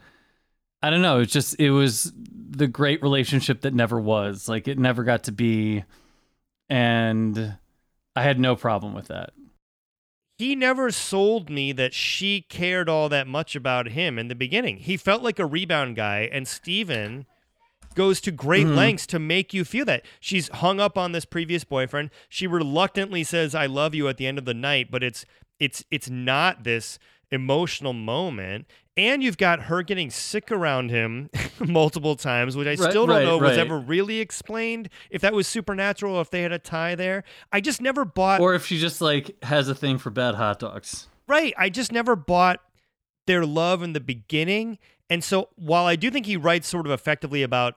I 0.83 0.91
don't 0.91 1.03
know, 1.03 1.21
it's 1.21 1.33
just 1.33 1.61
it 1.61 1.71
was 1.71 2.13
the 2.17 2.67
great 2.67 3.03
relationship 3.03 3.61
that 3.61 3.75
never 3.75 4.01
was. 4.01 4.49
Like 4.49 4.67
it 4.67 4.79
never 4.79 5.05
got 5.05 5.25
to 5.25 5.33
be 5.33 5.85
and 6.69 7.57
I 8.17 8.23
had 8.23 8.41
no 8.41 8.57
problem 8.57 8.95
with 8.95 9.09
that. 9.09 9.35
He 10.39 10.55
never 10.55 10.91
sold 10.91 11.49
me 11.49 11.73
that 11.73 11.95
she 11.95 12.43
cared 12.43 12.89
all 12.89 13.09
that 13.09 13.27
much 13.27 13.57
about 13.57 13.89
him 13.89 14.19
in 14.19 14.29
the 14.29 14.35
beginning. 14.35 14.79
He 14.79 14.97
felt 14.97 15.23
like 15.23 15.39
a 15.39 15.47
rebound 15.47 15.97
guy, 15.97 16.29
and 16.31 16.47
Steven 16.47 17.25
goes 17.97 18.21
to 18.21 18.31
great 18.31 18.67
Mhm. 18.67 18.77
lengths 18.77 19.07
to 19.09 19.19
make 19.19 19.53
you 19.53 19.65
feel 19.65 19.85
that. 19.87 20.05
She's 20.21 20.49
hung 20.49 20.79
up 20.79 20.97
on 20.97 21.11
this 21.11 21.25
previous 21.25 21.65
boyfriend. 21.65 22.11
She 22.29 22.47
reluctantly 22.47 23.25
says 23.25 23.55
I 23.57 23.67
love 23.67 23.93
you 23.95 24.07
at 24.07 24.17
the 24.19 24.27
end 24.29 24.39
of 24.39 24.45
the 24.45 24.55
night, 24.55 24.91
but 24.91 25.03
it's 25.03 25.25
it's 25.59 25.83
it's 25.91 26.09
not 26.09 26.63
this 26.63 26.99
emotional 27.33 27.93
moment. 27.93 28.67
And 28.99 29.23
you've 29.23 29.37
got 29.37 29.65
her 29.65 29.83
getting 29.83 30.09
sick 30.11 30.51
around 30.51 30.91
him 30.91 31.29
multiple 31.61 32.17
times, 32.17 32.57
which 32.57 32.67
I 32.67 32.71
Right, 32.71 32.79
still 32.79 33.07
don't 33.07 33.17
right, 33.17 33.25
know 33.25 33.37
was 33.37 33.59
ever 33.59 33.79
really 33.79 34.21
explained. 34.21 34.89
If 35.11 35.21
that 35.21 35.35
was 35.35 35.47
supernatural, 35.47 36.19
if 36.21 36.31
they 36.31 36.41
had 36.43 36.53
a 36.53 36.59
tie 36.59 36.95
there, 36.95 37.23
I 37.53 37.61
just 37.61 37.83
never 37.83 38.05
bought. 38.07 38.41
Or 38.41 38.55
if 38.55 38.65
she 38.67 38.79
just 38.79 39.01
like 39.03 39.37
has 39.43 39.69
a 39.69 39.75
thing 39.75 39.99
for 39.99 40.09
bad 40.11 40.37
hot 40.37 40.61
dogs. 40.61 41.09
Right. 41.27 41.53
I 41.59 41.69
just 41.69 41.93
never 41.93 42.17
bought 42.17 42.61
their 43.27 43.45
love 43.45 43.83
in 43.83 43.93
the 43.93 44.01
beginning. 44.01 44.79
And 45.11 45.23
so 45.23 45.49
while 45.57 45.85
I 45.85 45.97
do 45.97 46.11
think 46.11 46.25
he 46.27 46.37
writes 46.37 46.67
sort 46.69 46.87
of 46.87 46.93
effectively 46.93 47.43
about 47.43 47.75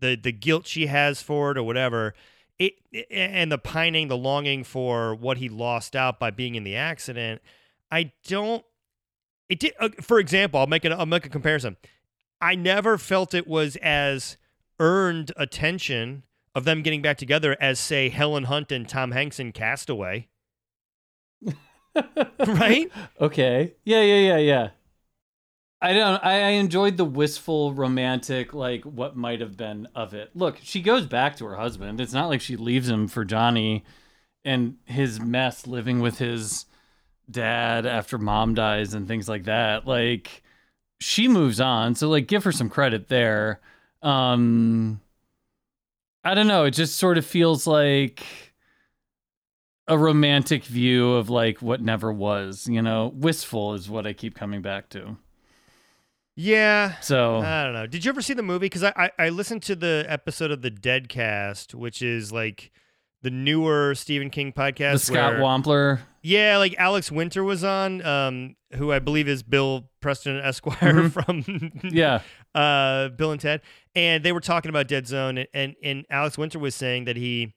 the 0.00 0.16
the 0.16 0.32
guilt 0.32 0.66
she 0.66 0.86
has 0.86 1.22
for 1.22 1.50
it 1.50 1.58
or 1.58 1.62
whatever, 1.62 2.14
it 2.58 2.74
and 3.10 3.50
the 3.52 3.58
pining, 3.58 4.08
the 4.08 4.16
longing 4.16 4.64
for 4.64 5.14
what 5.14 5.38
he 5.38 5.48
lost 5.48 5.94
out 5.94 6.18
by 6.18 6.30
being 6.30 6.54
in 6.54 6.64
the 6.64 6.76
accident, 6.76 7.40
I 7.90 8.12
don't 8.26 8.64
it 9.48 9.60
did 9.60 9.74
uh, 9.80 9.88
for 10.00 10.18
example, 10.18 10.60
I'll 10.60 10.66
make 10.66 10.84
it 10.84 10.92
I'll 10.92 11.06
make 11.06 11.26
a 11.26 11.30
comparison. 11.30 11.76
I 12.40 12.54
never 12.54 12.98
felt 12.98 13.34
it 13.34 13.46
was 13.46 13.76
as 13.76 14.36
earned 14.78 15.32
attention 15.36 16.22
of 16.54 16.64
them 16.64 16.82
getting 16.82 17.02
back 17.02 17.18
together 17.18 17.56
as 17.60 17.78
say 17.78 18.08
Helen 18.08 18.44
Hunt 18.44 18.70
and 18.72 18.88
Tom 18.88 19.10
Hanks 19.12 19.40
in 19.40 19.52
Castaway. 19.52 20.28
right? 22.46 22.90
Okay. 23.20 23.74
Yeah, 23.84 24.02
yeah, 24.02 24.36
yeah, 24.36 24.36
yeah. 24.36 24.68
I 25.80 25.92
don't 25.92 26.24
I, 26.24 26.50
enjoyed 26.50 26.96
the 26.96 27.04
wistful 27.04 27.72
romantic 27.72 28.52
like 28.52 28.84
what 28.84 29.16
might 29.16 29.40
have 29.40 29.56
been 29.56 29.86
of 29.94 30.12
it. 30.12 30.30
Look, 30.34 30.58
she 30.62 30.82
goes 30.82 31.06
back 31.06 31.36
to 31.36 31.44
her 31.46 31.56
husband. 31.56 32.00
It's 32.00 32.12
not 32.12 32.28
like 32.28 32.40
she 32.40 32.56
leaves 32.56 32.88
him 32.88 33.06
for 33.06 33.24
Johnny 33.24 33.84
and 34.44 34.76
his 34.86 35.20
mess 35.20 35.66
living 35.66 36.00
with 36.00 36.18
his 36.18 36.66
dad 37.30 37.86
after 37.86 38.18
mom 38.18 38.54
dies 38.54 38.94
and 38.94 39.06
things 39.06 39.28
like 39.28 39.44
that. 39.44 39.86
Like 39.86 40.42
she 41.00 41.28
moves 41.28 41.60
on. 41.60 41.94
So 41.94 42.08
like 42.08 42.26
give 42.26 42.44
her 42.44 42.52
some 42.52 42.70
credit 42.70 43.08
there. 43.08 43.60
Um 44.02 45.00
I 46.24 46.34
don't 46.34 46.48
know, 46.48 46.64
it 46.64 46.72
just 46.72 46.96
sort 46.96 47.18
of 47.18 47.24
feels 47.24 47.66
like 47.66 48.24
a 49.86 49.96
romantic 49.96 50.64
view 50.64 51.12
of 51.14 51.30
like 51.30 51.62
what 51.62 51.80
never 51.80 52.12
was, 52.12 52.66
you 52.68 52.82
know. 52.82 53.12
Wistful 53.14 53.74
is 53.74 53.88
what 53.88 54.06
I 54.06 54.12
keep 54.12 54.34
coming 54.34 54.60
back 54.60 54.88
to. 54.90 55.16
Yeah. 56.40 56.94
So 57.00 57.38
I 57.38 57.64
don't 57.64 57.72
know. 57.72 57.86
Did 57.88 58.04
you 58.04 58.10
ever 58.10 58.22
see 58.22 58.32
the 58.34 58.42
movie? 58.44 58.66
Because 58.66 58.84
I, 58.84 58.92
I 58.96 59.10
I 59.18 59.28
listened 59.30 59.62
to 59.64 59.74
the 59.76 60.04
episode 60.08 60.50
of 60.52 60.62
the 60.62 60.70
Dead 60.70 61.08
Cast, 61.08 61.74
which 61.74 62.00
is 62.00 62.30
like 62.32 62.70
the 63.22 63.30
newer 63.30 63.96
Stephen 63.96 64.30
King 64.30 64.52
podcast. 64.52 64.92
the 64.92 64.98
Scott 65.00 65.32
where- 65.34 65.42
Wampler. 65.42 66.00
Yeah, 66.22 66.58
like 66.58 66.74
Alex 66.78 67.10
Winter 67.12 67.42
was 67.42 67.62
on, 67.64 68.04
um, 68.04 68.56
who 68.74 68.92
I 68.92 68.98
believe 68.98 69.28
is 69.28 69.42
Bill 69.42 69.88
Preston 70.00 70.36
Esquire 70.38 70.94
Mhm. 71.08 71.12
from 71.82 71.90
Yeah. 71.90 72.20
uh, 72.54 73.08
Bill 73.10 73.32
and 73.32 73.40
Ted, 73.40 73.62
and 73.96 74.24
they 74.24 74.32
were 74.32 74.40
talking 74.40 74.68
about 74.68 74.86
Dead 74.88 75.06
Zone, 75.08 75.38
and, 75.38 75.48
and 75.54 75.74
and 75.82 76.06
Alex 76.10 76.36
Winter 76.38 76.58
was 76.58 76.74
saying 76.74 77.04
that 77.06 77.16
he, 77.16 77.54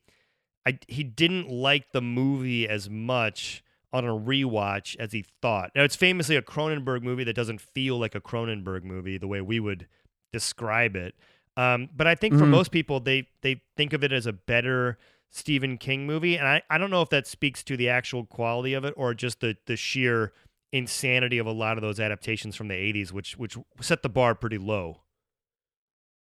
I 0.66 0.78
he 0.88 1.04
didn't 1.04 1.48
like 1.50 1.92
the 1.92 2.00
movie 2.00 2.68
as 2.68 2.88
much 2.90 3.62
on 3.92 4.04
a 4.04 4.12
rewatch 4.12 4.96
as 4.98 5.12
he 5.12 5.24
thought. 5.42 5.70
Now 5.74 5.82
it's 5.84 5.96
famously 5.96 6.36
a 6.36 6.42
Cronenberg 6.42 7.02
movie 7.02 7.24
that 7.24 7.36
doesn't 7.36 7.60
feel 7.60 7.98
like 7.98 8.14
a 8.14 8.20
Cronenberg 8.20 8.84
movie 8.84 9.18
the 9.18 9.26
way 9.28 9.40
we 9.40 9.60
would 9.60 9.86
describe 10.32 10.96
it. 10.96 11.14
Um, 11.56 11.90
but 11.94 12.06
I 12.06 12.14
think 12.14 12.34
for 12.34 12.44
Mhm. 12.46 12.48
most 12.50 12.70
people, 12.70 13.00
they 13.00 13.28
they 13.42 13.60
think 13.76 13.92
of 13.92 14.02
it 14.02 14.12
as 14.12 14.24
a 14.26 14.32
better 14.32 14.98
Stephen 15.30 15.76
King 15.78 16.06
movie, 16.06 16.36
and 16.36 16.46
I, 16.46 16.62
I 16.70 16.78
don't 16.78 16.90
know 16.90 17.02
if 17.02 17.10
that 17.10 17.26
speaks 17.26 17.62
to 17.64 17.76
the 17.76 17.88
actual 17.88 18.24
quality 18.24 18.72
of 18.74 18.84
it 18.84 18.94
or 18.96 19.12
just 19.14 19.40
the 19.40 19.56
the 19.66 19.76
sheer 19.76 20.32
insanity 20.72 21.36
of 21.36 21.46
a 21.46 21.52
lot 21.52 21.76
of 21.76 21.82
those 21.82 22.00
adaptations 22.00 22.56
from 22.56 22.68
the 22.68 22.74
80s 22.74 23.12
which 23.12 23.36
which 23.36 23.58
set 23.80 24.02
the 24.02 24.08
bar 24.08 24.34
pretty 24.34 24.56
low. 24.56 25.01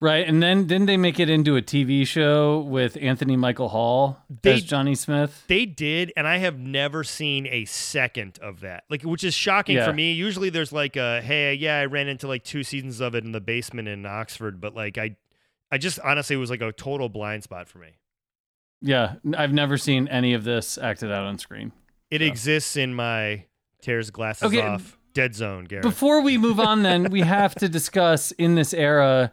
Right. 0.01 0.25
And 0.25 0.41
then 0.41 0.65
didn't 0.65 0.85
they 0.87 0.95
make 0.95 1.19
it 1.19 1.29
into 1.29 1.57
a 1.57 1.61
TV 1.61 2.07
show 2.07 2.59
with 2.59 2.97
Anthony 3.01 3.35
Michael 3.35 3.67
Hall 3.67 4.23
They- 4.43 4.53
as 4.53 4.63
Johnny 4.63 4.95
Smith? 4.95 5.43
They 5.47 5.65
did, 5.65 6.13
and 6.15 6.25
I 6.25 6.37
have 6.37 6.57
never 6.57 7.03
seen 7.03 7.45
a 7.47 7.65
second 7.65 8.39
of 8.41 8.61
that. 8.61 8.85
Like, 8.89 9.01
which 9.01 9.25
is 9.25 9.33
shocking 9.33 9.75
Yeah. 9.75 9.85
for 9.85 9.91
me. 9.93 10.13
Usually, 10.13 10.49
there's 10.49 10.71
like 10.71 10.95
a, 10.95 11.21
hey, 11.21 11.53
yeah, 11.53 11.79
I 11.79 11.85
ran 11.85 12.07
into 12.07 12.27
like 12.29 12.45
two 12.45 12.63
seasons 12.63 13.01
of 13.01 13.13
it 13.13 13.25
in 13.25 13.33
the 13.33 13.41
basement 13.41 13.89
in 13.89 14.05
Oxford, 14.05 14.61
but 14.61 14.73
like, 14.73 14.97
I, 14.97 15.17
I 15.69 15.77
just 15.77 15.99
honestly 15.99 16.35
it 16.37 16.39
was 16.39 16.49
like 16.49 16.61
a 16.61 16.71
total 16.71 17.09
blind 17.09 17.43
spot 17.43 17.67
for 17.67 17.79
me. 17.79 17.89
Yeah. 18.81 19.15
I've 19.37 19.51
never 19.51 19.77
seen 19.77 20.07
any 20.07 20.33
of 20.33 20.45
this 20.45 20.77
acted 20.77 21.11
out 21.11 21.25
on 21.25 21.37
screen. 21.39 21.73
It 22.09 22.21
Yeah. 22.21 22.27
exists 22.27 22.77
in 22.77 22.93
my 22.93 23.43
tears 23.81 24.11
glasses 24.11 24.43
Okay, 24.43 24.61
off 24.61 24.97
dead 25.13 25.35
zone, 25.35 25.65
Gareth. 25.65 25.83
Before 25.83 26.21
we 26.21 26.37
move 26.37 26.57
on, 26.59 26.83
then, 26.83 27.11
we 27.11 27.19
have 27.21 27.53
to 27.55 27.67
discuss 27.67 28.31
in 28.31 28.55
this 28.55 28.73
era 28.73 29.31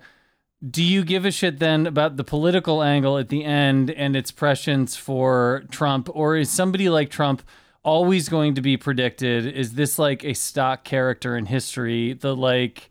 do 0.71 0.83
you 0.83 1.05
give 1.05 1.25
a 1.25 1.31
shit 1.31 1.59
then 1.59 1.87
about 1.87 2.17
the 2.17 2.25
political 2.25 2.83
angle 2.83 3.19
at 3.19 3.29
the 3.29 3.45
end 3.45 3.91
and 3.91 4.17
its 4.17 4.31
prescience 4.31 4.97
for 4.97 5.65
Trump? 5.71 6.09
Or 6.13 6.37
is 6.37 6.51
somebody 6.51 6.89
like 6.89 7.11
Trump 7.11 7.43
always 7.83 8.29
going 8.29 8.55
to 8.55 8.61
be 8.61 8.77
predicted? 8.77 9.47
Is 9.47 9.75
this 9.75 9.99
like 9.99 10.25
a 10.25 10.35
stock 10.35 10.85
character 10.85 11.37
in 11.37 11.47
history? 11.47 12.15
The 12.15 12.35
like, 12.35 12.89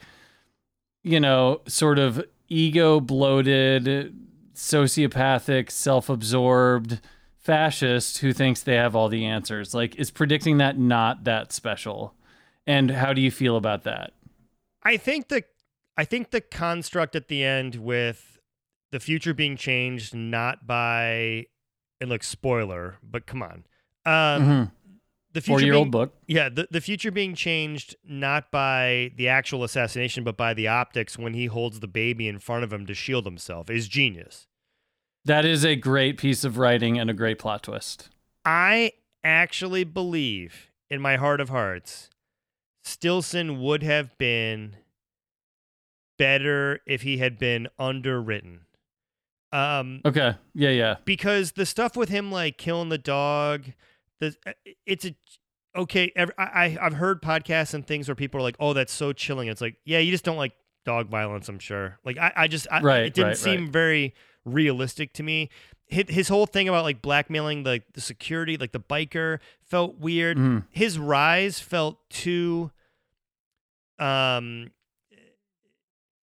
you 1.03 1.19
know, 1.19 1.61
sort 1.67 1.99
of 1.99 2.23
ego 2.47 2.99
bloated, 2.99 4.15
sociopathic, 4.53 5.71
self 5.71 6.09
absorbed 6.09 7.01
fascist 7.37 8.19
who 8.19 8.33
thinks 8.33 8.63
they 8.63 8.75
have 8.75 8.95
all 8.95 9.09
the 9.09 9.25
answers? 9.25 9.73
Like, 9.73 9.95
is 9.95 10.11
predicting 10.11 10.57
that 10.59 10.77
not 10.77 11.23
that 11.25 11.51
special? 11.51 12.13
And 12.67 12.89
how 12.91 13.13
do 13.13 13.21
you 13.21 13.31
feel 13.31 13.57
about 13.57 13.83
that? 13.83 14.13
I 14.83 14.97
think 14.97 15.27
the 15.27 15.43
I 15.97 16.05
think 16.05 16.31
the 16.31 16.41
construct 16.41 17.15
at 17.15 17.27
the 17.27 17.43
end 17.43 17.75
with 17.75 18.39
the 18.91 18.99
future 18.99 19.33
being 19.33 19.57
changed 19.57 20.13
not 20.13 20.67
by 20.67 21.45
and 22.01 22.09
look 22.09 22.23
spoiler, 22.23 22.97
but 23.03 23.25
come 23.25 23.41
on. 23.41 23.65
Um 24.05 24.43
Mhm. 24.43 24.71
the 25.33 25.41
future 25.41 25.65
year 25.65 25.73
being, 25.73 25.83
old 25.85 25.91
book. 25.91 26.15
Yeah, 26.27 26.49
the, 26.49 26.67
the 26.71 26.81
future 26.81 27.11
being 27.11 27.35
changed 27.35 27.95
not 28.05 28.51
by 28.51 29.11
the 29.15 29.27
actual 29.27 29.63
assassination, 29.63 30.23
but 30.23 30.37
by 30.37 30.53
the 30.53 30.67
optics 30.67 31.17
when 31.17 31.33
he 31.33 31.47
holds 31.47 31.79
the 31.81 31.87
baby 31.87 32.27
in 32.27 32.39
front 32.39 32.63
of 32.63 32.71
him 32.71 32.85
to 32.85 32.93
shield 32.93 33.25
himself 33.25 33.69
is 33.69 33.87
genius. 33.87 34.47
That 35.25 35.43
is 35.43 35.65
a 35.65 35.75
great 35.75 36.17
piece 36.17 36.43
of 36.43 36.57
writing 36.57 36.99
and 36.99 37.09
a 37.09 37.13
great 37.13 37.39
plot 37.39 37.63
twist. 37.63 38.09
I 38.45 38.91
actually 39.23 39.83
believe 39.83 40.69
in 40.89 41.01
my 41.01 41.15
heart 41.17 41.41
of 41.41 41.49
hearts, 41.49 42.09
Stillson 42.83 43.59
would 43.59 43.81
have 43.81 44.15
been 44.19 44.75
better 46.17 46.79
if 46.85 47.01
he 47.01 47.17
had 47.17 47.37
been 47.37 47.67
underwritten. 47.79 48.61
Um, 49.51 50.01
Okay. 50.05 50.35
Yeah, 50.53 50.69
yeah. 50.71 50.95
because 51.05 51.53
the 51.53 51.65
stuff 51.65 51.95
with 51.95 52.09
him 52.09 52.31
like 52.31 52.57
killing 52.57 52.89
the 52.89 52.97
dog, 52.97 53.65
the 54.19 54.35
it's 54.85 55.05
a 55.05 55.15
okay. 55.75 56.11
ev- 56.15 56.31
I 56.37 56.43
I- 56.43 56.77
I've 56.81 56.93
heard 56.93 57.21
podcasts 57.21 57.73
and 57.73 57.85
things 57.85 58.07
where 58.09 58.15
people 58.15 58.39
are 58.39 58.43
like, 58.43 58.57
"Oh, 58.59 58.73
that's 58.73 58.91
so 58.93 59.13
chilling." 59.13 59.47
It's 59.47 59.61
like, 59.61 59.77
yeah, 59.85 59.99
you 59.99 60.11
just 60.11 60.25
don't 60.25 60.37
like 60.37 60.53
dog 60.85 61.07
violence. 61.09 61.47
I'm 61.47 61.59
sure. 61.59 61.99
Like 62.03 62.17
I, 62.17 62.33
I 62.35 62.47
just 62.47 62.67
I, 62.71 62.81
Right, 62.81 63.05
it 63.05 63.13
didn't 63.13 63.27
right, 63.29 63.37
seem 63.37 63.61
right. 63.63 63.69
very 63.71 64.13
realistic 64.43 65.13
to 65.13 65.23
me. 65.23 65.49
His, 65.87 66.05
his 66.09 66.27
whole 66.27 66.45
thing 66.47 66.67
about 66.67 66.83
like 66.83 67.01
blackmailing 67.01 67.63
the 67.63 67.81
the 67.93 68.01
security, 68.01 68.57
like 68.57 68.71
the 68.73 68.79
biker, 68.79 69.39
felt 69.63 69.97
weird. 69.99 70.37
Mhm. 70.37 70.65
His 70.71 70.99
rise 70.99 71.59
felt 71.61 72.09
too. 72.09 72.71
Um. 73.99 74.71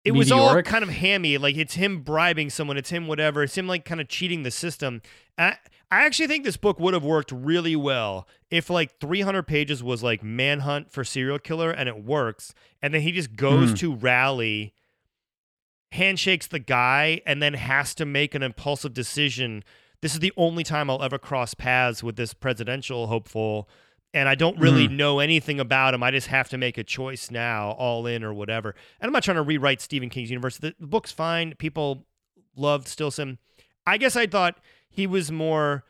It 0.04 0.12
was 0.14 0.32
all 0.32 0.46
Meteoric? 0.48 0.66
kind 0.66 0.84
of 0.84 0.90
hammy. 0.90 1.38
Like 1.38 1.56
it's 1.58 1.76
him 1.76 2.02
bribing 2.02 2.50
someone. 2.50 2.78
It's 2.78 2.90
him 2.90 3.08
whatever. 3.08 3.44
It's 3.44 3.58
him 3.58 3.68
like 3.68 3.86
kind 3.86 4.02
of 4.02 4.08
cheating 4.08 4.44
the 4.44 4.50
system. 4.52 5.02
I, 5.38 5.58
I 5.92 6.06
actually 6.06 6.28
think 6.28 6.44
this 6.44 6.58
book 6.58 6.80
would 6.80 6.94
have 6.96 7.04
worked 7.04 7.32
really 7.32 7.76
well 7.76 8.28
if 8.50 8.70
like 8.70 9.00
300 9.00 9.44
pages 9.44 9.84
was 9.84 10.02
like 10.02 10.24
manhunt 10.24 10.92
for 10.92 11.04
serial 11.04 11.38
killer 11.38 11.70
and 11.70 11.88
it 11.88 12.04
works, 12.04 12.54
and 12.82 12.94
then 12.94 13.02
he 13.02 13.12
just 13.12 13.36
goes 13.36 13.74
Mhm. 13.74 13.78
to 13.80 13.96
rally 13.96 14.74
handshakes 15.92 16.48
the 16.48 16.60
guy 16.60 17.22
and 17.26 17.42
then 17.44 17.54
has 17.54 17.94
to 17.96 18.06
make 18.06 18.34
an 18.34 18.42
impulsive 18.44 18.94
decision. 18.94 19.64
This 20.02 20.14
is 20.14 20.20
the 20.20 20.34
only 20.38 20.64
time 20.64 20.90
I'll 20.90 21.04
ever 21.04 21.20
cross 21.20 21.54
paths 21.54 22.02
with 22.02 22.16
this 22.16 22.34
presidential 22.34 23.08
hopeful. 23.08 23.70
And 24.14 24.28
I 24.28 24.36
don't 24.36 24.58
really 24.60 24.88
Mhm. 24.90 24.98
know 24.98 25.20
anything 25.20 25.60
about 25.60 25.94
him. 25.94 26.04
I 26.04 26.12
just 26.12 26.28
have 26.28 26.50
to 26.50 26.58
make 26.58 26.78
a 26.78 26.84
choice 26.84 27.32
now, 27.32 27.72
all 27.72 28.06
in 28.06 28.24
or 28.26 28.34
whatever. 28.34 28.76
And 29.00 29.08
I'm 29.08 29.14
not 29.14 29.24
trying 29.24 29.38
to 29.38 29.42
rewrite 29.42 29.80
Stephen 29.80 30.10
King's 30.10 30.30
universe. 30.30 30.58
The, 30.58 30.76
the 30.80 30.88
book's 30.88 31.12
fine. 31.14 31.56
People 31.56 32.06
loved 32.56 32.88
Stillson. 32.90 33.38
I 33.88 33.98
guess 33.98 34.16
I 34.18 34.28
thought 34.28 34.58
he 34.90 35.08
was 35.08 35.32
more 35.32 35.86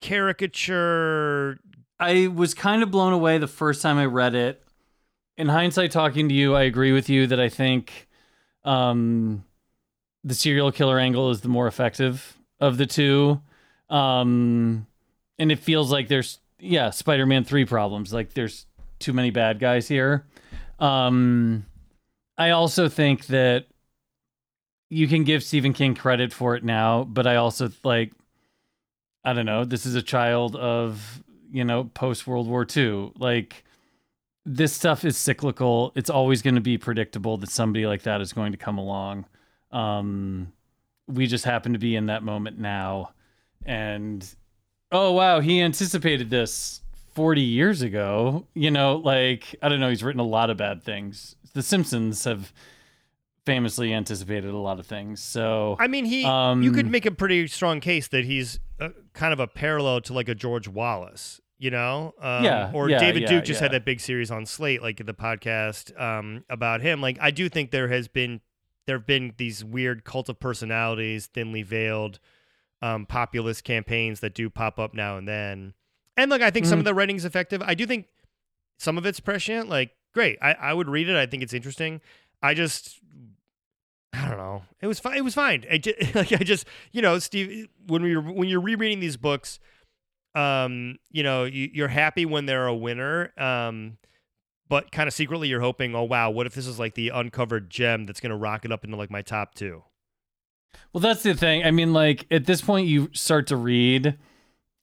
caricature. 0.00 1.58
I 1.98 2.28
was 2.28 2.54
kind 2.54 2.82
of 2.82 2.90
blown 2.90 3.12
away 3.12 3.38
the 3.38 3.46
first 3.46 3.82
time 3.82 3.98
I 3.98 4.04
read 4.06 4.34
it. 4.34 4.62
In 5.36 5.48
hindsight, 5.48 5.90
talking 5.90 6.28
to 6.28 6.34
you, 6.34 6.54
I 6.54 6.62
agree 6.62 6.92
with 6.92 7.08
you 7.08 7.26
that 7.26 7.40
I 7.40 7.48
think 7.48 8.08
um, 8.64 9.44
the 10.22 10.34
serial 10.34 10.70
killer 10.70 10.98
angle 10.98 11.30
is 11.30 11.40
the 11.40 11.48
more 11.48 11.66
effective 11.66 12.38
of 12.60 12.78
the 12.78 12.86
two. 12.86 13.40
Um, 13.90 14.86
and 15.38 15.50
it 15.50 15.58
feels 15.58 15.90
like 15.90 16.08
there's, 16.08 16.38
yeah, 16.64 16.90
Spider 16.90 17.26
Man 17.26 17.44
3 17.44 17.64
problems. 17.64 18.12
Like 18.12 18.34
there's 18.34 18.66
too 18.98 19.12
many 19.12 19.30
bad 19.30 19.58
guys 19.58 19.86
here. 19.86 20.26
Um, 20.78 21.66
I 22.36 22.50
also 22.50 22.88
think 22.88 23.26
that 23.26 23.66
you 24.90 25.06
can 25.08 25.24
give 25.24 25.42
Stephen 25.42 25.72
King 25.72 25.94
credit 25.94 26.32
for 26.32 26.56
it 26.56 26.64
now, 26.64 27.04
but 27.04 27.26
I 27.26 27.36
also 27.36 27.70
like, 27.82 28.12
I 29.24 29.32
don't 29.32 29.46
know, 29.46 29.64
this 29.64 29.86
is 29.86 29.94
a 29.94 30.02
child 30.02 30.56
of, 30.56 31.22
you 31.50 31.64
know, 31.64 31.84
post 31.84 32.26
World 32.26 32.48
War 32.48 32.66
II. 32.76 33.12
Like, 33.16 33.64
this 34.44 34.72
stuff 34.72 35.04
is 35.04 35.16
cyclical. 35.16 35.92
It's 35.94 36.10
always 36.10 36.42
going 36.42 36.56
to 36.56 36.60
be 36.60 36.76
predictable 36.76 37.38
that 37.38 37.50
somebody 37.50 37.86
like 37.86 38.02
that 38.02 38.20
is 38.20 38.32
going 38.32 38.52
to 38.52 38.58
come 38.58 38.76
along. 38.76 39.24
Um, 39.70 40.52
we 41.06 41.26
just 41.26 41.44
happen 41.44 41.72
to 41.72 41.78
be 41.78 41.96
in 41.96 42.06
that 42.06 42.22
moment 42.22 42.58
now. 42.58 43.12
And, 43.64 44.26
oh, 44.94 45.12
wow, 45.12 45.40
he 45.40 45.60
anticipated 45.60 46.30
this 46.30 46.80
40 47.14 47.42
years 47.42 47.82
ago. 47.82 48.46
You 48.54 48.70
know, 48.70 48.96
like, 48.96 49.54
I 49.60 49.68
don't 49.68 49.80
know, 49.80 49.90
he's 49.90 50.02
written 50.02 50.20
a 50.20 50.26
lot 50.26 50.48
of 50.48 50.56
bad 50.56 50.82
things. 50.82 51.36
The 51.52 51.62
Simpsons 51.62 52.24
have 52.24 52.52
famously 53.44 53.92
anticipated 53.92 54.50
a 54.50 54.56
lot 54.56 54.78
of 54.78 54.86
things. 54.86 55.22
So, 55.22 55.76
I 55.78 55.88
mean, 55.88 56.04
he. 56.04 56.24
Um, 56.24 56.62
you 56.62 56.72
could 56.72 56.90
make 56.90 57.04
a 57.04 57.10
pretty 57.10 57.46
strong 57.48 57.80
case 57.80 58.08
that 58.08 58.24
he's 58.24 58.58
uh 58.80 58.88
kind 59.12 59.32
of 59.32 59.40
a 59.40 59.46
parallel 59.46 60.00
to 60.02 60.12
like 60.14 60.28
a 60.28 60.34
George 60.34 60.66
Wallace. 60.68 61.40
You 61.56 61.70
know, 61.70 62.14
um, 62.20 62.44
Yeah, 62.44 62.72
Or 62.74 62.90
yeah, 62.90 62.98
David 62.98 63.22
yeah, 63.22 63.28
Duke 63.28 63.44
just 63.44 63.60
had 63.60 63.70
that 63.72 63.84
big 63.84 64.00
series 64.00 64.30
on 64.30 64.44
Slate, 64.44 64.82
like 64.82 65.04
the 65.04 65.14
podcast 65.14 65.98
um, 65.98 66.44
about 66.50 66.82
him. 66.82 67.00
Like, 67.00 67.16
I 67.20 67.30
do 67.30 67.48
think 67.48 67.70
there 67.70 67.88
has 67.88 68.08
been 68.08 68.40
there 68.86 68.98
have 68.98 69.06
been 69.06 69.32
these 69.36 69.64
weird 69.64 70.04
cult 70.04 70.28
of 70.28 70.40
personalities, 70.40 71.26
thinly 71.26 71.62
veiled, 71.62 72.18
um, 72.84 73.06
populist 73.06 73.64
campaigns 73.64 74.20
that 74.20 74.34
do 74.34 74.50
pop 74.50 74.78
up 74.78 74.92
now 74.94 75.16
and 75.16 75.26
then. 75.26 75.72
And 76.16 76.30
look, 76.30 76.42
I 76.42 76.50
think 76.50 76.66
some 76.66 76.76
Mhm. 76.76 76.80
of 76.80 76.84
the 76.84 76.94
writing's 76.94 77.24
effective. 77.24 77.62
I 77.62 77.74
do 77.74 77.86
think 77.86 78.06
some 78.78 78.98
of 78.98 79.06
it's 79.06 79.20
prescient. 79.20 79.68
Like, 79.68 79.92
great, 80.12 80.38
I, 80.42 80.52
I 80.54 80.72
would 80.74 80.88
read 80.88 81.08
it. 81.08 81.16
I 81.16 81.26
think 81.26 81.42
it's 81.42 81.54
interesting. 81.54 82.00
I 82.42 82.52
just 82.54 83.00
I 84.12 84.28
don't 84.28 84.36
know. 84.38 84.62
It 84.80 84.86
was 84.86 85.00
fine. 85.00 85.16
It 85.16 85.24
was 85.24 85.34
fine. 85.34 85.64
I 85.70 85.78
just, 85.78 86.14
like 86.14 86.32
I 86.32 86.36
just, 86.44 86.66
you 86.92 87.02
know, 87.02 87.18
Steve, 87.18 87.68
when 87.86 88.02
we 88.02 88.16
when 88.16 88.48
you're 88.48 88.60
rereading 88.60 89.00
these 89.00 89.16
books, 89.16 89.58
um, 90.34 90.98
you 91.10 91.22
know, 91.22 91.44
you, 91.44 91.70
you're 91.72 91.88
happy 91.88 92.24
when 92.26 92.46
they're 92.46 92.66
a 92.66 92.74
winner, 92.74 93.32
um, 93.38 93.96
but 94.68 94.92
kind 94.92 95.08
of 95.08 95.14
secretly 95.14 95.48
you're 95.48 95.60
hoping, 95.60 95.94
oh 95.94 96.04
wow, 96.04 96.30
what 96.30 96.46
if 96.46 96.54
this 96.54 96.66
is 96.66 96.78
like 96.78 96.94
the 96.94 97.08
uncovered 97.08 97.70
gem 97.70 98.04
that's 98.04 98.20
gonna 98.20 98.36
rocket 98.36 98.70
up 98.72 98.84
into 98.84 98.96
like 98.96 99.10
my 99.10 99.22
top 99.22 99.54
two? 99.54 99.82
Well, 100.92 101.00
that's 101.00 101.22
the 101.22 101.34
thing. 101.34 101.64
I 101.64 101.70
mean, 101.70 101.92
like 101.92 102.26
at 102.30 102.46
this 102.46 102.60
point, 102.60 102.86
you 102.86 103.10
start 103.12 103.46
to 103.48 103.56
read 103.56 104.16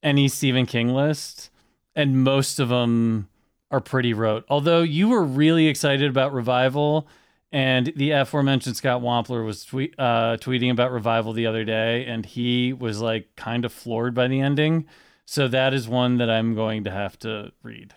any 0.02 0.28
Stephen 0.28 0.66
King 0.66 0.88
list, 0.88 1.50
and 1.94 2.22
most 2.22 2.58
of 2.58 2.68
them 2.68 3.28
are 3.70 3.80
pretty 3.80 4.12
rote. 4.12 4.44
Although 4.48 4.82
you 4.82 5.08
were 5.08 5.24
really 5.24 5.68
excited 5.68 6.10
about 6.10 6.32
Revival, 6.32 7.08
and 7.50 7.92
the 7.96 8.10
aforementioned 8.12 8.76
Scott 8.76 9.02
Wampler 9.02 9.44
was 9.44 9.64
tweet, 9.64 9.94
uh, 9.98 10.36
tweeting 10.40 10.70
about 10.70 10.92
Revival 10.92 11.32
the 11.32 11.46
other 11.46 11.64
day, 11.64 12.04
and 12.06 12.24
he 12.24 12.72
was 12.72 13.00
like 13.00 13.34
kind 13.36 13.64
of 13.64 13.72
floored 13.72 14.14
by 14.14 14.28
the 14.28 14.40
ending. 14.40 14.86
So 15.26 15.48
that 15.48 15.72
is 15.72 15.88
one 15.88 16.18
that 16.18 16.28
I'm 16.28 16.54
going 16.54 16.84
to 16.84 16.90
have 16.90 17.18
to 17.20 17.52
read. 17.62 17.94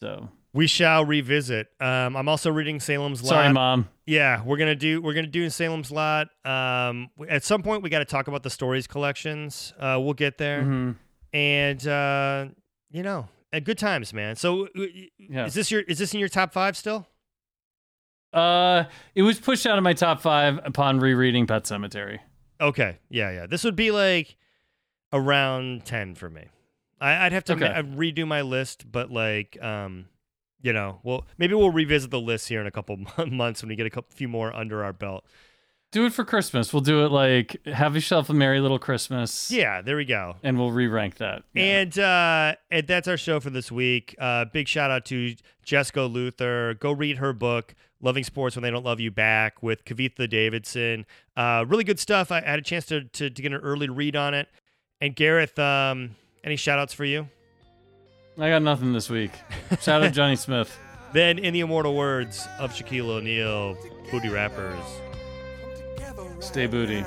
So 0.00 0.28
We 0.52 0.66
shall 0.66 1.04
revisit. 1.04 1.68
Um, 1.78 2.16
I'm 2.16 2.28
also 2.28 2.50
reading 2.50 2.80
Salem's 2.80 3.22
Lot. 3.22 3.28
sorry, 3.28 3.52
mom. 3.52 3.88
Yeah, 4.06 4.42
we're 4.42 4.56
gonna 4.56 4.74
do 4.74 5.00
we're 5.00 5.14
gonna 5.14 5.28
do 5.28 5.48
Salem's 5.48 5.92
Lot. 5.92 6.26
Um, 6.44 7.08
at 7.28 7.44
some 7.44 7.62
point 7.62 7.82
we 7.84 7.90
got 7.90 8.00
to 8.00 8.04
talk 8.04 8.26
about 8.26 8.42
the 8.42 8.50
stories 8.50 8.86
collections. 8.88 9.72
Uh, 9.78 9.98
we'll 10.02 10.14
get 10.14 10.38
there. 10.38 10.62
Mhm. 10.62 10.96
and 11.32 11.86
uh, 11.86 12.46
you 12.90 13.04
know, 13.04 13.28
at 13.52 13.62
good 13.62 13.78
times, 13.78 14.12
man. 14.12 14.34
So, 14.34 14.66
Yeah. 15.18 15.44
is 15.46 15.54
this 15.54 15.70
your 15.70 15.82
is 15.82 15.98
this 15.98 16.12
in 16.14 16.18
your 16.20 16.28
top 16.28 16.52
five 16.52 16.76
still? 16.76 17.06
Uh, 18.32 18.84
it 19.14 19.22
was 19.22 19.38
pushed 19.38 19.66
out 19.66 19.78
of 19.78 19.84
my 19.84 19.92
top 19.92 20.20
five 20.20 20.58
upon 20.64 20.98
rereading 21.00 21.46
Pet 21.46 21.64
Sematary. 21.64 22.18
Okay, 22.60 22.98
yeah, 23.08 23.30
yeah. 23.30 23.46
This 23.46 23.62
would 23.64 23.76
be 23.76 23.90
like 23.92 24.36
around 25.12 25.84
ten 25.84 26.14
for 26.16 26.28
me. 26.28 26.44
I, 27.00 27.26
I'd 27.26 27.32
have 27.32 27.44
to 27.44 27.52
Okay. 27.54 27.68
ma- 27.68 27.96
redo 27.96 28.26
my 28.26 28.42
list, 28.42 28.90
but 28.90 29.10
like, 29.10 29.60
um, 29.62 30.06
you 30.62 30.72
know, 30.72 31.00
well, 31.02 31.26
maybe 31.38 31.54
we'll 31.54 31.70
revisit 31.70 32.10
the 32.10 32.20
list 32.20 32.48
here 32.48 32.60
in 32.60 32.66
a 32.66 32.70
couple 32.70 32.98
months 33.26 33.62
when 33.62 33.68
we 33.68 33.76
get 33.76 33.86
a 33.86 33.90
couple 33.90 34.14
few 34.14 34.28
more 34.28 34.54
under 34.54 34.84
our 34.84 34.92
belt. 34.92 35.24
Do 35.92 36.06
it 36.06 36.12
for 36.12 36.24
Christmas. 36.24 36.72
We'll 36.72 36.82
do 36.82 37.04
it 37.04 37.10
like 37.10 37.56
have 37.66 37.96
yourself 37.96 38.30
a 38.30 38.34
merry 38.34 38.60
little 38.60 38.78
Christmas. 38.78 39.50
Yeah, 39.50 39.82
there 39.82 39.96
we 39.96 40.04
go. 40.04 40.36
And 40.44 40.56
we'll 40.56 40.70
re-rank 40.70 41.16
that. 41.16 41.42
Yeah. 41.52 41.80
And 41.80 41.98
uh, 41.98 42.54
and 42.70 42.86
that's 42.86 43.08
our 43.08 43.16
show 43.16 43.40
for 43.40 43.50
this 43.50 43.72
week. 43.72 44.14
Uh, 44.16 44.44
big 44.52 44.68
shout 44.68 44.92
out 44.92 45.04
to 45.06 45.34
Jessica 45.64 46.02
Luther. 46.02 46.74
Go 46.74 46.92
read 46.92 47.16
her 47.16 47.32
book, 47.32 47.74
Loving 48.00 48.22
Sports 48.22 48.54
When 48.54 48.62
They 48.62 48.70
Don't 48.70 48.84
Love 48.84 49.00
You 49.00 49.10
Back, 49.10 49.64
with 49.64 49.84
Kavitha 49.84 50.30
Davidson. 50.30 51.06
Uh, 51.36 51.64
really 51.66 51.84
good 51.84 51.98
stuff. 51.98 52.30
I 52.30 52.40
had 52.40 52.60
a 52.60 52.62
chance 52.62 52.86
to, 52.86 53.02
to, 53.02 53.28
to 53.28 53.42
get 53.42 53.52
an 53.52 53.58
early 53.58 53.88
read 53.88 54.14
on 54.14 54.32
it. 54.32 54.46
And 55.00 55.16
Gareth, 55.16 55.58
um, 55.58 56.14
any 56.44 56.54
shout 56.54 56.78
outs 56.78 56.94
for 56.94 57.04
you? 57.04 57.28
I 58.40 58.48
got 58.48 58.62
nothing 58.62 58.92
this 58.92 59.10
week. 59.10 59.32
Shout 59.80 60.02
out 60.02 60.12
Johnny 60.12 60.36
Smith. 60.36 60.76
Then, 61.12 61.40
in 61.40 61.52
the 61.52 61.58
immortal 61.58 61.96
words 61.96 62.46
of 62.60 62.72
Shaquille 62.72 63.08
O'Neal, 63.08 63.76
Booty 64.12 64.28
Rappers. 64.28 64.78
Stay 66.38 66.68
booty. 66.68 67.04